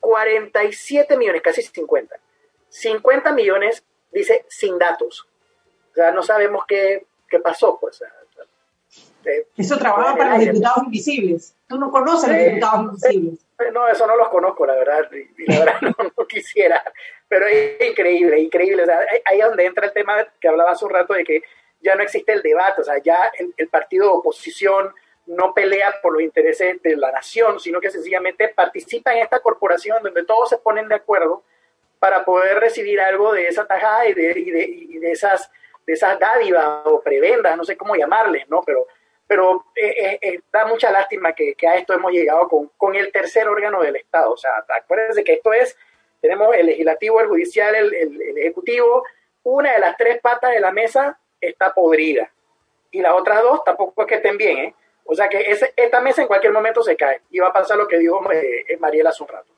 47 0.00 1.16
millones, 1.16 1.42
casi 1.42 1.62
50. 1.62 2.18
50 2.68 3.32
millones, 3.32 3.84
dice, 4.12 4.44
sin 4.48 4.78
datos. 4.78 5.26
O 5.90 5.94
sea, 5.94 6.12
no 6.12 6.22
sabemos 6.22 6.64
qué, 6.66 7.06
qué 7.28 7.40
pasó, 7.40 7.78
pues. 7.80 8.02
Eso 9.56 9.78
trabaja 9.78 10.16
para 10.16 10.36
los 10.36 10.40
diputados 10.40 10.84
invisibles. 10.84 11.54
Tú 11.66 11.78
no 11.78 11.90
conoces 11.90 12.28
a 12.28 12.32
los 12.32 12.44
diputados 12.46 12.84
invisibles. 12.84 13.46
No, 13.72 13.88
eso 13.88 14.06
no 14.06 14.16
los 14.16 14.28
conozco, 14.28 14.66
la 14.66 14.74
verdad. 14.74 15.08
Y, 15.12 15.50
la 15.50 15.58
verdad 15.60 15.80
no, 16.16 16.26
quisiera. 16.26 16.82
Pero 17.28 17.46
es 17.46 17.80
increíble, 17.88 18.40
increíble. 18.40 18.82
O 18.82 18.86
sea, 18.86 19.00
ahí 19.24 19.40
es 19.40 19.46
donde 19.46 19.66
entra 19.66 19.86
el 19.86 19.92
tema 19.92 20.26
que 20.40 20.48
hablaba 20.48 20.72
hace 20.72 20.84
un 20.84 20.90
rato 20.90 21.14
de 21.14 21.24
que 21.24 21.42
ya 21.80 21.94
no 21.94 22.02
existe 22.02 22.32
el 22.32 22.42
debate. 22.42 22.80
O 22.80 22.84
sea, 22.84 22.98
ya 22.98 23.30
el, 23.38 23.54
el 23.56 23.68
partido 23.68 24.06
de 24.06 24.12
oposición 24.12 24.92
no 25.26 25.54
pelea 25.54 25.94
por 26.02 26.12
los 26.12 26.22
intereses 26.22 26.82
de 26.82 26.96
la 26.96 27.12
nación, 27.12 27.60
sino 27.60 27.80
que 27.80 27.90
sencillamente 27.90 28.48
participa 28.48 29.12
en 29.12 29.22
esta 29.22 29.38
corporación 29.38 30.02
donde 30.02 30.24
todos 30.24 30.48
se 30.48 30.58
ponen 30.58 30.88
de 30.88 30.96
acuerdo 30.96 31.44
para 32.00 32.24
poder 32.24 32.58
recibir 32.58 33.00
algo 33.00 33.32
de 33.32 33.46
esa 33.46 33.64
tajada 33.64 34.08
y 34.08 34.14
de, 34.14 34.40
y 34.40 34.50
de, 34.50 34.64
y 34.64 34.98
de 34.98 35.12
esas 35.12 35.50
de 35.86 35.92
esas 35.94 36.18
dádivas 36.18 36.82
o 36.84 37.00
prebendas, 37.00 37.56
no 37.56 37.64
sé 37.64 37.76
cómo 37.76 37.96
llamarles, 37.96 38.48
¿no? 38.48 38.62
Pero 38.62 38.86
pero 39.32 39.64
eh, 39.74 39.94
eh, 39.98 40.18
eh, 40.20 40.40
da 40.52 40.66
mucha 40.66 40.90
lástima 40.90 41.32
que, 41.32 41.54
que, 41.54 41.66
a 41.66 41.76
esto 41.76 41.94
hemos 41.94 42.12
llegado 42.12 42.46
con, 42.48 42.70
con, 42.76 42.94
el 42.94 43.10
tercer 43.10 43.48
órgano 43.48 43.80
del 43.80 43.96
Estado. 43.96 44.30
O 44.30 44.36
sea, 44.36 44.50
acuérdense 44.78 45.24
que 45.24 45.32
esto 45.32 45.54
es, 45.54 45.74
tenemos 46.20 46.54
el 46.54 46.66
legislativo, 46.66 47.18
el 47.18 47.28
judicial, 47.28 47.74
el, 47.74 47.94
el, 47.94 48.20
el, 48.20 48.36
ejecutivo, 48.36 49.04
una 49.42 49.72
de 49.72 49.78
las 49.78 49.96
tres 49.96 50.20
patas 50.20 50.50
de 50.50 50.60
la 50.60 50.70
mesa 50.70 51.18
está 51.40 51.72
podrida 51.72 52.30
y 52.90 53.00
las 53.00 53.14
otras 53.14 53.40
dos 53.40 53.64
tampoco 53.64 54.02
es 54.02 54.06
que 54.06 54.16
estén 54.16 54.36
bien, 54.36 54.58
¿eh? 54.58 54.74
O 55.06 55.14
sea 55.14 55.30
que 55.30 55.40
ese, 55.50 55.72
esta 55.76 56.02
mesa 56.02 56.20
en 56.20 56.28
cualquier 56.28 56.52
momento 56.52 56.82
se 56.82 56.94
cae 56.94 57.22
y 57.30 57.38
va 57.38 57.48
a 57.48 57.52
pasar 57.54 57.78
lo 57.78 57.88
que 57.88 57.96
dijo 57.96 58.20
eh, 58.30 58.76
Mariela 58.80 59.08
hace 59.08 59.22
un 59.22 59.30
rato. 59.30 59.50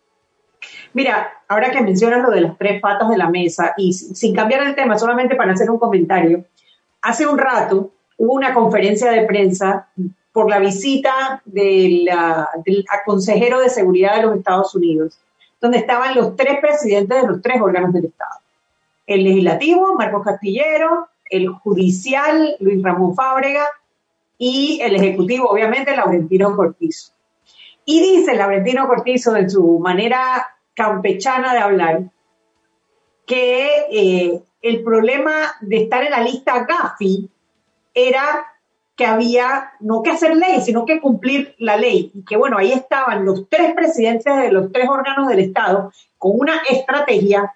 Mira, 0.93 1.43
ahora 1.49 1.73
que 1.73 1.81
mencionas 1.81 2.23
lo 2.23 2.31
de 2.31 2.43
las 2.43 2.57
tres 2.57 2.81
patas 2.81 3.11
de 3.11 3.19
la 3.19 3.29
mesa 3.29 3.75
y 3.77 3.93
sin 3.93 4.37
cambiar 4.37 4.63
el 4.63 4.77
tema, 4.77 4.97
solamente 4.97 5.35
para 5.35 5.51
hacer 5.51 5.69
un 5.69 5.81
comentario, 5.81 6.45
hace 7.03 7.27
un 7.27 7.39
rato 7.39 7.91
hubo 8.17 8.33
una 8.33 8.55
conferencia 8.55 9.11
de 9.11 9.25
prensa 9.25 9.89
por 10.33 10.51
la 10.51 10.59
visita 10.59 11.43
del, 11.45 12.09
del 12.65 12.85
consejero 13.07 13.61
de 13.61 13.69
seguridad 13.69 14.17
de 14.17 14.23
los 14.23 14.37
Estados 14.37 14.75
Unidos, 14.75 15.19
donde 15.61 15.79
estaban 15.79 16.15
los 16.15 16.35
tres 16.37 16.59
presidentes 16.61 17.23
de 17.23 17.29
los 17.29 17.41
tres 17.41 17.61
órganos 17.61 17.93
del 17.93 18.07
Estado. 18.07 18.41
El 19.07 19.25
legislativo, 19.25 19.95
Marcos 19.95 20.25
Castillero, 20.25 21.09
el 21.31 21.49
judicial, 21.49 22.57
Luis 22.59 22.83
Ramón 22.83 23.15
Fábrega, 23.15 23.67
y 24.39 24.81
el 24.83 24.97
ejecutivo, 24.97 25.49
obviamente, 25.49 25.97
Laurentino 25.97 26.57
Cortizo. 26.57 27.13
Y 27.85 28.01
dice 28.01 28.35
Laurentino 28.35 28.89
Cortizo, 28.89 29.33
de 29.33 29.49
su 29.49 29.79
manera 29.79 30.49
campechana 30.75 31.53
de 31.53 31.61
hablar, 31.61 32.03
que 33.27 33.69
eh, 33.91 34.43
el 34.63 34.83
problema 34.83 35.55
de 35.61 35.85
estar 35.85 36.03
en 36.03 36.11
la 36.11 36.21
lista 36.21 36.67
Gafi 36.67 37.31
era 37.95 38.47
que 38.97 39.07
había 39.07 39.73
no 39.81 40.03
que 40.03 40.11
hacer 40.11 40.37
ley, 40.37 40.61
sino 40.61 40.85
que 40.85 41.01
cumplir 41.01 41.55
la 41.59 41.77
ley. 41.77 42.13
Y 42.15 42.25
que 42.25 42.37
bueno, 42.37 42.59
ahí 42.59 42.73
estaban 42.73 43.25
los 43.25 43.49
tres 43.49 43.75
presidentes 43.75 44.37
de 44.37 44.53
los 44.53 44.71
tres 44.73 44.89
órganos 44.89 45.29
del 45.29 45.41
Estado 45.41 45.93
con 46.19 46.33
una 46.39 46.61
estrategia 46.69 47.55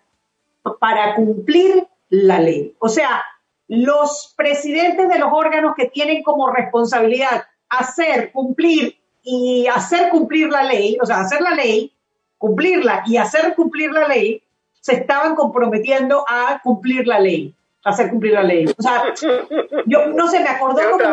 para 0.81 1.15
cumplir 1.15 1.87
la 2.09 2.41
ley. 2.41 2.75
O 2.79 2.89
sea, 2.89 3.23
los 3.69 4.35
presidentes 4.37 5.09
de 5.09 5.19
los 5.19 5.31
órganos 5.33 5.75
que 5.77 5.87
tienen 5.87 6.23
como 6.23 6.51
responsabilidad 6.51 7.45
hacer, 7.69 8.33
cumplir 8.33 8.97
y 9.23 9.67
hacer 9.67 10.09
cumplir 10.09 10.49
la 10.49 10.63
ley, 10.63 10.99
o 11.01 11.07
sea, 11.07 11.21
hacer 11.21 11.41
la 11.43 11.55
ley, 11.55 11.93
cumplirla 12.39 13.03
y 13.07 13.17
hacer 13.19 13.55
cumplir 13.55 13.93
la 13.93 14.09
ley, 14.09 14.43
se 14.81 14.95
estaban 14.95 15.35
comprometiendo 15.35 16.25
a 16.27 16.61
cumplir 16.63 17.07
la 17.07 17.21
ley, 17.21 17.55
hacer 17.89 18.11
cumplir 18.11 18.33
la 18.33 18.43
ley. 18.43 18.67
O 18.77 18.83
sea, 18.83 19.15
yo 19.87 20.07
no 20.09 20.29
sé, 20.29 20.41
me 20.41 20.49
acordó 20.49 20.91
como 20.91 21.05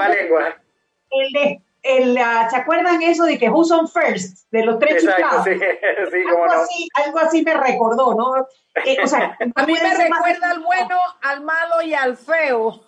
el 1.11 1.31
de 1.31 1.61
el, 1.85 2.13
uh, 2.13 2.49
¿se 2.49 2.57
acuerdan 2.57 3.01
eso 3.03 3.25
de 3.25 3.37
que 3.37 3.49
Who's 3.49 3.71
on 3.71 3.87
First? 3.87 4.49
De 4.51 4.65
los 4.65 4.79
tres 4.79 5.03
Exacto, 5.03 5.43
sí, 5.43 5.51
sí, 6.11 6.17
algo, 6.27 6.45
así, 6.45 6.89
algo 7.05 7.19
así 7.19 7.43
me 7.43 7.53
recordó, 7.53 8.15
¿no? 8.15 8.47
Eh, 8.83 8.97
o 9.03 9.07
sea, 9.07 9.37
a 9.55 9.65
mí 9.65 9.73
me 9.73 9.95
recuerda 9.95 10.51
al 10.51 10.61
bueno, 10.61 10.97
al 11.21 11.43
malo 11.43 11.81
y 11.83 11.93
al 11.93 12.17
feo. 12.17 12.81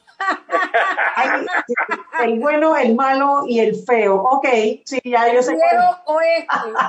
el 2.23 2.39
bueno, 2.39 2.75
el 2.75 2.95
malo 2.95 3.43
y 3.45 3.59
el 3.59 3.75
feo. 3.75 4.15
Ok, 4.15 4.47
sí, 4.83 4.99
ya 5.03 5.31
yo 5.31 5.43
sé. 5.43 5.51
El 5.51 5.59
viejo 5.59 5.97
oeste, 6.05 6.47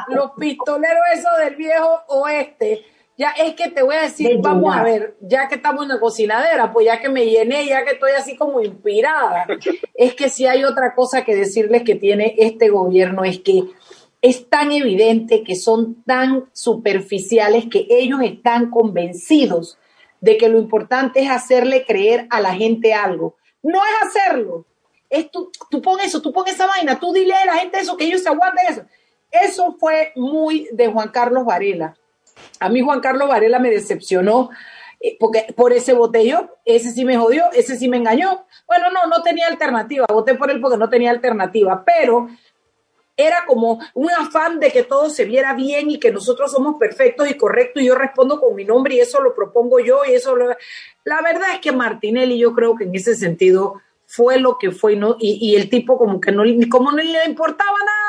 los 0.09 0.31
pistoleros 0.33 1.03
esos 1.13 1.39
del 1.45 1.57
viejo 1.57 2.03
oeste 2.07 2.87
ya 3.19 3.31
es 3.31 3.55
que 3.57 3.69
te 3.69 3.83
voy 3.83 3.97
a 3.97 4.03
decir, 4.03 4.39
vamos 4.41 4.75
a 4.75 4.85
ver, 4.85 5.17
ya 5.21 5.49
que 5.49 5.57
estamos 5.57 5.83
en 5.83 5.89
la 5.89 5.99
cocinadera, 5.99 6.73
pues 6.73 6.87
ya 6.87 7.01
que 7.01 7.09
me 7.09 7.27
llené, 7.27 7.67
ya 7.67 7.85
que 7.85 7.95
estoy 7.95 8.13
así 8.13 8.37
como 8.37 8.61
inspirada, 8.61 9.45
es 9.95 10.15
que 10.15 10.29
si 10.29 10.47
hay 10.47 10.63
otra 10.63 10.95
cosa 10.95 11.25
que 11.25 11.35
decirles 11.35 11.83
que 11.83 11.97
tiene 11.97 12.37
este 12.39 12.69
gobierno, 12.69 13.25
es 13.25 13.41
que 13.41 13.65
es 14.23 14.49
tan 14.49 14.71
evidente 14.71 15.43
que 15.43 15.57
son 15.57 16.05
tan 16.05 16.49
superficiales 16.53 17.67
que 17.69 17.89
ellos 17.91 18.21
están 18.23 18.71
convencidos 18.71 19.79
de 20.21 20.39
que 20.39 20.49
lo 20.49 20.59
importante 20.61 21.21
es 21.21 21.31
hacerle 21.31 21.85
creer 21.85 22.29
a 22.31 22.41
la 22.41 22.55
gente 22.55 22.95
algo. 22.95 23.35
No 23.63 23.81
es 23.85 24.09
hacerlo. 24.09 24.65
Es 25.11 25.29
tú, 25.31 25.51
tú 25.71 25.83
pon 25.83 25.99
eso, 26.01 26.23
tú 26.23 26.33
pon 26.33 26.47
esa 26.47 26.67
vaina, 26.67 27.01
tú 27.01 27.13
dile 27.13 27.35
a 27.35 27.47
la 27.47 27.55
gente 27.55 27.81
eso, 27.81 27.97
que 27.97 28.05
ellos 28.05 28.23
se 28.23 28.29
aguanten 28.29 28.65
eso. 28.69 28.83
Eso 29.31 29.77
fue 29.79 30.13
muy 30.15 30.69
de 30.73 30.87
Juan 30.87 31.09
Carlos 31.09 31.45
Varela 31.45 31.97
a 32.61 32.69
mí 32.69 32.81
Juan 32.81 33.01
Carlos 33.01 33.29
Varela 33.29 33.59
me 33.59 33.71
decepcionó 33.71 34.51
eh, 35.01 35.17
porque 35.19 35.47
por 35.57 35.73
ese 35.73 35.93
botellón, 35.93 36.51
ese 36.65 36.91
sí 36.91 37.05
me 37.05 37.17
jodió, 37.17 37.45
ese 37.53 37.77
sí 37.77 37.89
me 37.89 37.97
engañó. 37.97 38.47
Bueno, 38.67 38.91
no, 38.91 39.07
no 39.07 39.23
tenía 39.23 39.47
alternativa, 39.47 40.07
voté 40.09 40.35
por 40.35 40.51
él 40.51 40.61
porque 40.61 40.77
no 40.77 40.89
tenía 40.89 41.11
alternativa, 41.11 41.85
pero 41.85 42.29
era 43.17 43.45
como 43.47 43.81
un 43.95 44.11
afán 44.11 44.61
de 44.61 44.71
que 44.71 44.85
todo 44.85 45.11
se 45.11 45.25
viera 45.25 45.53
bien 45.55 45.91
y 45.91 45.99
que 45.99 46.13
nosotros 46.13 46.53
somos 46.53 46.77
perfectos 46.79 47.29
y 47.29 47.35
correctos 47.35 47.83
y 47.83 47.87
yo 47.87 47.97
respondo 47.97 48.41
con 48.41 48.55
mi 48.55 48.65
nombre 48.65 48.95
y 48.95 49.01
eso 49.01 49.21
lo 49.21 49.35
propongo 49.35 49.81
yo 49.81 50.03
y 50.09 50.15
eso 50.15 50.37
lo... 50.37 50.57
La 51.05 51.21
verdad 51.23 51.55
es 51.55 51.61
que 51.61 51.73
Martinelli 51.73 52.39
yo 52.39 52.55
creo 52.55 52.77
que 52.77 52.85
en 52.85 52.95
ese 52.95 53.17
sentido 53.17 53.81
fue 54.07 54.39
lo 54.39 54.57
que 54.57 54.71
fue 54.71 54.95
¿no? 54.95 55.17
y, 55.19 55.39
y 55.41 55.57
el 55.57 55.69
tipo 55.69 55.99
como 55.99 56.21
que 56.21 56.31
no, 56.31 56.45
como 56.71 56.93
no 56.93 56.99
le 56.99 57.25
importaba 57.27 57.77
nada 57.79 58.08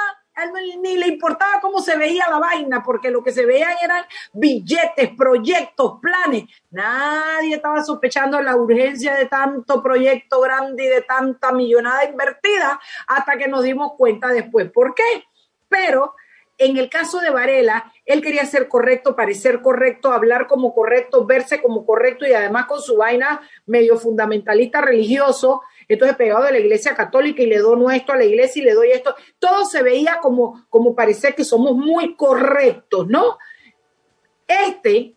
ni 0.81 0.97
le 0.97 1.07
importaba 1.07 1.59
cómo 1.61 1.79
se 1.79 1.97
veía 1.97 2.25
la 2.29 2.39
vaina, 2.39 2.83
porque 2.83 3.11
lo 3.11 3.23
que 3.23 3.31
se 3.31 3.45
veían 3.45 3.73
eran 3.81 4.03
billetes, 4.33 5.09
proyectos, 5.17 5.99
planes. 6.01 6.45
Nadie 6.71 7.55
estaba 7.55 7.83
sospechando 7.83 8.41
la 8.41 8.55
urgencia 8.55 9.15
de 9.15 9.25
tanto 9.25 9.81
proyecto 9.81 10.41
grande 10.41 10.85
y 10.85 10.87
de 10.87 11.01
tanta 11.01 11.51
millonada 11.51 12.05
invertida 12.05 12.79
hasta 13.07 13.37
que 13.37 13.47
nos 13.47 13.63
dimos 13.63 13.93
cuenta 13.97 14.29
después. 14.29 14.71
¿Por 14.71 14.93
qué? 14.95 15.23
Pero 15.67 16.15
en 16.59 16.75
el 16.75 16.89
caso 16.89 17.19
de 17.21 17.29
Varela, 17.29 17.91
él 18.05 18.21
quería 18.21 18.45
ser 18.45 18.67
correcto, 18.67 19.15
parecer 19.15 19.61
correcto, 19.61 20.11
hablar 20.11 20.45
como 20.45 20.73
correcto, 20.73 21.25
verse 21.25 21.61
como 21.61 21.85
correcto 21.85 22.27
y 22.27 22.33
además 22.33 22.65
con 22.65 22.81
su 22.81 22.97
vaina 22.97 23.41
medio 23.65 23.97
fundamentalista 23.97 24.81
religioso, 24.81 25.61
entonces 25.89 26.15
pegado 26.15 26.43
de 26.43 26.53
la 26.53 26.59
iglesia 26.59 26.95
católica 26.95 27.41
y 27.41 27.47
le 27.47 27.57
doy 27.57 27.95
esto 27.95 28.13
a 28.13 28.17
la 28.17 28.23
iglesia 28.23 28.61
y 28.61 28.65
le 28.65 28.73
doy 28.73 28.91
esto. 28.91 29.15
Todo 29.39 29.65
se 29.65 29.83
veía 29.83 30.19
como, 30.21 30.65
como 30.69 30.95
parecer 30.95 31.35
que 31.35 31.43
somos 31.43 31.75
muy 31.75 32.15
correctos, 32.15 33.07
¿no? 33.07 33.37
Este 34.47 35.15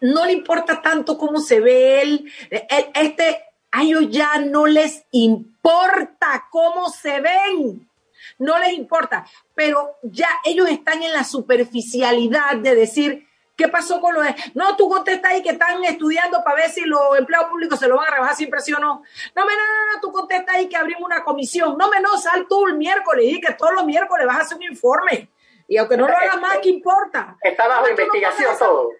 no 0.00 0.24
le 0.24 0.32
importa 0.32 0.80
tanto 0.80 1.18
cómo 1.18 1.40
se 1.40 1.60
ve 1.60 2.00
él, 2.00 2.32
este, 2.94 3.38
a 3.70 3.82
ellos 3.82 4.06
ya 4.08 4.38
no 4.38 4.66
les 4.66 5.04
importa 5.10 6.48
cómo 6.50 6.88
se 6.88 7.20
ven 7.20 7.86
no 8.38 8.58
les 8.58 8.72
importa, 8.72 9.26
pero 9.54 9.96
ya 10.02 10.28
ellos 10.44 10.68
están 10.68 11.02
en 11.02 11.12
la 11.12 11.24
superficialidad 11.24 12.56
de 12.56 12.74
decir, 12.74 13.26
¿Qué 13.60 13.68
pasó 13.68 14.00
con 14.00 14.14
los.? 14.14 14.24
No, 14.54 14.74
tú 14.74 14.88
contestas 14.88 15.32
ahí 15.32 15.42
que 15.42 15.50
están 15.50 15.84
estudiando 15.84 16.42
para 16.42 16.56
ver 16.56 16.70
si 16.70 16.80
los 16.86 17.18
empleados 17.18 17.50
públicos 17.50 17.78
se 17.78 17.88
lo 17.88 17.96
van 17.98 18.06
a 18.08 18.10
rebajar 18.12 18.34
sin 18.34 18.48
presión 18.48 18.82
o 18.82 18.86
no. 18.86 19.02
No, 19.36 19.44
no, 19.44 19.50
no, 19.50 19.94
no, 19.94 20.00
tú 20.00 20.10
contestas 20.10 20.56
ahí 20.56 20.66
que 20.66 20.78
abrimos 20.78 21.02
una 21.02 21.22
comisión. 21.22 21.76
No, 21.76 21.90
me 21.90 22.00
no, 22.00 22.16
sal 22.16 22.46
tú 22.48 22.66
el 22.66 22.78
miércoles 22.78 23.26
y 23.28 23.38
que 23.38 23.52
todos 23.52 23.74
los 23.74 23.84
miércoles 23.84 24.26
vas 24.26 24.38
a 24.38 24.40
hacer 24.40 24.56
un 24.56 24.62
informe. 24.62 25.28
Y 25.68 25.76
aunque 25.76 25.98
no 25.98 26.08
lo 26.08 26.16
hagas 26.16 26.40
más, 26.40 26.56
¿qué 26.62 26.70
importa? 26.70 27.36
Está 27.42 27.68
bajo 27.68 27.86
investigación 27.90 28.56
todo. 28.58 28.92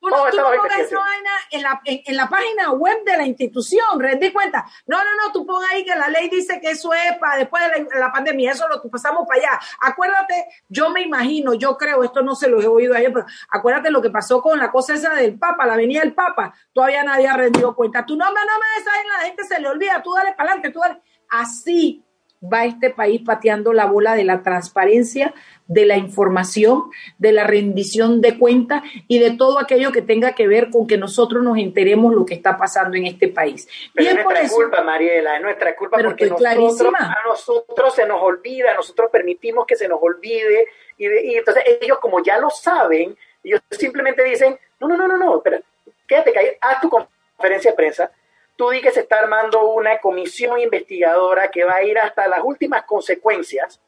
Tú, 0.00 0.08
no, 0.08 0.16
tú 0.30 0.36
no 0.36 0.44
pongas 0.44 0.78
esa 0.78 0.98
vaina 0.98 1.30
en 1.50 1.62
la, 1.62 1.80
en, 1.84 2.16
la, 2.16 2.28
página 2.28 2.70
web 2.70 3.02
de 3.04 3.16
la 3.16 3.26
institución, 3.26 3.82
di 4.20 4.32
cuenta. 4.32 4.64
No, 4.86 4.96
no, 4.98 5.10
no, 5.16 5.32
tú 5.32 5.44
pon 5.44 5.60
ahí 5.70 5.84
que 5.84 5.94
la 5.96 6.08
ley 6.08 6.28
dice 6.28 6.60
que 6.60 6.70
eso 6.70 6.92
es 6.94 7.16
para 7.18 7.36
después 7.36 7.62
de 7.72 7.98
la, 7.98 8.12
pandemia, 8.12 8.52
eso 8.52 8.68
lo 8.68 8.80
pasamos 8.90 9.26
para 9.26 9.40
allá. 9.40 9.60
Acuérdate, 9.80 10.46
yo 10.68 10.90
me 10.90 11.02
imagino, 11.02 11.54
yo 11.54 11.76
creo, 11.76 12.04
esto 12.04 12.22
no 12.22 12.36
se 12.36 12.48
lo 12.48 12.60
he 12.60 12.66
oído 12.68 12.94
ayer, 12.94 13.12
pero 13.12 13.26
acuérdate 13.50 13.90
lo 13.90 14.00
que 14.00 14.10
pasó 14.10 14.40
con 14.40 14.58
la 14.58 14.70
cosa 14.70 14.94
esa 14.94 15.14
del 15.14 15.36
Papa, 15.36 15.66
la 15.66 15.76
venida 15.76 16.00
del 16.00 16.14
Papa, 16.14 16.54
todavía 16.72 17.02
nadie 17.02 17.26
ha 17.26 17.36
rendido 17.36 17.74
cuenta. 17.74 18.06
Tú 18.06 18.16
no, 18.16 18.26
no, 18.26 18.30
no, 18.30 18.52
esa 18.78 18.90
la 19.18 19.24
gente 19.24 19.44
se 19.44 19.60
le 19.60 19.68
olvida, 19.68 20.00
tú 20.02 20.14
dale 20.14 20.32
para 20.34 20.50
adelante, 20.50 20.70
tú 20.70 20.78
dale. 20.78 21.02
Así 21.28 22.04
va 22.42 22.64
este 22.64 22.90
país 22.90 23.22
pateando 23.24 23.72
la 23.72 23.86
bola 23.86 24.14
de 24.14 24.24
la 24.24 24.42
transparencia, 24.42 25.34
de 25.66 25.84
la 25.84 25.96
información, 25.96 26.84
de 27.18 27.32
la 27.32 27.44
rendición 27.44 28.20
de 28.20 28.38
cuentas 28.38 28.82
y 29.06 29.18
de 29.18 29.32
todo 29.32 29.58
aquello 29.58 29.92
que 29.92 30.02
tenga 30.02 30.34
que 30.34 30.46
ver 30.46 30.70
con 30.70 30.86
que 30.86 30.96
nosotros 30.96 31.42
nos 31.42 31.58
enteremos 31.58 32.14
lo 32.14 32.24
que 32.24 32.34
está 32.34 32.56
pasando 32.56 32.96
en 32.96 33.06
este 33.06 33.28
país. 33.28 33.68
Pero 33.94 34.08
es 34.08 34.24
nuestra 34.24 34.48
culpa, 34.48 34.82
Mariela, 34.82 35.36
es 35.36 35.42
nuestra 35.42 35.76
culpa 35.76 35.98
porque 36.02 36.26
nosotros, 36.26 36.94
a 36.98 37.16
nosotros 37.26 37.94
se 37.94 38.06
nos 38.06 38.22
olvida, 38.22 38.74
nosotros 38.74 39.10
permitimos 39.10 39.66
que 39.66 39.76
se 39.76 39.88
nos 39.88 39.98
olvide 40.00 40.68
y, 40.96 41.06
y, 41.06 41.36
entonces 41.36 41.62
ellos 41.80 41.98
como 41.98 42.22
ya 42.22 42.38
lo 42.38 42.50
saben, 42.50 43.16
ellos 43.42 43.60
simplemente 43.70 44.24
dicen, 44.24 44.58
no, 44.80 44.88
no, 44.88 44.96
no, 44.96 45.06
no, 45.06 45.16
no, 45.16 45.36
espera, 45.36 45.60
quédate, 46.06 46.58
haz 46.60 46.80
tu 46.80 46.88
conferencia 46.88 47.72
de 47.72 47.76
prensa, 47.76 48.10
tú 48.58 48.70
di 48.70 48.80
que 48.80 48.90
se 48.90 49.00
está 49.00 49.20
armando 49.20 49.70
una 49.70 49.98
comisión 50.00 50.58
investigadora 50.58 51.48
que 51.48 51.62
va 51.64 51.76
a 51.76 51.82
ir 51.84 51.96
hasta 51.96 52.26
las 52.26 52.40
últimas 52.42 52.82
consecuencias, 52.82 53.80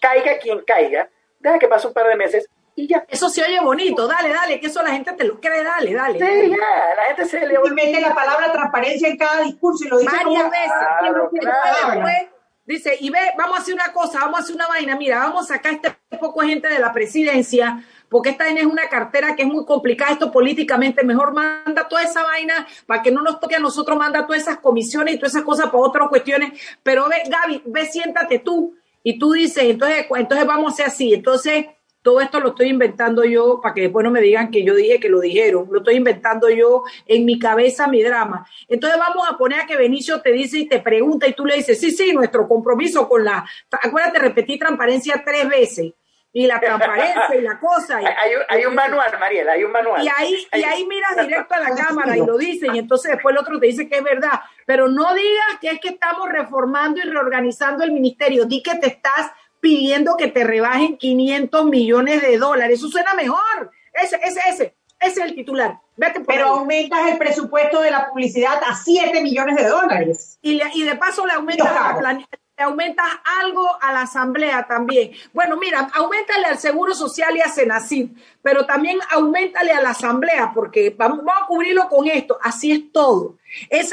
caiga 0.00 0.38
quien 0.38 0.62
caiga, 0.64 1.08
deja 1.38 1.60
que 1.60 1.68
pase 1.68 1.86
un 1.86 1.94
par 1.94 2.08
de 2.08 2.16
meses 2.16 2.50
y 2.74 2.88
ya. 2.88 3.06
Eso 3.08 3.30
se 3.30 3.42
oye 3.42 3.60
bonito, 3.60 4.08
dale, 4.08 4.30
dale, 4.30 4.58
que 4.60 4.66
eso 4.66 4.82
la 4.82 4.90
gente 4.90 5.12
te 5.12 5.24
lo 5.24 5.40
cree, 5.40 5.62
dale, 5.62 5.94
dale. 5.94 6.18
Sí, 6.18 6.50
ya, 6.50 6.94
la 6.96 7.02
gente 7.04 7.24
se 7.24 7.46
le 7.46 7.56
olvida. 7.56 7.84
Y 7.84 7.92
mete 7.92 8.00
la 8.00 8.14
palabra 8.14 8.52
transparencia 8.52 9.08
en 9.08 9.16
cada 9.16 9.42
discurso 9.42 9.84
y 9.84 9.88
lo 9.88 9.98
dice 9.98 10.14
varias 10.14 10.50
veces. 10.50 12.30
Dice, 12.66 12.96
y 12.98 13.10
ve, 13.10 13.32
vamos 13.38 13.58
a 13.58 13.60
hacer 13.60 13.74
una 13.74 13.92
cosa, 13.92 14.18
vamos 14.18 14.40
a 14.40 14.42
hacer 14.42 14.56
una 14.56 14.66
vaina, 14.66 14.96
mira, 14.96 15.20
vamos 15.20 15.48
a 15.48 15.54
sacar 15.54 15.74
este 15.74 15.96
poco 16.18 16.40
gente 16.40 16.66
de 16.66 16.80
la 16.80 16.92
presidencia, 16.92 17.80
porque 18.08 18.30
esta 18.30 18.48
es 18.48 18.66
una 18.66 18.88
cartera 18.88 19.34
que 19.34 19.42
es 19.42 19.48
muy 19.48 19.64
complicada, 19.64 20.12
esto 20.12 20.30
políticamente, 20.30 21.04
mejor 21.04 21.32
manda 21.34 21.88
toda 21.88 22.02
esa 22.02 22.22
vaina 22.22 22.66
para 22.86 23.02
que 23.02 23.10
no 23.10 23.22
nos 23.22 23.40
toque 23.40 23.56
a 23.56 23.60
nosotros, 23.60 23.96
manda 23.98 24.26
todas 24.26 24.42
esas 24.42 24.58
comisiones 24.58 25.14
y 25.14 25.18
todas 25.18 25.34
esas 25.34 25.44
cosas 25.44 25.66
para 25.66 25.78
otras 25.78 26.08
cuestiones, 26.08 26.52
pero 26.82 27.08
ve, 27.08 27.16
Gaby, 27.28 27.62
ve, 27.66 27.86
siéntate 27.86 28.38
tú 28.38 28.74
y 29.02 29.18
tú 29.18 29.32
dices, 29.32 29.64
entonces, 29.64 30.06
entonces 30.16 30.46
vamos 30.46 30.70
a 30.70 30.74
hacer 30.74 30.86
así, 30.86 31.14
entonces 31.14 31.66
Todo 32.06 32.20
esto 32.20 32.38
lo 32.38 32.50
estoy 32.50 32.68
inventando 32.68 33.24
yo 33.24 33.58
para 33.60 33.74
que 33.74 33.80
después 33.80 34.04
no 34.04 34.12
me 34.12 34.20
digan 34.20 34.52
que 34.52 34.62
yo 34.62 34.76
dije 34.76 35.00
que 35.00 35.08
lo 35.08 35.18
dijeron. 35.18 35.66
Lo 35.72 35.78
estoy 35.78 35.96
inventando 35.96 36.48
yo 36.48 36.84
en 37.04 37.24
mi 37.24 37.36
cabeza, 37.36 37.88
mi 37.88 38.00
drama. 38.00 38.46
Entonces 38.68 38.96
vamos 38.96 39.26
a 39.28 39.36
poner 39.36 39.62
a 39.62 39.66
que 39.66 39.76
Benicio 39.76 40.20
te 40.20 40.30
dice 40.30 40.58
y 40.58 40.68
te 40.68 40.78
pregunta 40.78 41.26
y 41.26 41.32
tú 41.32 41.44
le 41.44 41.56
dices, 41.56 41.80
sí, 41.80 41.90
sí, 41.90 42.12
nuestro 42.12 42.46
compromiso 42.46 43.08
con 43.08 43.24
la... 43.24 43.44
Acuérdate, 43.82 44.20
repetí 44.20 44.56
transparencia 44.56 45.24
tres 45.26 45.48
veces 45.48 45.94
y 46.36 46.46
la 46.46 46.60
transparencia 46.60 47.34
y 47.34 47.40
la 47.40 47.58
cosa. 47.58 47.98
hay, 48.50 48.66
un 48.66 48.74
manual, 48.74 49.10
Mariela, 49.18 49.52
hay 49.52 49.64
un 49.64 49.72
manual. 49.72 50.04
Y 50.04 50.08
ahí, 50.14 50.46
y 50.52 50.64
ahí 50.64 50.84
miras 50.84 51.16
directo 51.16 51.54
a 51.54 51.60
la 51.60 51.74
cámara 51.74 52.14
y 52.14 52.26
lo 52.26 52.36
dicen, 52.36 52.76
y 52.76 52.78
entonces 52.78 53.12
después 53.12 53.34
el 53.34 53.40
otro 53.40 53.58
te 53.58 53.68
dice 53.68 53.88
que 53.88 53.96
es 53.96 54.04
verdad. 54.04 54.42
Pero 54.66 54.86
no 54.86 55.14
digas 55.14 55.46
que 55.62 55.70
es 55.70 55.80
que 55.80 55.88
estamos 55.88 56.28
reformando 56.28 57.00
y 57.00 57.04
reorganizando 57.04 57.84
el 57.84 57.92
ministerio. 57.92 58.44
Di 58.44 58.62
que 58.62 58.74
te 58.74 58.88
estás 58.88 59.30
pidiendo 59.60 60.18
que 60.18 60.28
te 60.28 60.44
rebajen 60.44 60.98
500 60.98 61.64
millones 61.64 62.20
de 62.20 62.36
dólares. 62.36 62.80
Eso 62.80 62.88
suena 62.88 63.14
mejor. 63.14 63.70
Ese, 63.94 64.20
ese, 64.22 64.40
ese. 64.46 64.76
Ese 65.00 65.20
es 65.20 65.26
el 65.26 65.34
titular. 65.34 65.80
Pero 66.26 66.48
aumentas 66.48 67.12
el 67.12 67.16
presupuesto 67.16 67.80
de 67.80 67.90
la 67.90 68.10
publicidad 68.10 68.60
a 68.62 68.74
7 68.74 69.22
millones 69.22 69.56
de 69.56 69.68
dólares. 69.68 70.38
Y, 70.42 70.60
y 70.74 70.82
de 70.82 70.96
paso 70.96 71.26
le 71.26 71.32
aumentas 71.32 71.72
la, 72.02 72.26
te 72.56 72.62
aumentas 72.62 73.06
algo 73.42 73.68
a 73.82 73.92
la 73.92 74.02
asamblea 74.02 74.66
también. 74.66 75.12
Bueno, 75.34 75.56
mira, 75.56 75.90
aumentale 75.92 76.46
al 76.46 76.58
Seguro 76.58 76.94
Social 76.94 77.36
y 77.36 77.42
a 77.42 77.48
Senacid, 77.48 78.08
pero 78.42 78.64
también 78.64 78.98
aumentale 79.10 79.72
a 79.72 79.82
la 79.82 79.90
asamblea, 79.90 80.52
porque 80.54 80.94
vamos, 80.96 81.20
a 81.26 81.46
cubrirlo 81.46 81.86
con 81.88 82.08
esto. 82.08 82.38
Así 82.40 82.72
es 82.72 82.92
todo. 82.92 83.36
Es, 83.68 83.90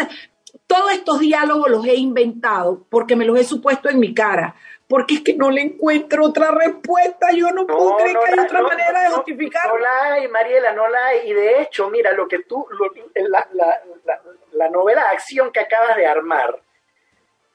todos 0.66 0.93
estos 0.93 1.20
diálogos 1.20 1.70
los 1.70 1.86
he 1.86 1.95
inventado 1.95 2.86
porque 2.89 3.18
me 3.18 3.26
los 3.26 3.38
he 3.38 3.43
supuesto 3.43 3.89
en 3.89 3.99
mi 3.99 4.14
cara. 4.14 4.55
Porque 4.88 5.16
es 5.16 5.22
que 5.22 5.34
no 5.34 5.49
le 5.49 5.61
encuentro 5.61 6.26
otra 6.26 6.51
respuesta. 6.51 7.32
Yo 7.34 7.51
no, 7.51 7.66
puedo 7.66 7.97
creer 7.97 8.16
que 8.26 8.32
hay 8.34 8.45
otra 8.45 8.61
manera 8.61 9.01
de 9.01 9.09
justificar. 9.09 9.68
No, 9.68 9.78
la 9.78 10.14
hay, 10.14 10.28
Mariela, 10.28 10.74
no 10.74 10.88
la 10.88 11.05
hay. 11.07 11.32
Y 11.32 11.34
de 11.34 11.61
hecho, 11.61 11.89
mira, 11.89 12.11
lo 12.14 12.28
que 12.28 12.39
tú, 12.39 12.66
la, 13.16 13.47
la, 13.53 13.82
la, 14.05 14.22
la 14.51 14.70
novela 14.70 15.03
de 15.03 15.09
acción 15.09 15.51
que 15.51 15.61
acabas 15.61 15.97
de 15.97 16.05
armar, 16.05 16.61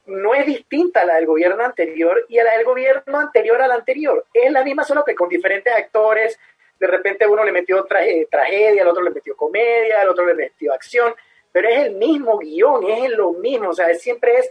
no 0.09 0.35
es 0.35 0.47
distinta 0.47 1.03
a 1.03 1.05
la 1.05 1.17
del 1.17 1.27
gobierno 1.27 1.63
anterior 1.63 2.25
y 2.29 2.39
a 2.39 2.45
la 2.45 2.57
del 2.57 2.65
gobierno 2.65 3.19
anterior 3.19 3.61
al 3.61 3.73
anterior. 3.73 4.27
Es 4.33 4.51
la 4.51 4.65
misma, 4.65 4.83
solo 4.83 5.05
que 5.05 5.15
con 5.15 5.29
diferentes 5.29 5.73
actores. 5.73 6.39
De 6.81 6.87
repente 6.87 7.27
uno 7.27 7.45
le 7.45 7.53
metió 7.53 7.85
tragedia, 7.85 8.83
el 8.83 8.89
otro 8.89 9.03
le 9.03 9.11
metió 9.11 9.37
comedia, 9.37 10.03
el 10.03 10.09
otro 10.09 10.25
le 10.25 10.35
metió 10.35 10.73
acción, 10.73 11.15
pero 11.53 11.69
es 11.69 11.79
el 11.87 11.97
mismo 11.97 12.39
guion, 12.39 12.89
es 12.89 13.11
lo 13.11 13.33
mismo. 13.33 13.71
O 13.71 13.73
sea, 13.75 13.93
siempre 13.95 14.39
es, 14.39 14.51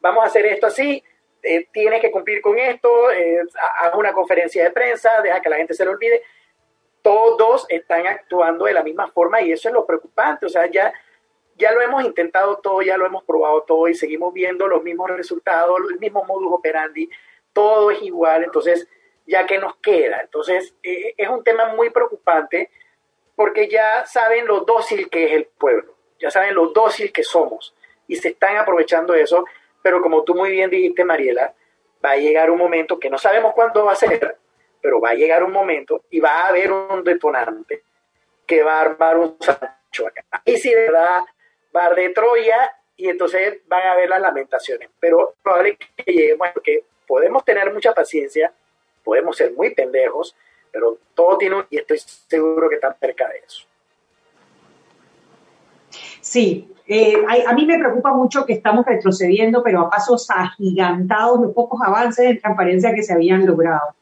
vamos 0.00 0.22
a 0.22 0.26
hacer 0.26 0.46
esto 0.46 0.66
así, 0.66 1.02
eh, 1.42 1.66
tienes 1.72 2.00
que 2.00 2.10
cumplir 2.10 2.40
con 2.40 2.58
esto, 2.58 3.10
eh, 3.10 3.40
haz 3.80 3.94
una 3.94 4.12
conferencia 4.12 4.62
de 4.62 4.70
prensa, 4.70 5.10
deja 5.22 5.40
que 5.40 5.48
la 5.48 5.56
gente 5.56 5.74
se 5.74 5.84
lo 5.84 5.92
olvide. 5.92 6.22
Todos 7.02 7.66
están 7.68 8.06
actuando 8.06 8.66
de 8.66 8.74
la 8.74 8.84
misma 8.84 9.08
forma 9.08 9.40
y 9.40 9.50
eso 9.50 9.68
es 9.68 9.74
lo 9.74 9.84
preocupante. 9.84 10.46
O 10.46 10.48
sea, 10.48 10.66
ya 10.70 10.92
ya 11.56 11.72
lo 11.72 11.80
hemos 11.80 12.04
intentado 12.04 12.58
todo, 12.58 12.82
ya 12.82 12.96
lo 12.96 13.06
hemos 13.06 13.24
probado 13.24 13.62
todo 13.62 13.88
y 13.88 13.94
seguimos 13.94 14.32
viendo 14.32 14.66
los 14.68 14.82
mismos 14.82 15.10
resultados, 15.10 15.78
el 15.90 15.98
mismo 15.98 16.24
modus 16.24 16.52
operandi, 16.52 17.08
todo 17.52 17.90
es 17.90 18.02
igual, 18.02 18.44
entonces, 18.44 18.88
ya 19.26 19.46
que 19.46 19.58
nos 19.58 19.76
queda. 19.76 20.20
Entonces, 20.20 20.74
eh, 20.82 21.14
es 21.16 21.28
un 21.28 21.44
tema 21.44 21.74
muy 21.74 21.90
preocupante 21.90 22.70
porque 23.36 23.68
ya 23.68 24.04
saben 24.06 24.46
lo 24.46 24.60
dócil 24.60 25.08
que 25.10 25.26
es 25.26 25.32
el 25.32 25.46
pueblo, 25.46 25.94
ya 26.18 26.30
saben 26.30 26.54
lo 26.54 26.68
dócil 26.68 27.12
que 27.12 27.22
somos 27.22 27.74
y 28.06 28.16
se 28.16 28.28
están 28.28 28.56
aprovechando 28.56 29.14
eso, 29.14 29.44
pero 29.82 30.00
como 30.00 30.22
tú 30.22 30.34
muy 30.34 30.50
bien 30.50 30.70
dijiste, 30.70 31.04
Mariela, 31.04 31.54
va 32.04 32.12
a 32.12 32.16
llegar 32.16 32.50
un 32.50 32.58
momento 32.58 32.98
que 32.98 33.10
no 33.10 33.18
sabemos 33.18 33.54
cuándo 33.54 33.84
va 33.84 33.92
a 33.92 33.96
ser, 33.96 34.36
pero 34.80 35.00
va 35.00 35.10
a 35.10 35.14
llegar 35.14 35.44
un 35.44 35.52
momento 35.52 36.04
y 36.10 36.20
va 36.20 36.42
a 36.42 36.48
haber 36.48 36.72
un 36.72 37.04
detonante 37.04 37.84
que 38.46 38.62
va 38.62 38.78
a 38.78 38.80
armar 38.82 39.16
un 39.18 39.36
sancho 39.40 40.06
acá. 40.06 40.24
Y 40.44 40.56
si 40.56 40.70
de 40.70 40.82
verdad 40.82 41.24
bar 41.72 41.94
de 41.94 42.10
Troya 42.10 42.72
y 42.96 43.08
entonces 43.08 43.58
van 43.66 43.86
a 43.86 43.96
ver 43.96 44.08
las 44.08 44.20
lamentaciones. 44.20 44.88
Pero 45.00 45.34
probable 45.42 45.76
que 45.96 46.12
lleguemos, 46.12 46.48
porque 46.52 46.84
podemos 47.06 47.44
tener 47.44 47.72
mucha 47.72 47.92
paciencia, 47.92 48.52
podemos 49.04 49.36
ser 49.36 49.52
muy 49.52 49.74
pendejos, 49.74 50.36
pero 50.70 50.98
todo 51.14 51.38
tiene 51.38 51.56
un, 51.56 51.66
y 51.70 51.78
estoy 51.78 51.98
seguro 51.98 52.68
que 52.68 52.76
están 52.76 52.94
cerca 52.98 53.28
de 53.28 53.38
eso. 53.38 53.66
Sí, 56.20 56.72
eh, 56.86 57.14
a, 57.46 57.52
mí 57.54 57.66
me 57.66 57.78
preocupa 57.78 58.12
mucho 58.12 58.46
que 58.46 58.54
estamos 58.54 58.84
retrocediendo, 58.86 59.62
pero 59.62 59.80
a 59.80 59.90
pasos 59.90 60.28
agigantados, 60.30 61.40
los 61.40 61.52
pocos 61.52 61.80
avances 61.82 62.28
de 62.28 62.34
transparencia 62.36 62.94
que 62.94 63.02
se 63.02 63.12
habían 63.12 63.46
logrado. 63.46 63.94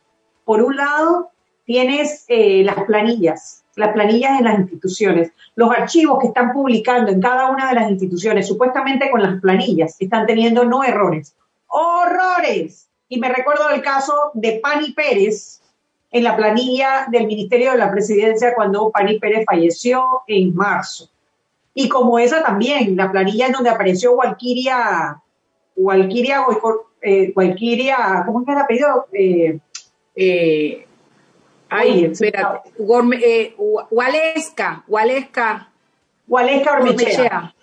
Por 0.44 0.62
un 0.62 0.76
lado, 0.76 1.30
tienes 1.64 2.24
eh, 2.28 2.62
las 2.64 2.82
planillas, 2.84 3.64
las 3.80 3.92
planillas 3.92 4.38
de 4.38 4.44
las 4.44 4.58
instituciones, 4.60 5.32
los 5.56 5.70
archivos 5.70 6.18
que 6.20 6.28
están 6.28 6.52
publicando 6.52 7.10
en 7.10 7.20
cada 7.20 7.50
una 7.50 7.68
de 7.68 7.74
las 7.74 7.90
instituciones, 7.90 8.46
supuestamente 8.46 9.10
con 9.10 9.22
las 9.22 9.40
planillas, 9.40 9.96
están 9.98 10.26
teniendo 10.26 10.64
no 10.64 10.84
errores, 10.84 11.34
horrores. 11.66 12.88
Y 13.08 13.18
me 13.18 13.28
recuerdo 13.28 13.68
el 13.70 13.82
caso 13.82 14.14
de 14.34 14.60
Pani 14.62 14.92
Pérez 14.92 15.60
en 16.12 16.24
la 16.24 16.36
planilla 16.36 17.06
del 17.10 17.26
Ministerio 17.26 17.72
de 17.72 17.78
la 17.78 17.90
Presidencia 17.90 18.54
cuando 18.54 18.90
Pani 18.90 19.18
Pérez 19.18 19.44
falleció 19.44 20.04
en 20.26 20.54
marzo. 20.54 21.08
Y 21.74 21.88
como 21.88 22.18
esa 22.18 22.42
también, 22.42 22.96
la 22.96 23.10
planilla 23.10 23.46
en 23.46 23.52
donde 23.52 23.70
apareció 23.70 24.12
Walkiria, 24.12 25.20
Walkiria, 25.76 26.44
eh, 27.02 27.32
¿cómo 28.26 28.40
es 28.40 28.46
que 28.46 28.52
el 28.52 28.58
apellido? 28.58 29.06
Eh, 29.12 29.58
eh, 30.16 30.86
Ay, 31.70 32.06
espérate. 32.06 32.70
Eh, 33.22 33.56
Gualesca, 33.90 34.84
Gualesca. 34.86 35.68
Gualesca 36.26 36.72
Ormechea. 36.72 37.54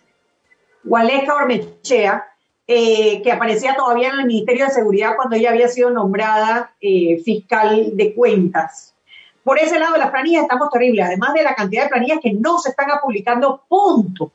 Gualesca 0.84 1.36
Ormechea, 1.36 2.26
eh, 2.66 3.22
que 3.22 3.32
aparecía 3.32 3.76
todavía 3.76 4.10
en 4.10 4.20
el 4.22 4.26
Ministerio 4.26 4.66
de 4.66 4.72
Seguridad 4.72 5.16
cuando 5.16 5.36
ella 5.36 5.50
había 5.50 5.68
sido 5.68 5.90
nombrada 5.90 6.74
eh, 6.80 7.22
fiscal 7.24 7.96
de 7.96 8.16
cuentas. 8.16 8.96
Por 9.44 9.60
ese 9.60 9.80
lado, 9.80 9.98
las 9.98 10.12
planillas 10.12 10.44
estamos 10.44 10.70
terribles, 10.70 11.06
además 11.06 11.34
de 11.34 11.44
la 11.44 11.56
cantidad 11.56 11.84
de 11.84 11.90
planillas 11.90 12.20
que 12.22 12.34
no 12.34 12.60
se 12.60 12.70
están 12.70 12.88
publicando, 13.02 13.64
punto. 13.68 14.32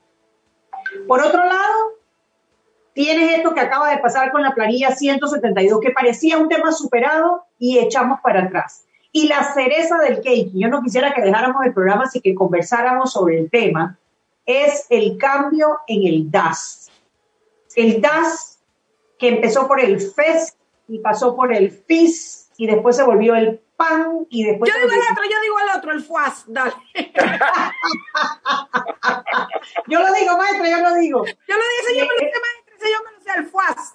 Por 1.06 1.20
otro 1.22 1.44
lado, 1.44 1.98
tienes 2.94 3.38
esto 3.38 3.54
que 3.54 3.60
acaba 3.60 3.90
de 3.90 3.98
pasar 3.98 4.32
con 4.32 4.42
la 4.42 4.54
planilla 4.54 4.94
172, 4.94 5.80
que 5.80 5.90
parecía 5.90 6.38
un 6.38 6.48
tema 6.48 6.72
superado 6.72 7.44
y 7.58 7.78
echamos 7.78 8.20
para 8.20 8.44
atrás. 8.44 8.84
Y 9.12 9.28
la 9.28 9.52
cereza 9.52 9.98
del 9.98 10.16
cake, 10.16 10.50
yo 10.54 10.68
no 10.68 10.82
quisiera 10.82 11.12
que 11.12 11.20
dejáramos 11.20 11.62
el 11.64 11.74
programa 11.74 12.04
así 12.04 12.20
que 12.20 12.34
conversáramos 12.34 13.12
sobre 13.12 13.38
el 13.38 13.50
tema, 13.50 13.98
es 14.46 14.86
el 14.88 15.18
cambio 15.18 15.80
en 15.86 16.06
el 16.06 16.30
DAS. 16.30 16.90
El 17.76 18.00
DAS 18.00 18.58
que 19.18 19.28
empezó 19.28 19.68
por 19.68 19.80
el 19.80 20.00
FES 20.00 20.56
y 20.88 20.98
pasó 20.98 21.36
por 21.36 21.54
el 21.54 21.70
FIS 21.70 22.50
y 22.56 22.66
después 22.66 22.96
se 22.96 23.02
volvió 23.02 23.34
el 23.34 23.60
PAN 23.76 24.26
y 24.30 24.44
después... 24.44 24.72
Yo 24.72 24.78
digo 24.80 24.92
el 24.92 25.00
otro, 25.12 25.24
yo 25.24 25.40
digo 25.42 25.60
el 25.60 25.68
otro, 25.76 25.92
el 25.92 26.02
FUAS, 26.02 26.44
dale. 26.48 26.72
yo 29.88 30.00
lo 30.00 30.10
digo, 30.12 30.38
maestra, 30.38 30.70
yo 30.70 30.80
lo 30.80 30.94
digo. 30.94 31.22
Yo 31.24 31.56
lo 31.56 31.62
digo, 31.62 31.88
yo 31.98 32.06
me 32.06 32.14
lo 32.14 32.18
sé, 32.18 32.32
maestra, 32.40 32.88
yo 32.88 32.98
me 33.04 33.12
lo 33.12 33.20
sé, 33.20 33.30
el 33.36 33.46
FUAS. 33.46 33.94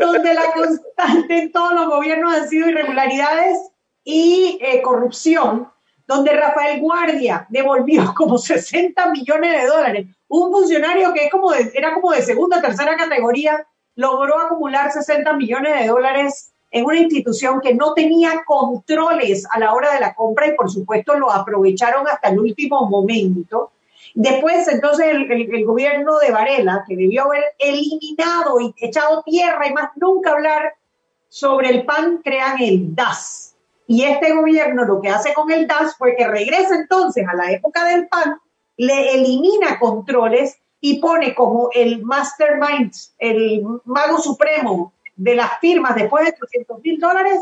Donde 0.00 0.34
la 0.34 0.52
constante 0.52 1.38
en 1.38 1.52
todos 1.52 1.72
los 1.74 1.86
gobiernos 1.88 2.34
han 2.34 2.48
sido 2.48 2.68
irregularidades 2.68 3.70
y 4.10 4.58
eh, 4.62 4.80
corrupción, 4.80 5.68
donde 6.06 6.32
Rafael 6.32 6.80
Guardia 6.80 7.46
devolvió 7.50 8.14
como 8.16 8.38
60 8.38 9.10
millones 9.10 9.60
de 9.60 9.68
dólares. 9.68 10.06
Un 10.28 10.50
funcionario 10.50 11.12
que 11.12 11.26
es 11.26 11.30
como 11.30 11.52
era 11.52 11.92
como 11.92 12.12
de 12.12 12.22
segunda 12.22 12.62
tercera 12.62 12.96
categoría, 12.96 13.66
logró 13.96 14.40
acumular 14.40 14.90
60 14.90 15.30
millones 15.34 15.78
de 15.78 15.88
dólares 15.88 16.52
en 16.70 16.86
una 16.86 16.96
institución 16.96 17.60
que 17.60 17.74
no 17.74 17.92
tenía 17.92 18.44
controles 18.46 19.46
a 19.50 19.58
la 19.58 19.74
hora 19.74 19.92
de 19.92 20.00
la 20.00 20.14
compra 20.14 20.46
y 20.46 20.54
por 20.54 20.70
supuesto 20.70 21.14
lo 21.18 21.30
aprovecharon 21.30 22.08
hasta 22.08 22.30
el 22.30 22.38
último 22.38 22.88
momento. 22.88 23.72
Después, 24.14 24.66
entonces, 24.68 25.06
el, 25.10 25.30
el, 25.30 25.66
gobierno 25.66 26.16
de 26.16 26.30
Varela, 26.30 26.82
que 26.88 26.96
debió 26.96 27.24
haber 27.24 27.44
eliminado 27.58 28.58
y 28.58 28.74
echado 28.78 29.22
tierra 29.22 29.68
y 29.68 29.74
más 29.74 29.90
nunca 29.96 30.30
hablar 30.30 30.72
sobre 31.28 31.68
el 31.68 31.84
PAN, 31.84 32.22
crean 32.24 32.56
el 32.62 32.94
DAS, 32.94 33.47
y 33.90 34.04
este 34.04 34.34
gobierno 34.34 34.84
lo 34.84 35.00
que 35.00 35.08
hace 35.08 35.32
con 35.32 35.50
el 35.50 35.66
DAS 35.66 35.96
fue 35.96 36.14
que 36.14 36.28
regresa 36.28 36.76
entonces 36.76 37.26
a 37.26 37.34
la 37.34 37.50
época 37.50 37.86
del 37.86 38.06
PAN, 38.06 38.38
le 38.76 39.14
elimina 39.14 39.78
controles 39.80 40.58
y 40.78 41.00
pone 41.00 41.34
como 41.34 41.70
el 41.74 42.04
mastermind, 42.04 42.92
el 43.18 43.64
mago 43.86 44.18
supremo 44.18 44.92
de 45.16 45.34
las 45.34 45.58
firmas 45.58 45.94
después 45.94 46.26
de 46.26 46.32
300 46.32 46.82
mil 46.82 47.00
dólares 47.00 47.40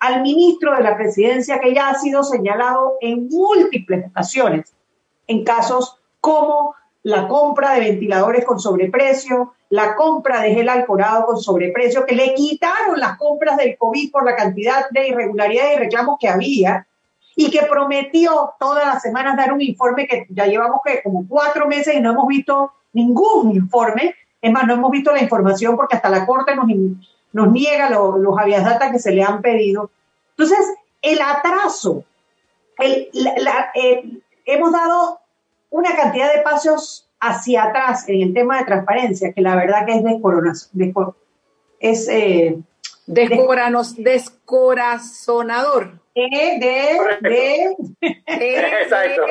al 0.00 0.20
ministro 0.20 0.74
de 0.74 0.82
la 0.82 0.96
presidencia 0.96 1.60
que 1.60 1.72
ya 1.72 1.90
ha 1.90 1.94
sido 1.94 2.24
señalado 2.24 2.96
en 3.00 3.28
múltiples 3.28 4.04
ocasiones 4.10 4.74
en 5.28 5.44
casos 5.44 6.00
como 6.20 6.74
la 7.04 7.28
compra 7.28 7.74
de 7.74 7.80
ventiladores 7.80 8.44
con 8.44 8.58
sobreprecio, 8.58 9.54
la 9.68 9.94
compra 9.94 10.40
de 10.40 10.54
gel 10.54 10.68
alcorado 10.68 11.26
con 11.26 11.38
sobreprecio, 11.38 12.06
que 12.06 12.16
le 12.16 12.34
quitaron 12.34 12.98
las 12.98 13.18
compras 13.18 13.56
del 13.58 13.76
COVID 13.78 14.10
por 14.10 14.24
la 14.24 14.34
cantidad 14.34 14.88
de 14.90 15.08
irregularidades 15.08 15.76
y 15.76 15.80
reclamos 15.80 16.16
que 16.18 16.28
había, 16.28 16.86
y 17.36 17.50
que 17.50 17.62
prometió 17.62 18.54
todas 18.58 18.86
las 18.86 19.02
semanas 19.02 19.36
dar 19.36 19.52
un 19.52 19.60
informe 19.60 20.06
que 20.06 20.26
ya 20.30 20.46
llevamos 20.46 20.80
como 21.02 21.26
cuatro 21.28 21.66
meses 21.66 21.94
y 21.94 22.00
no 22.00 22.12
hemos 22.12 22.26
visto 22.26 22.72
ningún 22.92 23.54
informe. 23.54 24.14
Es 24.40 24.52
más, 24.52 24.66
no 24.66 24.74
hemos 24.74 24.90
visto 24.90 25.12
la 25.12 25.22
información 25.22 25.76
porque 25.76 25.96
hasta 25.96 26.08
la 26.08 26.24
Corte 26.24 26.54
nos, 26.54 26.66
nos 27.32 27.52
niega 27.52 27.90
los 27.90 28.38
habeas 28.38 28.64
data 28.64 28.90
que 28.90 28.98
se 28.98 29.12
le 29.12 29.22
han 29.22 29.42
pedido. 29.42 29.90
Entonces, 30.30 30.58
el 31.02 31.20
atraso, 31.20 32.04
el, 32.78 33.10
hemos 34.46 34.72
dado 34.72 35.20
una 35.74 35.94
cantidad 35.96 36.32
de 36.32 36.40
pasos 36.42 37.10
hacia 37.18 37.64
atrás 37.64 38.08
en 38.08 38.22
el 38.22 38.32
tema 38.32 38.58
de 38.58 38.64
transparencia 38.64 39.32
que 39.32 39.40
la 39.40 39.56
verdad 39.56 39.84
que 39.84 39.96
es 39.96 40.04
descorazonador. 40.04 41.16
Es, 41.80 42.08
eh, 42.08 42.58
descorazonador. 43.06 46.00
De, 46.14 46.58
de, 46.60 47.00
de, 47.28 47.74
Exacto. 48.82 49.22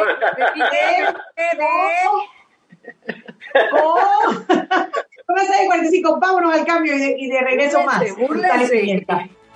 ¿Cómo 5.25 5.39
se 5.39 5.61
de 5.61 5.65
45? 5.65 6.19
Vámonos 6.19 6.53
al 6.53 6.65
cambio 6.65 6.93
y 6.93 6.99
de, 6.99 7.15
y 7.17 7.29
de 7.29 7.39
regreso 7.39 7.81
más. 7.83 8.03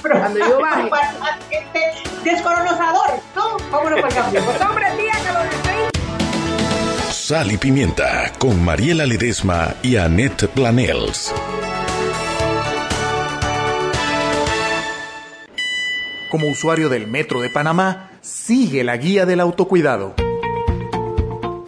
Cuando 0.01 0.39
yo 0.39 0.61
baje. 0.89 0.89
Descoronozador, 2.23 3.19
¿no? 3.35 3.57
Vámonos 3.71 4.05
al 4.05 4.13
cambio. 4.13 4.41
Pues 4.45 4.61
hombre, 4.61 4.85
tía, 4.97 5.15
que 5.21 5.33
lo 5.33 5.39
Sal 7.27 7.51
y 7.51 7.57
Pimienta 7.57 8.31
con 8.39 8.63
Mariela 8.63 9.05
Ledesma 9.05 9.75
y 9.83 9.97
Annette 9.97 10.47
Planels. 10.47 11.33
Como 16.31 16.47
usuario 16.47 16.87
del 16.87 17.07
Metro 17.07 17.41
de 17.41 17.49
Panamá, 17.49 18.11
sigue 18.21 18.85
la 18.85 18.95
guía 18.95 19.25
del 19.25 19.41
autocuidado. 19.41 20.13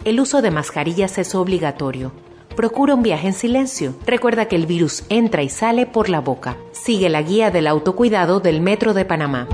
El 0.06 0.20
uso 0.20 0.40
de 0.40 0.50
mascarillas 0.50 1.18
es 1.18 1.34
obligatorio. 1.34 2.10
Procura 2.56 2.94
un 2.94 3.02
viaje 3.02 3.26
en 3.26 3.34
silencio. 3.34 3.94
Recuerda 4.06 4.46
que 4.46 4.56
el 4.56 4.64
virus 4.64 5.04
entra 5.10 5.42
y 5.42 5.50
sale 5.50 5.84
por 5.84 6.08
la 6.08 6.20
boca. 6.20 6.56
Sigue 6.72 7.10
la 7.10 7.20
guía 7.20 7.50
del 7.50 7.66
autocuidado 7.66 8.40
del 8.40 8.62
Metro 8.62 8.94
de 8.94 9.04
Panamá. 9.04 9.46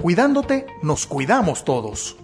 Cuidándote, 0.00 0.64
nos 0.80 1.04
cuidamos 1.04 1.66
todos. 1.66 2.16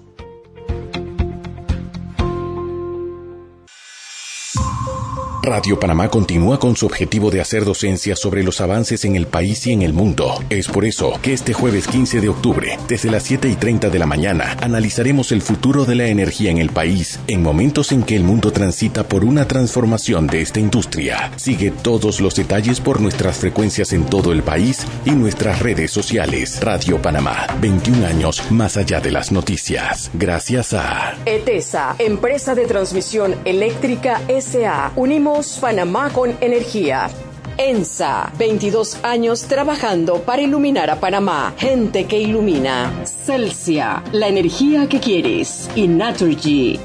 Radio 5.48 5.80
Panamá 5.80 6.10
continúa 6.10 6.58
con 6.58 6.76
su 6.76 6.84
objetivo 6.84 7.30
de 7.30 7.40
hacer 7.40 7.64
docencia 7.64 8.14
sobre 8.16 8.42
los 8.42 8.60
avances 8.60 9.06
en 9.06 9.16
el 9.16 9.26
país 9.26 9.66
y 9.66 9.72
en 9.72 9.80
el 9.80 9.94
mundo. 9.94 10.44
Es 10.50 10.68
por 10.68 10.84
eso 10.84 11.18
que 11.22 11.32
este 11.32 11.54
jueves 11.54 11.88
15 11.88 12.20
de 12.20 12.28
octubre, 12.28 12.78
desde 12.86 13.10
las 13.10 13.22
7 13.22 13.48
y 13.48 13.54
30 13.54 13.88
de 13.88 13.98
la 13.98 14.04
mañana, 14.04 14.58
analizaremos 14.60 15.32
el 15.32 15.40
futuro 15.40 15.86
de 15.86 15.94
la 15.94 16.06
energía 16.08 16.50
en 16.50 16.58
el 16.58 16.68
país 16.68 17.18
en 17.28 17.42
momentos 17.42 17.92
en 17.92 18.02
que 18.02 18.14
el 18.14 18.24
mundo 18.24 18.52
transita 18.52 19.08
por 19.08 19.24
una 19.24 19.48
transformación 19.48 20.26
de 20.26 20.42
esta 20.42 20.60
industria. 20.60 21.32
Sigue 21.36 21.70
todos 21.70 22.20
los 22.20 22.34
detalles 22.34 22.78
por 22.78 23.00
nuestras 23.00 23.38
frecuencias 23.38 23.94
en 23.94 24.04
todo 24.04 24.32
el 24.32 24.42
país 24.42 24.86
y 25.06 25.12
nuestras 25.12 25.60
redes 25.62 25.90
sociales. 25.90 26.60
Radio 26.60 27.00
Panamá, 27.00 27.46
21 27.62 28.06
años 28.06 28.42
más 28.50 28.76
allá 28.76 29.00
de 29.00 29.12
las 29.12 29.32
noticias. 29.32 30.10
Gracias 30.12 30.74
a 30.74 31.16
ETESA, 31.24 31.96
Empresa 31.98 32.54
de 32.54 32.66
Transmisión 32.66 33.34
Eléctrica 33.46 34.20
SA. 34.28 34.92
Unimos 34.94 35.37
Panamá 35.60 36.10
con 36.10 36.36
energía. 36.40 37.08
ENSA, 37.56 38.32
22 38.38 39.04
años 39.04 39.42
trabajando 39.42 40.22
para 40.22 40.42
iluminar 40.42 40.90
a 40.90 40.98
Panamá. 40.98 41.54
Gente 41.56 42.06
que 42.06 42.18
ilumina. 42.18 42.92
Celsia, 43.04 44.02
la 44.10 44.26
energía 44.26 44.88
que 44.88 44.98
quieres. 44.98 45.70
Y 45.76 45.86
Naturgy. 45.86 46.80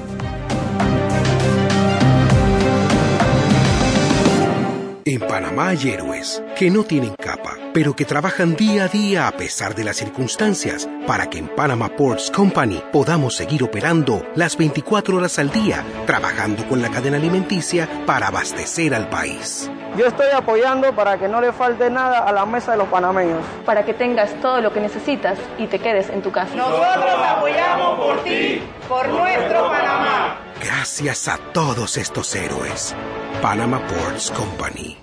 En 5.06 5.20
Panamá 5.20 5.70
hay 5.70 5.90
héroes 5.90 6.42
que 6.56 6.70
no 6.70 6.86
tienen 6.86 7.14
capa, 7.16 7.58
pero 7.74 7.94
que 7.94 8.06
trabajan 8.06 8.56
día 8.56 8.86
a 8.86 8.88
día 8.88 9.28
a 9.28 9.34
pesar 9.34 9.76
de 9.76 9.84
las 9.84 9.98
circunstancias 9.98 10.88
para 11.06 11.30
que 11.30 11.40
en 11.40 11.50
Panama 11.50 11.90
Ports 11.90 12.32
Company 12.32 12.82
podamos 12.94 13.36
seguir 13.36 13.64
operando 13.64 14.26
las 14.36 14.56
24 14.56 15.18
horas 15.18 15.40
al 15.40 15.50
día, 15.50 15.84
trabajando 16.06 16.66
con 16.70 16.82
la 16.82 16.90
cadena 16.90 17.18
alimenticia 17.18 18.06
para 18.06 18.28
abastecer 18.28 18.96
al 18.96 19.10
país. 19.10 19.70
Yo 19.98 20.08
estoy 20.08 20.32
apoyando 20.34 20.96
para 20.96 21.18
que 21.18 21.28
no 21.28 21.42
le 21.42 21.52
falte 21.52 21.90
nada 21.90 22.20
a 22.20 22.32
la 22.32 22.46
mesa 22.46 22.72
de 22.72 22.78
los 22.78 22.88
panameños. 22.88 23.44
Para 23.66 23.84
que 23.84 23.94
tengas 23.94 24.34
todo 24.42 24.62
lo 24.62 24.72
que 24.72 24.80
necesitas 24.80 25.38
y 25.58 25.68
te 25.68 25.80
quedes 25.80 26.10
en 26.12 26.22
tu 26.22 26.32
casa. 26.32 26.56
Nosotros 26.56 27.14
apoyamos 27.28 28.00
por 28.00 28.24
ti, 28.24 28.64
por 28.88 29.10
nuestro 29.10 29.68
Panamá. 29.68 30.38
Gracias 30.62 31.28
a 31.28 31.38
todos 31.38 31.98
estos 31.98 32.34
héroes. 32.36 32.96
Panama 33.42 33.80
Ports 33.88 34.32
Company. 34.32 34.98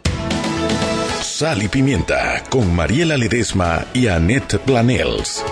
Sal 1.21 1.63
y 1.63 1.69
Pimienta 1.69 2.43
con 2.51 2.75
Mariela 2.75 3.17
Ledesma 3.17 3.85
y 3.93 4.09
Annette 4.09 4.59
Planels. 4.59 5.45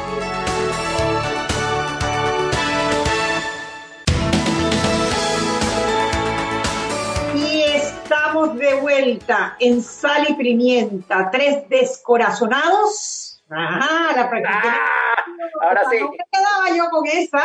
Y 7.34 7.62
estamos 7.62 8.56
de 8.56 8.74
vuelta 8.80 9.56
en 9.60 9.82
Sal 9.82 10.26
y 10.28 10.34
Pimienta, 10.34 11.30
tres 11.30 11.68
descorazonados. 11.68 13.42
Ajá, 13.50 14.14
la 14.14 14.30
práctica. 14.30 14.76
Ah, 14.76 15.24
ahora 15.62 15.82
sí. 15.90 15.96
me 15.96 16.18
quedaba 16.30 16.76
yo 16.76 16.90
con 16.90 17.06
esa. 17.06 17.42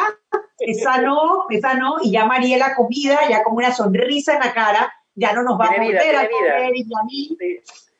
Esa 0.59 0.97
no, 0.97 1.45
esa 1.49 1.73
no. 1.73 1.95
Y 2.01 2.11
ya 2.11 2.25
Mariela 2.25 2.75
comida, 2.75 3.19
ya 3.29 3.43
con 3.43 3.55
una 3.55 3.73
sonrisa 3.73 4.33
en 4.33 4.39
la 4.39 4.53
cara 4.53 4.93
ya 5.15 5.33
no 5.33 5.43
nos 5.43 5.59
va 5.59 5.65
a 5.65 5.77
volver 5.77 6.15
a 6.15 6.29
comer 6.29 6.75
y 6.75 6.81
a 6.83 7.03
mí, 7.05 7.37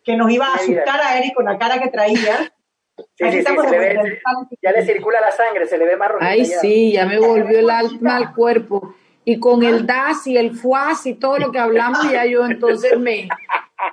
que 0.04 0.16
nos 0.16 0.32
iba 0.32 0.48
a 0.48 0.56
asustar 0.56 1.00
a 1.02 1.18
Eric 1.18 1.34
con 1.34 1.46
la 1.46 1.58
cara 1.58 1.80
que 1.80 1.90
traía. 1.90 2.54
Sí, 3.16 3.26
sí, 3.32 3.44
ya 4.62 4.72
le 4.72 4.86
circula 4.86 5.20
la 5.20 5.32
sangre, 5.32 5.66
se 5.66 5.80
le 5.80 5.86
ve 5.86 5.98
más 5.98 6.10
rojo. 6.10 6.24
Ay, 6.24 6.46
sí, 6.46 6.92
ya 6.92 7.08
me 7.08 7.18
volvió 7.18 7.58
el 7.58 7.70
alma 7.72 8.18
al 8.18 8.36
cuerpo. 8.36 8.94
Y 9.26 9.40
con 9.40 9.64
el 9.64 9.88
DAS 9.88 10.28
y 10.28 10.38
el 10.38 10.56
FUAS 10.56 11.08
y 11.08 11.16
todo 11.16 11.40
lo 11.40 11.52
que 11.52 11.58
hablamos, 11.58 12.12
ya 12.12 12.24
yo 12.26 12.46
entonces 12.46 13.00
me, 13.00 13.28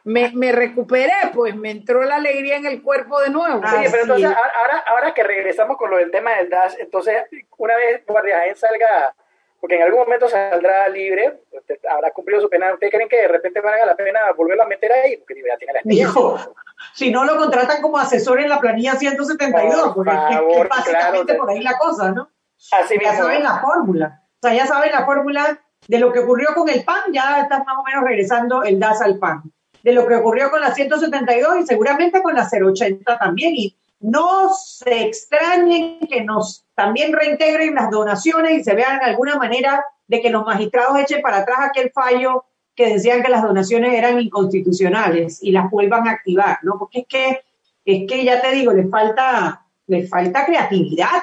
me, 0.04 0.32
me 0.34 0.52
recuperé, 0.52 1.14
pues 1.32 1.56
me 1.56 1.70
entró 1.70 2.02
la 2.04 2.16
alegría 2.16 2.56
en 2.56 2.66
el 2.66 2.82
cuerpo 2.82 3.20
de 3.20 3.30
nuevo. 3.30 3.62
Sí, 3.66 3.88
pero 3.90 4.02
entonces, 4.02 4.26
ahora, 4.26 4.84
ahora 4.86 5.14
que 5.14 5.22
regresamos 5.22 5.78
con 5.78 5.90
lo 5.90 5.96
del 5.96 6.10
tema 6.10 6.34
del 6.34 6.50
DAS, 6.50 6.76
entonces, 6.78 7.24
una 7.56 7.76
vez 7.76 8.04
Guardia 8.06 8.36
salga 8.54 9.14
porque 9.60 9.76
en 9.76 9.82
algún 9.82 10.00
momento 10.00 10.28
saldrá 10.28 10.88
libre, 10.88 11.42
habrá 11.90 12.10
cumplido 12.12 12.40
su 12.40 12.48
pena. 12.48 12.72
¿Ustedes 12.72 12.92
creen 12.92 13.08
que 13.08 13.18
de 13.18 13.28
repente 13.28 13.60
valga 13.60 13.84
la 13.84 13.94
pena 13.94 14.20
volverlo 14.36 14.62
a 14.62 14.66
meter 14.66 14.90
ahí? 14.90 15.18
Porque 15.18 15.34
ya 15.46 15.58
tiene 15.58 15.74
la 15.74 15.80
experiencia. 15.80 16.52
si 16.94 17.10
no 17.10 17.24
lo 17.24 17.36
contratan 17.36 17.82
como 17.82 17.98
asesor 17.98 18.40
en 18.40 18.48
la 18.48 18.58
planilla 18.58 18.94
172, 18.94 19.94
porque 19.94 20.10
es, 20.10 20.68
básicamente 20.68 21.34
por 21.34 21.50
ahí 21.50 21.60
la 21.60 21.76
cosa, 21.76 22.10
¿no? 22.10 22.30
Así 22.72 22.98
ya 23.00 23.14
saben 23.14 23.42
la 23.42 23.60
fórmula. 23.60 24.22
O 24.42 24.48
sea, 24.48 24.54
ya 24.54 24.66
saben 24.66 24.92
la 24.92 25.04
fórmula 25.04 25.60
de 25.86 25.98
lo 25.98 26.12
que 26.12 26.20
ocurrió 26.20 26.54
con 26.54 26.68
el 26.68 26.82
PAN, 26.82 27.12
ya 27.12 27.40
está 27.42 27.62
más 27.62 27.76
o 27.78 27.82
menos 27.82 28.04
regresando 28.04 28.62
el 28.62 28.78
DAS 28.78 29.02
al 29.02 29.18
PAN. 29.18 29.42
De 29.82 29.92
lo 29.92 30.06
que 30.06 30.14
ocurrió 30.14 30.50
con 30.50 30.60
la 30.60 30.74
172 30.74 31.58
y 31.58 31.66
seguramente 31.66 32.22
con 32.22 32.34
la 32.34 32.48
080 32.50 33.18
también. 33.18 33.54
Y 33.56 33.76
no 34.00 34.52
se 34.54 35.02
extrañen 35.02 36.00
que 36.00 36.24
nos 36.24 36.66
también 36.74 37.12
reintegren 37.12 37.74
las 37.74 37.90
donaciones 37.90 38.58
y 38.58 38.64
se 38.64 38.74
vean 38.74 39.00
alguna 39.02 39.36
manera 39.36 39.84
de 40.08 40.20
que 40.20 40.30
los 40.30 40.44
magistrados 40.44 40.98
echen 40.98 41.22
para 41.22 41.38
atrás 41.38 41.58
aquel 41.60 41.90
fallo 41.92 42.44
que 42.74 42.94
decían 42.94 43.22
que 43.22 43.28
las 43.28 43.42
donaciones 43.42 43.92
eran 43.92 44.18
inconstitucionales 44.20 45.42
y 45.42 45.52
las 45.52 45.70
vuelvan 45.70 46.08
a 46.08 46.12
activar, 46.12 46.58
¿no? 46.62 46.78
Porque 46.78 47.00
es 47.00 47.06
que, 47.06 47.40
es 47.84 48.08
que 48.08 48.24
ya 48.24 48.40
te 48.40 48.52
digo, 48.52 48.72
les 48.72 48.90
falta, 48.90 49.66
les 49.86 50.08
falta 50.08 50.46
creatividad 50.46 51.22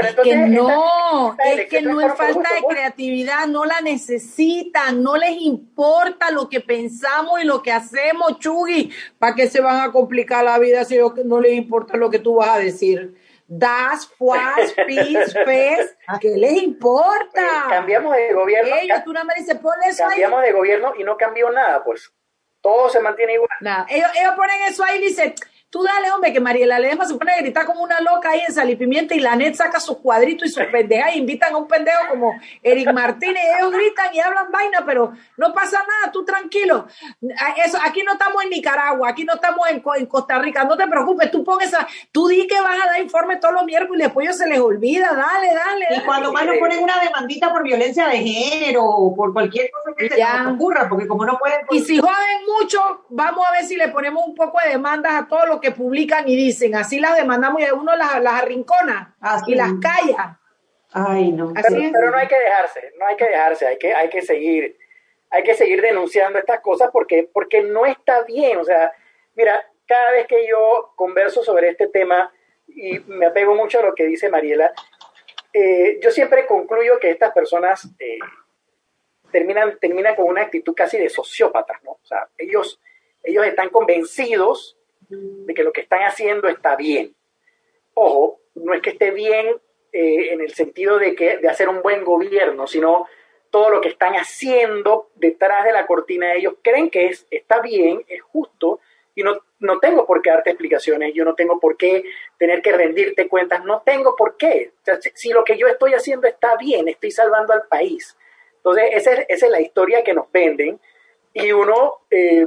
es 0.00 0.14
que 0.16 0.36
no, 0.36 1.36
es 1.44 1.66
que 1.66 1.82
no 1.82 2.00
es 2.00 2.14
falta 2.14 2.54
de 2.54 2.62
creatividad, 2.68 3.46
no 3.46 3.64
la 3.64 3.80
necesitan, 3.80 5.02
no 5.02 5.16
les 5.16 5.40
importa 5.40 6.30
lo 6.30 6.48
que 6.48 6.60
pensamos 6.60 7.40
y 7.42 7.44
lo 7.44 7.62
que 7.62 7.72
hacemos, 7.72 8.38
Chugui, 8.38 8.92
¿para 9.18 9.34
qué 9.34 9.48
se 9.48 9.60
van 9.60 9.80
a 9.80 9.92
complicar 9.92 10.44
la 10.44 10.58
vida 10.58 10.84
si 10.84 10.98
no 11.24 11.40
les 11.40 11.52
importa 11.52 11.96
lo 11.96 12.10
que 12.10 12.18
tú 12.18 12.36
vas 12.36 12.50
a 12.50 12.58
decir? 12.58 13.14
Das, 13.46 14.06
fuas, 14.06 14.74
pis, 14.86 15.34
pes, 15.46 15.96
¿qué 16.20 16.36
les 16.36 16.62
importa? 16.62 17.66
cambiamos 17.68 18.14
de 18.14 18.34
gobierno. 18.34 18.76
Ellos, 18.76 19.02
tú 19.04 19.12
nada 19.12 19.24
más 19.24 19.36
dices, 19.36 19.56
ponle 19.56 19.86
eso 19.88 20.04
Cambiamos 20.06 20.42
de 20.42 20.52
gobierno 20.52 20.92
y 20.98 21.04
no 21.04 21.16
cambió 21.16 21.50
nada, 21.50 21.82
pues. 21.82 22.12
Todo 22.60 22.90
se 22.90 23.00
mantiene 23.00 23.34
igual. 23.34 23.48
Ellos, 23.88 24.10
ellos 24.20 24.34
ponen 24.36 24.56
eso 24.68 24.84
ahí 24.84 24.98
y 24.98 25.06
dicen, 25.06 25.34
Tú 25.70 25.82
dale, 25.82 26.10
hombre, 26.12 26.32
que 26.32 26.40
Mariela 26.40 26.78
Ledesma 26.78 27.04
se 27.04 27.14
pone 27.14 27.32
a 27.32 27.38
gritar 27.42 27.66
como 27.66 27.82
una 27.82 28.00
loca 28.00 28.30
ahí 28.30 28.40
en 28.46 28.54
Salipimienta 28.54 29.14
y 29.14 29.20
la 29.20 29.36
net 29.36 29.54
saca 29.54 29.78
sus 29.78 29.98
cuadritos 29.98 30.48
y 30.48 30.50
sus 30.50 30.64
pendejas 30.64 31.14
y 31.14 31.18
invitan 31.18 31.52
a 31.52 31.58
un 31.58 31.68
pendejo 31.68 32.08
como 32.08 32.40
Eric 32.62 32.90
Martínez. 32.92 33.42
Ellos 33.58 33.72
gritan 33.72 34.14
y 34.14 34.20
hablan 34.20 34.50
vaina, 34.50 34.82
pero 34.86 35.12
no 35.36 35.52
pasa 35.52 35.78
nada, 35.78 36.10
tú 36.10 36.24
tranquilo. 36.24 36.86
Eso, 37.66 37.78
aquí 37.84 38.02
no 38.02 38.12
estamos 38.12 38.42
en 38.44 38.50
Nicaragua, 38.50 39.10
aquí 39.10 39.24
no 39.24 39.34
estamos 39.34 39.68
en, 39.68 39.82
en 39.96 40.06
Costa 40.06 40.38
Rica, 40.38 40.64
no 40.64 40.74
te 40.74 40.86
preocupes, 40.86 41.30
tú 41.30 41.44
pones 41.44 41.68
esa, 41.68 41.86
tú 42.12 42.28
di 42.28 42.46
que 42.46 42.58
vas 42.62 42.82
a 42.82 42.86
dar 42.86 43.02
informe 43.02 43.36
todos 43.36 43.52
los 43.52 43.64
miércoles 43.64 44.00
y 44.00 44.04
después 44.04 44.26
ellos 44.26 44.38
se 44.38 44.48
les 44.48 44.60
olvida, 44.60 45.12
dale, 45.12 45.54
dale. 45.54 45.86
Y 45.98 46.00
cuando 46.06 46.32
más 46.32 46.46
nos 46.46 46.56
ponen 46.56 46.82
una 46.82 46.98
demandita 46.98 47.52
por 47.52 47.62
violencia 47.62 48.08
de 48.08 48.16
género 48.16 48.84
o 48.84 49.14
por 49.14 49.34
cualquier 49.34 49.70
cosa 49.70 49.94
que 49.94 50.08
se 50.08 50.18
nos 50.18 50.54
ocurra, 50.54 50.88
porque 50.88 51.06
como 51.06 51.26
no 51.26 51.38
pueden... 51.38 51.60
Y 51.70 51.80
si 51.80 51.98
joden 51.98 52.40
mucho, 52.58 53.04
vamos 53.10 53.46
a 53.46 53.52
ver 53.52 53.64
si 53.66 53.76
le 53.76 53.88
ponemos 53.88 54.24
un 54.26 54.34
poco 54.34 54.58
de 54.64 54.70
demandas 54.70 55.12
a 55.12 55.26
todos 55.26 55.46
los 55.46 55.57
que 55.60 55.72
publican 55.72 56.28
y 56.28 56.36
dicen, 56.36 56.74
así 56.74 57.00
las 57.00 57.16
demandamos 57.16 57.60
y 57.62 57.70
uno 57.70 57.94
las, 57.96 58.22
las 58.22 58.34
arrincona 58.34 59.16
y 59.46 59.54
las 59.54 59.72
calla. 59.80 60.38
Ay, 60.92 61.32
no. 61.32 61.52
pero, 61.54 62.10
no 62.10 62.16
hay 62.16 62.28
que 62.28 62.38
dejarse, 62.38 62.92
no 62.98 63.06
hay 63.06 63.16
que 63.16 63.24
dejarse, 63.26 63.66
hay 63.66 63.78
que, 63.78 63.94
hay 63.94 64.08
que 64.08 64.22
seguir, 64.22 64.78
hay 65.30 65.42
que 65.42 65.54
seguir 65.54 65.82
denunciando 65.82 66.38
estas 66.38 66.60
cosas 66.60 66.90
porque, 66.92 67.28
porque 67.32 67.62
no 67.62 67.84
está 67.84 68.22
bien. 68.22 68.58
O 68.58 68.64
sea, 68.64 68.92
mira, 69.34 69.70
cada 69.86 70.12
vez 70.12 70.26
que 70.26 70.46
yo 70.46 70.92
converso 70.96 71.42
sobre 71.42 71.68
este 71.68 71.88
tema, 71.88 72.32
y 72.66 72.98
me 73.00 73.26
apego 73.26 73.54
mucho 73.54 73.80
a 73.80 73.82
lo 73.82 73.94
que 73.94 74.06
dice 74.06 74.30
Mariela, 74.30 74.72
eh, 75.52 75.98
yo 76.02 76.10
siempre 76.10 76.46
concluyo 76.46 76.98
que 76.98 77.10
estas 77.10 77.32
personas 77.32 77.88
eh, 77.98 78.18
terminan, 79.30 79.78
terminan 79.78 80.14
con 80.14 80.26
una 80.26 80.42
actitud 80.42 80.74
casi 80.74 80.98
de 80.98 81.08
sociópatas, 81.08 81.82
¿no? 81.82 81.92
O 81.92 82.06
sea, 82.06 82.28
ellos, 82.36 82.80
ellos 83.22 83.46
están 83.46 83.70
convencidos 83.70 84.77
de 85.08 85.54
que 85.54 85.62
lo 85.62 85.72
que 85.72 85.80
están 85.80 86.02
haciendo 86.02 86.48
está 86.48 86.76
bien. 86.76 87.14
Ojo, 87.94 88.40
no 88.54 88.74
es 88.74 88.82
que 88.82 88.90
esté 88.90 89.10
bien 89.10 89.56
eh, 89.92 90.32
en 90.32 90.40
el 90.40 90.54
sentido 90.54 90.98
de, 90.98 91.14
que, 91.14 91.38
de 91.38 91.48
hacer 91.48 91.68
un 91.68 91.82
buen 91.82 92.04
gobierno, 92.04 92.66
sino 92.66 93.06
todo 93.50 93.70
lo 93.70 93.80
que 93.80 93.88
están 93.88 94.14
haciendo 94.14 95.10
detrás 95.14 95.64
de 95.64 95.72
la 95.72 95.86
cortina 95.86 96.34
ellos 96.34 96.54
creen 96.62 96.90
que 96.90 97.06
es, 97.06 97.26
está 97.30 97.60
bien, 97.60 98.04
es 98.08 98.20
justo, 98.22 98.80
y 99.14 99.22
no, 99.22 99.40
no 99.58 99.80
tengo 99.80 100.06
por 100.06 100.22
qué 100.22 100.30
darte 100.30 100.50
explicaciones, 100.50 101.12
yo 101.12 101.24
no 101.24 101.34
tengo 101.34 101.58
por 101.58 101.76
qué 101.76 102.04
tener 102.38 102.62
que 102.62 102.70
rendirte 102.70 103.26
cuentas, 103.26 103.64
no 103.64 103.82
tengo 103.84 104.14
por 104.14 104.36
qué. 104.36 104.70
si, 105.14 105.30
lo 105.30 105.42
que 105.42 105.56
yo 105.56 105.66
estoy 105.66 105.94
haciendo 105.94 106.28
está 106.28 106.56
bien, 106.56 106.86
estoy 106.86 107.10
salvando 107.10 107.52
al 107.52 107.62
país. 107.68 108.16
Entonces, 108.56 108.84
esa 108.92 109.12
es, 109.12 109.26
esa 109.28 109.46
es 109.46 109.52
la 109.52 109.60
historia 109.60 110.04
que 110.04 110.14
nos 110.14 110.30
venden 110.30 110.78
y 111.32 111.50
uno, 111.50 111.94
eh, 112.10 112.46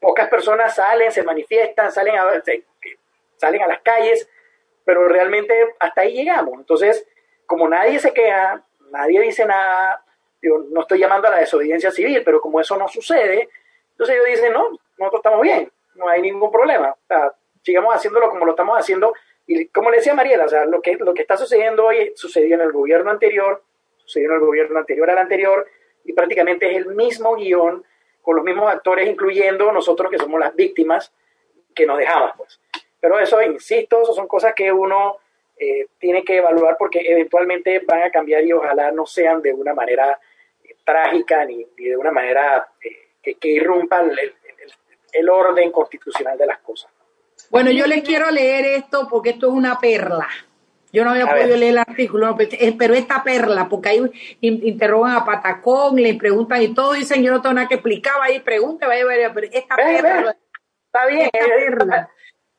pocas 0.00 0.28
personas 0.28 0.74
salen, 0.74 1.10
se 1.10 1.22
manifiestan, 1.22 1.90
salen 1.90 2.16
a, 2.16 2.42
salen 3.36 3.62
a 3.62 3.66
las 3.66 3.80
calles, 3.82 4.28
pero 4.84 5.08
realmente 5.08 5.54
hasta 5.78 6.02
ahí 6.02 6.14
llegamos. 6.14 6.54
Entonces, 6.58 7.06
como 7.46 7.68
nadie 7.68 7.98
se 7.98 8.12
queja, 8.12 8.62
nadie 8.90 9.20
dice 9.20 9.44
nada, 9.46 10.04
yo 10.40 10.64
no 10.70 10.82
estoy 10.82 10.98
llamando 10.98 11.28
a 11.28 11.32
la 11.32 11.38
desobediencia 11.38 11.90
civil, 11.90 12.22
pero 12.24 12.40
como 12.40 12.60
eso 12.60 12.76
no 12.76 12.88
sucede, 12.88 13.48
entonces 13.92 14.16
ellos 14.16 14.26
dicen, 14.26 14.52
no, 14.52 14.70
nosotros 14.98 15.20
estamos 15.20 15.42
bien, 15.42 15.70
no 15.94 16.08
hay 16.08 16.20
ningún 16.22 16.50
problema. 16.50 16.94
sigamos 17.62 17.94
haciéndolo 17.94 18.28
como 18.30 18.44
lo 18.44 18.52
estamos 18.52 18.78
haciendo. 18.78 19.14
Y 19.46 19.68
como 19.68 19.90
le 19.90 19.98
decía 19.98 20.14
Mariela, 20.14 20.44
o 20.44 20.48
sea, 20.48 20.64
lo 20.64 20.80
que, 20.80 20.96
lo 20.96 21.14
que 21.14 21.22
está 21.22 21.36
sucediendo 21.36 21.86
hoy 21.86 22.12
sucedió 22.16 22.54
en 22.54 22.62
el 22.62 22.72
gobierno 22.72 23.10
anterior, 23.10 23.62
sucedió 23.96 24.30
en 24.30 24.34
el 24.36 24.40
gobierno 24.40 24.78
anterior 24.78 25.10
al 25.10 25.18
anterior, 25.18 25.66
y 26.04 26.12
prácticamente 26.12 26.70
es 26.70 26.78
el 26.78 26.86
mismo 26.86 27.36
guion, 27.36 27.84
con 28.22 28.36
los 28.36 28.44
mismos 28.44 28.72
actores, 28.72 29.08
incluyendo 29.08 29.70
nosotros 29.72 30.10
que 30.10 30.18
somos 30.18 30.40
las 30.40 30.54
víctimas, 30.54 31.12
que 31.74 31.86
nos 31.86 31.98
dejamos, 31.98 32.32
pues. 32.36 32.60
Pero 33.00 33.18
eso, 33.18 33.42
insisto, 33.42 34.02
eso 34.02 34.14
son 34.14 34.28
cosas 34.28 34.54
que 34.54 34.70
uno 34.70 35.18
eh, 35.58 35.88
tiene 35.98 36.24
que 36.24 36.36
evaluar 36.36 36.76
porque 36.78 37.00
eventualmente 37.00 37.80
van 37.80 38.04
a 38.04 38.10
cambiar 38.10 38.44
y 38.44 38.52
ojalá 38.52 38.92
no 38.92 39.06
sean 39.06 39.42
de 39.42 39.52
una 39.52 39.74
manera 39.74 40.20
eh, 40.62 40.76
trágica 40.84 41.44
ni, 41.44 41.66
de 41.76 41.96
una 41.96 42.12
manera 42.12 42.68
eh, 42.80 43.34
que, 43.40 43.48
irrumpa 43.48 44.00
el, 44.00 44.34
el 45.12 45.28
orden 45.28 45.72
constitucional 45.72 46.38
de 46.38 46.46
las 46.46 46.58
cosas. 46.58 46.92
Bueno, 47.50 47.70
yo 47.70 47.86
les 47.86 48.02
quiero 48.02 48.30
leer 48.30 48.64
esto 48.64 49.08
porque 49.10 49.30
esto 49.30 49.48
es 49.48 49.52
una 49.52 49.78
perla. 49.78 50.28
Yo 50.92 51.04
no 51.04 51.10
había 51.10 51.26
podido 51.26 51.56
leer 51.56 51.72
el 51.72 51.78
artículo, 51.78 52.36
pero 52.78 52.94
esta 52.94 53.24
perla, 53.24 53.68
porque 53.68 53.88
ahí 53.88 54.02
interrogan 54.40 55.16
a 55.16 55.24
Patacón, 55.24 55.96
le 55.96 56.14
preguntan 56.14 56.62
y 56.62 56.74
todo 56.74 56.92
dicen, 56.92 57.22
yo 57.22 57.32
no 57.32 57.40
tengo 57.40 57.54
nada 57.54 57.68
que 57.68 57.76
explicar, 57.76 58.14
ahí 58.20 58.40
pregunta, 58.40 58.86
vaya, 58.86 59.06
vaya, 59.06 59.32
pero 59.32 59.48
esta 59.50 59.74
perla. 59.74 60.36
Está 60.86 61.06
bien. 61.06 61.30
Esta 61.32 61.46
perla, 61.46 62.10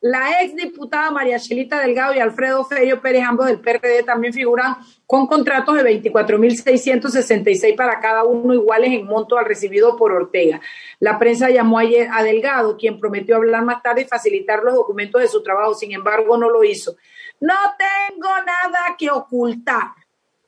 la 0.06 0.42
ex 0.42 0.54
diputada 0.54 1.10
María 1.10 1.38
Chelita 1.38 1.80
Delgado 1.80 2.12
y 2.12 2.18
Alfredo 2.18 2.62
Fello 2.66 3.00
Pérez, 3.00 3.22
ambos 3.24 3.46
del 3.46 3.58
PRD, 3.58 4.02
también 4.02 4.34
figuran 4.34 4.76
con 5.06 5.26
contratos 5.26 5.76
de 5.76 6.02
24.666 6.02 7.74
para 7.74 8.00
cada 8.00 8.22
uno, 8.22 8.52
iguales 8.52 8.92
en 8.92 9.06
monto 9.06 9.38
al 9.38 9.46
recibido 9.46 9.96
por 9.96 10.12
Ortega. 10.12 10.60
La 10.98 11.18
prensa 11.18 11.48
llamó 11.48 11.78
ayer 11.78 12.10
a 12.12 12.22
Delgado, 12.22 12.76
quien 12.76 13.00
prometió 13.00 13.36
hablar 13.36 13.64
más 13.64 13.82
tarde 13.82 14.02
y 14.02 14.04
facilitar 14.04 14.62
los 14.62 14.74
documentos 14.74 15.22
de 15.22 15.28
su 15.28 15.42
trabajo, 15.42 15.72
sin 15.72 15.92
embargo 15.92 16.36
no 16.36 16.50
lo 16.50 16.62
hizo. 16.64 16.96
No 17.40 17.54
tengo 17.78 18.28
nada 18.28 18.94
que 18.98 19.10
ocultar. 19.10 19.92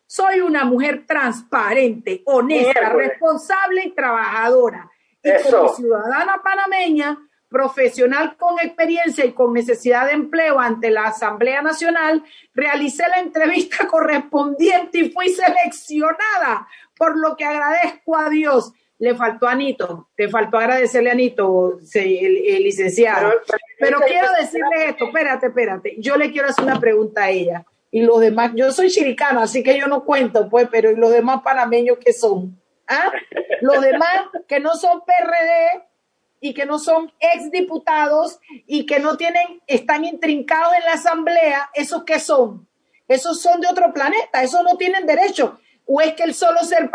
Soy 0.06 0.40
una 0.40 0.64
mujer 0.64 1.04
transparente, 1.06 2.22
honesta, 2.26 2.90
responsable 2.90 3.84
y 3.86 3.90
trabajadora. 3.90 4.90
Y 5.22 5.30
como 5.42 5.68
ciudadana 5.74 6.40
panameña, 6.42 7.18
profesional 7.48 8.36
con 8.36 8.58
experiencia 8.60 9.24
y 9.24 9.32
con 9.32 9.52
necesidad 9.52 10.06
de 10.06 10.12
empleo 10.12 10.58
ante 10.58 10.90
la 10.90 11.06
Asamblea 11.06 11.62
Nacional, 11.62 12.24
realicé 12.54 13.04
la 13.08 13.20
entrevista 13.20 13.86
correspondiente 13.90 14.98
y 14.98 15.10
fui 15.10 15.28
seleccionada, 15.30 16.68
por 16.96 17.16
lo 17.16 17.36
que 17.36 17.44
agradezco 17.44 18.16
a 18.16 18.28
Dios. 18.28 18.72
Le 18.98 19.14
faltó 19.14 19.46
a 19.46 19.52
Anito, 19.52 20.08
te 20.16 20.28
faltó 20.28 20.58
agradecerle 20.58 21.10
a 21.10 21.12
Anito, 21.12 21.78
el, 21.94 22.62
licenciado. 22.62 23.30
Pero, 23.78 24.00
quiero 24.00 24.28
decirle 24.38 24.88
esto, 24.88 25.06
espérate, 25.06 25.46
espérate, 25.46 25.96
yo 25.98 26.16
le 26.16 26.30
quiero 26.30 26.48
hacer 26.48 26.64
una 26.64 26.80
pregunta 26.80 27.24
a 27.24 27.30
ella. 27.30 27.64
Y 27.90 28.02
los 28.02 28.20
demás, 28.20 28.52
yo 28.54 28.72
soy 28.72 28.90
chiricana, 28.90 29.42
así 29.42 29.62
que 29.62 29.78
yo 29.78 29.86
no 29.86 30.04
cuento, 30.04 30.48
pues, 30.48 30.68
pero 30.70 30.90
¿y 30.90 30.96
los 30.96 31.10
demás 31.10 31.42
panameños 31.42 31.98
qué 31.98 32.12
son? 32.12 32.60
¿Ah? 32.88 33.12
Los 33.60 33.80
demás 33.80 34.26
que 34.48 34.60
no 34.60 34.74
son 34.74 35.02
PRD, 35.04 35.86
y 36.40 36.54
que 36.54 36.66
no 36.66 36.78
son 36.78 37.12
exdiputados 37.18 38.38
y 38.66 38.86
que 38.86 38.98
no 38.98 39.16
tienen, 39.16 39.62
están 39.66 40.04
intrincados 40.04 40.74
en 40.78 40.84
la 40.84 40.92
asamblea, 40.92 41.70
¿esos 41.74 42.04
qué 42.04 42.20
son? 42.20 42.68
Esos 43.08 43.40
son 43.40 43.60
de 43.60 43.68
otro 43.68 43.92
planeta, 43.92 44.42
esos 44.42 44.62
no 44.62 44.76
tienen 44.76 45.06
derecho. 45.06 45.58
O 45.86 46.00
es 46.00 46.14
que 46.14 46.24
el 46.24 46.34
solo 46.34 46.60
ser, 46.64 46.90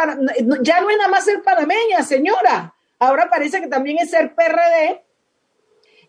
ya 0.62 0.82
no 0.82 0.89
es 0.89 0.98
nada 0.98 1.10
más 1.10 1.26
ser 1.26 1.42
panameña, 1.42 2.04
señora. 2.04 2.74
Ahora 3.00 3.30
parece 3.30 3.62
que 3.62 3.68
también 3.68 3.98
es 4.00 4.12
ser 4.12 4.36
PRD 4.36 5.02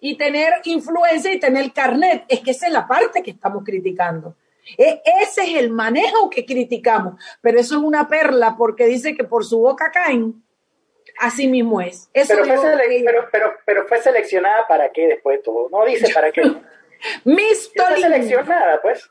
y 0.00 0.16
tener 0.16 0.54
influencia 0.64 1.32
y 1.32 1.38
tener 1.38 1.72
carnet. 1.72 2.24
Es 2.28 2.40
que 2.40 2.50
esa 2.50 2.66
es 2.66 2.72
la 2.72 2.86
parte 2.86 3.22
que 3.22 3.30
estamos 3.30 3.62
criticando. 3.64 4.36
E, 4.76 5.02
ese 5.22 5.42
es 5.42 5.54
el 5.56 5.70
manejo 5.70 6.28
que 6.28 6.44
criticamos, 6.44 7.22
pero 7.40 7.58
eso 7.58 7.76
es 7.76 7.82
una 7.82 8.08
perla 8.08 8.56
porque 8.56 8.86
dice 8.86 9.16
que 9.16 9.24
por 9.24 9.44
su 9.44 9.58
boca 9.58 9.90
caen 9.90 10.42
Así 11.18 11.46
mismo 11.46 11.80
es. 11.80 12.10
pero, 12.12 12.44
fue 12.44 12.58
pero, 13.64 13.86
fue 13.86 14.02
seleccionada 14.02 14.66
para 14.66 14.90
qué 14.90 15.08
después 15.08 15.38
de 15.38 15.42
todo. 15.42 15.68
No 15.70 15.84
dice 15.84 16.12
para 16.12 16.32
qué. 16.32 16.42
Miss 17.24 17.70
Fue 17.74 18.00
seleccionada, 18.00 18.80
pues. 18.80 19.10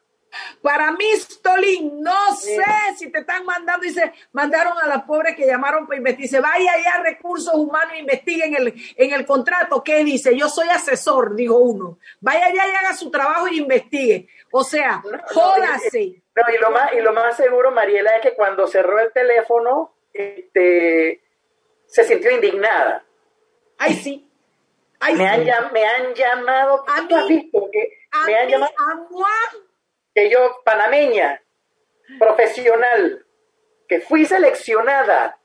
Para 0.62 0.92
Miss 0.92 1.42
Tolín, 1.42 2.02
no 2.02 2.36
sé 2.36 2.64
si 2.98 3.12
te 3.12 3.20
están 3.20 3.46
mandando, 3.46 3.84
dice, 3.84 4.14
mandaron 4.32 4.74
a 4.82 4.88
las 4.88 5.04
pobres 5.04 5.36
que 5.36 5.46
llamaron 5.46 5.86
para 5.88 5.98
investigar, 5.98 6.22
dice, 6.22 6.40
vaya 6.40 6.72
allá 6.72 6.96
a 6.96 7.04
recursos 7.04 7.54
humanos, 7.54 7.94
investigue 7.98 8.46
en 8.46 8.56
el, 8.56 8.74
en 8.96 9.14
el 9.14 9.26
contrato, 9.26 9.84
¿qué 9.84 10.04
dice? 10.04 10.38
Yo 10.38 10.50
soy 10.50 10.70
asesor, 10.70 11.36
dijo 11.36 11.58
uno. 11.58 12.00
Vaya 12.20 12.46
allá 12.46 12.68
y 12.68 12.72
haga 12.72 12.94
su 12.96 13.10
trabajo 13.12 13.48
y 13.48 13.60
investigue. 13.60 14.28
O 14.52 14.64
sea, 14.64 15.02
jódase. 15.34 16.00
y, 16.00 16.24
lo 16.62 16.72
más, 16.72 16.94
y 16.94 17.02
lo 17.02 17.14
más 17.14 17.38
seguro, 17.38 17.72
Mariela, 17.72 18.16
es 18.18 18.22
que 18.22 18.36
cuando 18.36 18.68
cerró 18.68 19.00
el 19.00 19.12
teléfono, 19.12 19.94
este, 20.14 21.22
se 21.88 22.04
sintió 22.04 22.32
indignada. 22.32 23.04
Ay, 23.78 23.94
sí. 23.94 24.30
me, 25.00 25.28
Han, 25.28 25.44
me 25.74 25.86
han 25.86 26.14
llamado, 26.14 26.86
a 26.88 27.02
mí, 27.02 27.50
que 27.72 27.98
me 28.26 28.36
han 28.36 28.50
llamado 28.50 28.74
que 30.22 30.30
yo, 30.30 30.62
panameña, 30.64 31.42
profesional, 32.20 33.26
que 33.88 34.02
fui 34.02 34.26
seleccionada, 34.26 35.40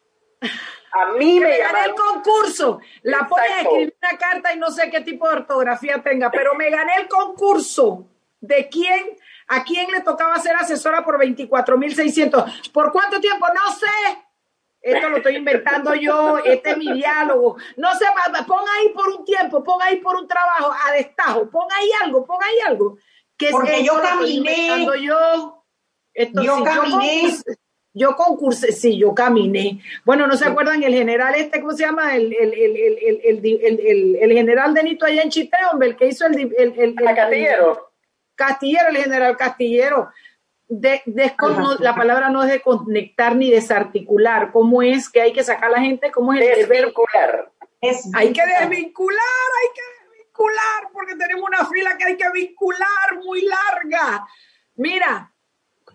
a 0.93 1.13
mí 1.13 1.41
me, 1.41 1.59
gané 1.59 1.85
el 1.87 1.95
concurso. 1.95 2.81
La 3.03 3.27
pone 3.27 3.47
a 3.47 3.61
escribir 3.63 3.97
una 4.03 4.19
carta 4.19 4.53
y 4.53 4.59
no 4.59 4.71
sé 4.71 4.91
qué 4.91 5.01
tipo 5.01 5.27
de 5.29 5.37
ortografía 5.37 6.03
tenga, 6.03 6.31
pero 6.31 6.55
me 6.55 6.69
gané 6.69 6.93
el 7.01 7.09
concurso. 7.09 8.07
¿De 8.39 8.69
quién? 8.69 9.17
¿A 9.49 9.65
quién 9.65 9.91
le 9.91 10.03
tocaba 10.03 10.39
ser 10.39 10.55
asesora 10.57 11.03
por 11.03 11.19
24.600? 11.19 12.71
¿Por 12.71 12.93
cuánto 12.93 13.19
tiempo? 13.19 13.47
No 13.49 13.73
sé 13.73 14.19
Esto 14.83 15.09
lo 15.09 15.17
estoy 15.17 15.37
inventando 15.37 15.95
yo, 15.95 16.39
este 16.39 16.73
es 16.73 16.77
mi 16.77 16.93
diálogo. 16.93 17.57
No 17.79 17.95
se 17.95 18.05
pon 18.47 18.65
ahí 18.77 18.91
por 18.91 19.09
un 19.09 19.25
tiempo, 19.25 19.65
pon 19.65 19.81
ahí 19.81 19.97
por 19.97 20.17
un 20.17 20.29
trabajo, 20.29 20.75
a 20.87 20.93
destajo, 20.93 21.49
pon 21.51 21.67
ahí 21.73 21.89
algo, 22.05 22.27
pon 22.27 22.39
ahí 22.43 22.61
algo. 22.67 22.99
Que 23.37 23.51
Porque 23.51 23.85
yo 23.85 24.01
caminé. 24.01 24.87
Yo, 25.03 25.63
yo 26.43 26.65
caminé. 26.65 27.35
Yo 27.99 28.15
concursé, 28.15 28.73
sí, 28.73 28.99
yo 28.99 29.15
caminé. 29.15 29.81
Bueno, 30.05 30.27
¿no 30.27 30.37
se 30.37 30.45
acuerdan 30.45 30.83
el 30.83 30.93
general 30.93 31.35
este, 31.35 31.61
cómo 31.61 31.73
se 31.73 31.87
llama? 31.87 32.15
El, 32.15 32.31
el, 32.35 32.53
el, 32.53 34.19
el 34.21 34.33
general 34.33 34.75
de 34.75 34.83
Nito 34.83 35.07
allá 35.07 35.23
en 35.23 35.31
Chité, 35.31 35.57
hombre, 35.73 35.89
el 35.89 35.97
que 35.97 36.09
hizo 36.09 36.27
el... 36.27 36.55
el, 36.59 36.95
Castillero. 36.95 37.91
Castillero, 38.35 38.91
el 38.91 38.97
general 38.99 39.39
Castillero. 39.39 40.11
De, 40.69 41.01
la 41.79 41.95
palabra 41.95 42.29
no 42.29 42.45
es 42.45 42.51
de 42.51 42.61
conectar 42.61 43.35
ni 43.35 43.51
desarticular. 43.51 44.53
¿Cómo 44.53 44.83
es 44.83 45.09
que 45.09 45.23
hay 45.23 45.33
que 45.33 45.43
sacar 45.43 45.71
a 45.71 45.79
la 45.79 45.81
gente? 45.81 46.11
¿Cómo 46.11 46.35
es 46.35 46.43
el 46.43 46.69
desvincular? 46.69 47.51
Hay 48.15 48.33
que 48.33 48.43
desvincular, 48.61 49.21
una 51.67 51.75
fila 51.75 51.99
que 51.99 52.05
hay 52.05 52.17
que 52.17 52.31
vincular 52.33 53.17
muy 53.25 53.43
larga. 53.43 54.25
Mira, 54.77 55.35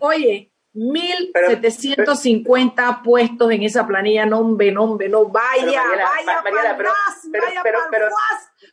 oye, 0.00 0.52
1.750 0.74 3.02
puestos 3.02 3.50
en 3.50 3.62
esa 3.62 3.86
planilla, 3.86 4.26
no, 4.26 4.40
hombre, 4.40 4.70
no, 4.72 4.96
no, 4.96 5.24
vaya, 5.26 5.66
vaya 5.66 6.42
para 6.42 6.76
pero, 6.76 6.90
vaya 7.30 7.62
para 7.62 7.78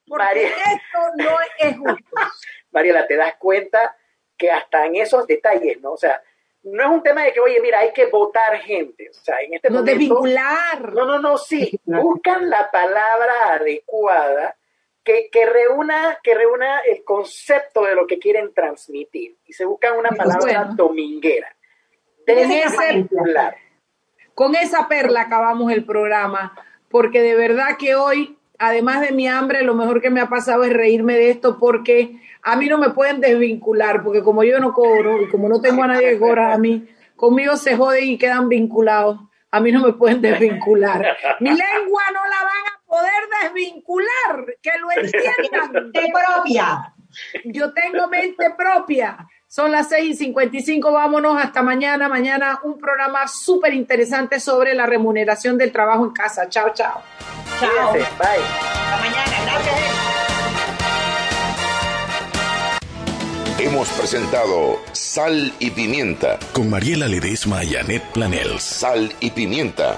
porque 0.08 0.45
esto 0.45 1.00
no 1.18 1.38
es 1.58 1.78
justo. 1.78 2.16
Mariela, 2.72 3.06
te 3.08 3.18
das 3.18 3.36
cuenta 3.38 3.97
que 4.38 4.52
hasta 4.52 4.86
en 4.86 4.95
esos 4.95 5.28
detalles, 5.28 5.82
¿no? 5.82 5.91
O 5.93 5.97
sea, 5.97 6.22
no 6.64 6.84
es 6.84 6.89
un 6.89 7.04
tema 7.04 7.24
de 7.24 7.32
que, 7.34 7.39
oye, 7.39 7.60
mira, 7.62 7.80
hay 7.80 7.93
que 7.93 8.08
votar 8.08 8.58
gente. 8.60 9.10
O 9.10 9.14
sea, 9.14 9.39
en 9.41 9.54
este 9.56 9.70
no, 9.70 9.80
momento. 9.80 10.00
vincular. 10.00 10.93
No, 10.93 11.06
no, 11.06 11.20
no, 11.20 11.38
sí. 11.38 11.80
Buscan 11.84 12.50
la 12.50 12.72
palabra 12.72 13.54
adecuada 13.54 14.56
que, 15.04 15.30
que, 15.32 15.45
reúna, 15.45 16.20
que 16.24 16.36
reúna 16.36 16.80
el 16.82 17.04
concepto 17.04 17.84
de 17.84 17.95
lo 17.95 18.08
que 18.08 18.20
quieren 18.20 18.54
transmitir. 18.54 19.38
Y 19.45 19.54
se 19.54 19.66
buscan 19.66 19.97
una 19.97 20.10
palabra 20.10 20.66
dominguera 20.76 21.56
con 24.36 24.56
esa 24.56 24.88
perla 24.88 25.22
acabamos 25.22 25.72
el 25.72 25.84
programa, 25.84 26.54
porque 26.89 27.22
de 27.22 27.36
verdad 27.36 27.78
que 27.78 27.95
hoy, 27.95 28.38
además 28.58 29.02
de 29.02 29.12
mi 29.12 29.28
hambre, 29.28 29.64
lo 29.64 29.76
mejor 29.76 30.02
que 30.02 30.10
me 30.10 30.22
ha 30.22 30.30
pasado 30.30 30.64
es 30.64 30.74
reírme 30.74 31.16
de 31.16 31.32
esto, 31.32 31.58
porque 31.60 32.20
a 32.43 32.56
mí 32.56 32.68
no 32.68 32.78
me 32.78 32.91
pueden 32.91 33.20
desvincular, 33.20 34.04
porque 34.04 34.22
como 34.22 34.43
yo 34.43 34.60
no 34.60 34.74
cobro 34.74 35.22
y 35.22 35.30
como 35.30 35.50
no 35.50 35.60
tengo 35.60 35.84
a 35.84 35.88
nadie 35.88 36.12
que 36.12 36.20
cobra 36.20 36.54
a 36.54 36.58
mí, 36.58 36.88
conmigo 37.16 37.58
se 37.58 37.76
joden 37.76 38.10
y 38.10 38.18
quedan 38.18 38.47
vinculados. 38.47 39.20
A 39.52 39.60
mí 39.60 39.72
no 39.72 39.82
me 39.82 39.93
pueden 39.93 40.22
desvincular. 40.22 41.18
Mi 41.39 41.50
lengua 41.50 42.04
no 42.14 42.22
la 42.30 42.43
van 42.43 42.74
a 42.74 42.78
poder 42.89 43.23
desvincular, 43.43 44.45
que 44.61 44.71
lo 44.79 44.91
entiendan. 44.91 45.91
De 45.91 46.11
propia. 46.35 46.93
Yo 47.45 47.71
tengo 47.73 48.07
mente 48.07 48.53
propia. 48.57 49.27
Son 49.47 49.71
las 49.71 49.89
6 49.89 50.11
y 50.11 50.13
55, 50.15 50.91
vámonos 50.91 51.41
hasta 51.41 51.63
mañana. 51.63 52.07
Mañana 52.07 52.59
un 52.63 52.77
programa 52.77 53.27
súper 53.27 53.73
interesante 53.73 54.39
sobre 54.39 54.75
la 54.75 54.85
remuneración 54.85 55.57
del 55.57 55.71
trabajo 55.71 56.05
en 56.05 56.11
casa. 56.11 56.49
Chao, 56.49 56.71
chao. 56.73 57.01
Chao. 57.59 57.93
Bye. 57.93 58.03
Hasta 58.03 58.97
mañana. 58.97 59.37
Gracias. 59.45 59.75
Hemos 63.59 63.89
presentado 63.89 64.79
Sal 64.93 65.51
y 65.59 65.71
Pimienta. 65.71 66.39
Con 66.53 66.69
Mariela 66.69 67.07
Ledesma 67.07 67.63
y 67.63 67.75
Annette 67.75 68.05
Planels. 68.13 68.63
Sal 68.63 69.13
y 69.19 69.31
Pimienta. 69.31 69.97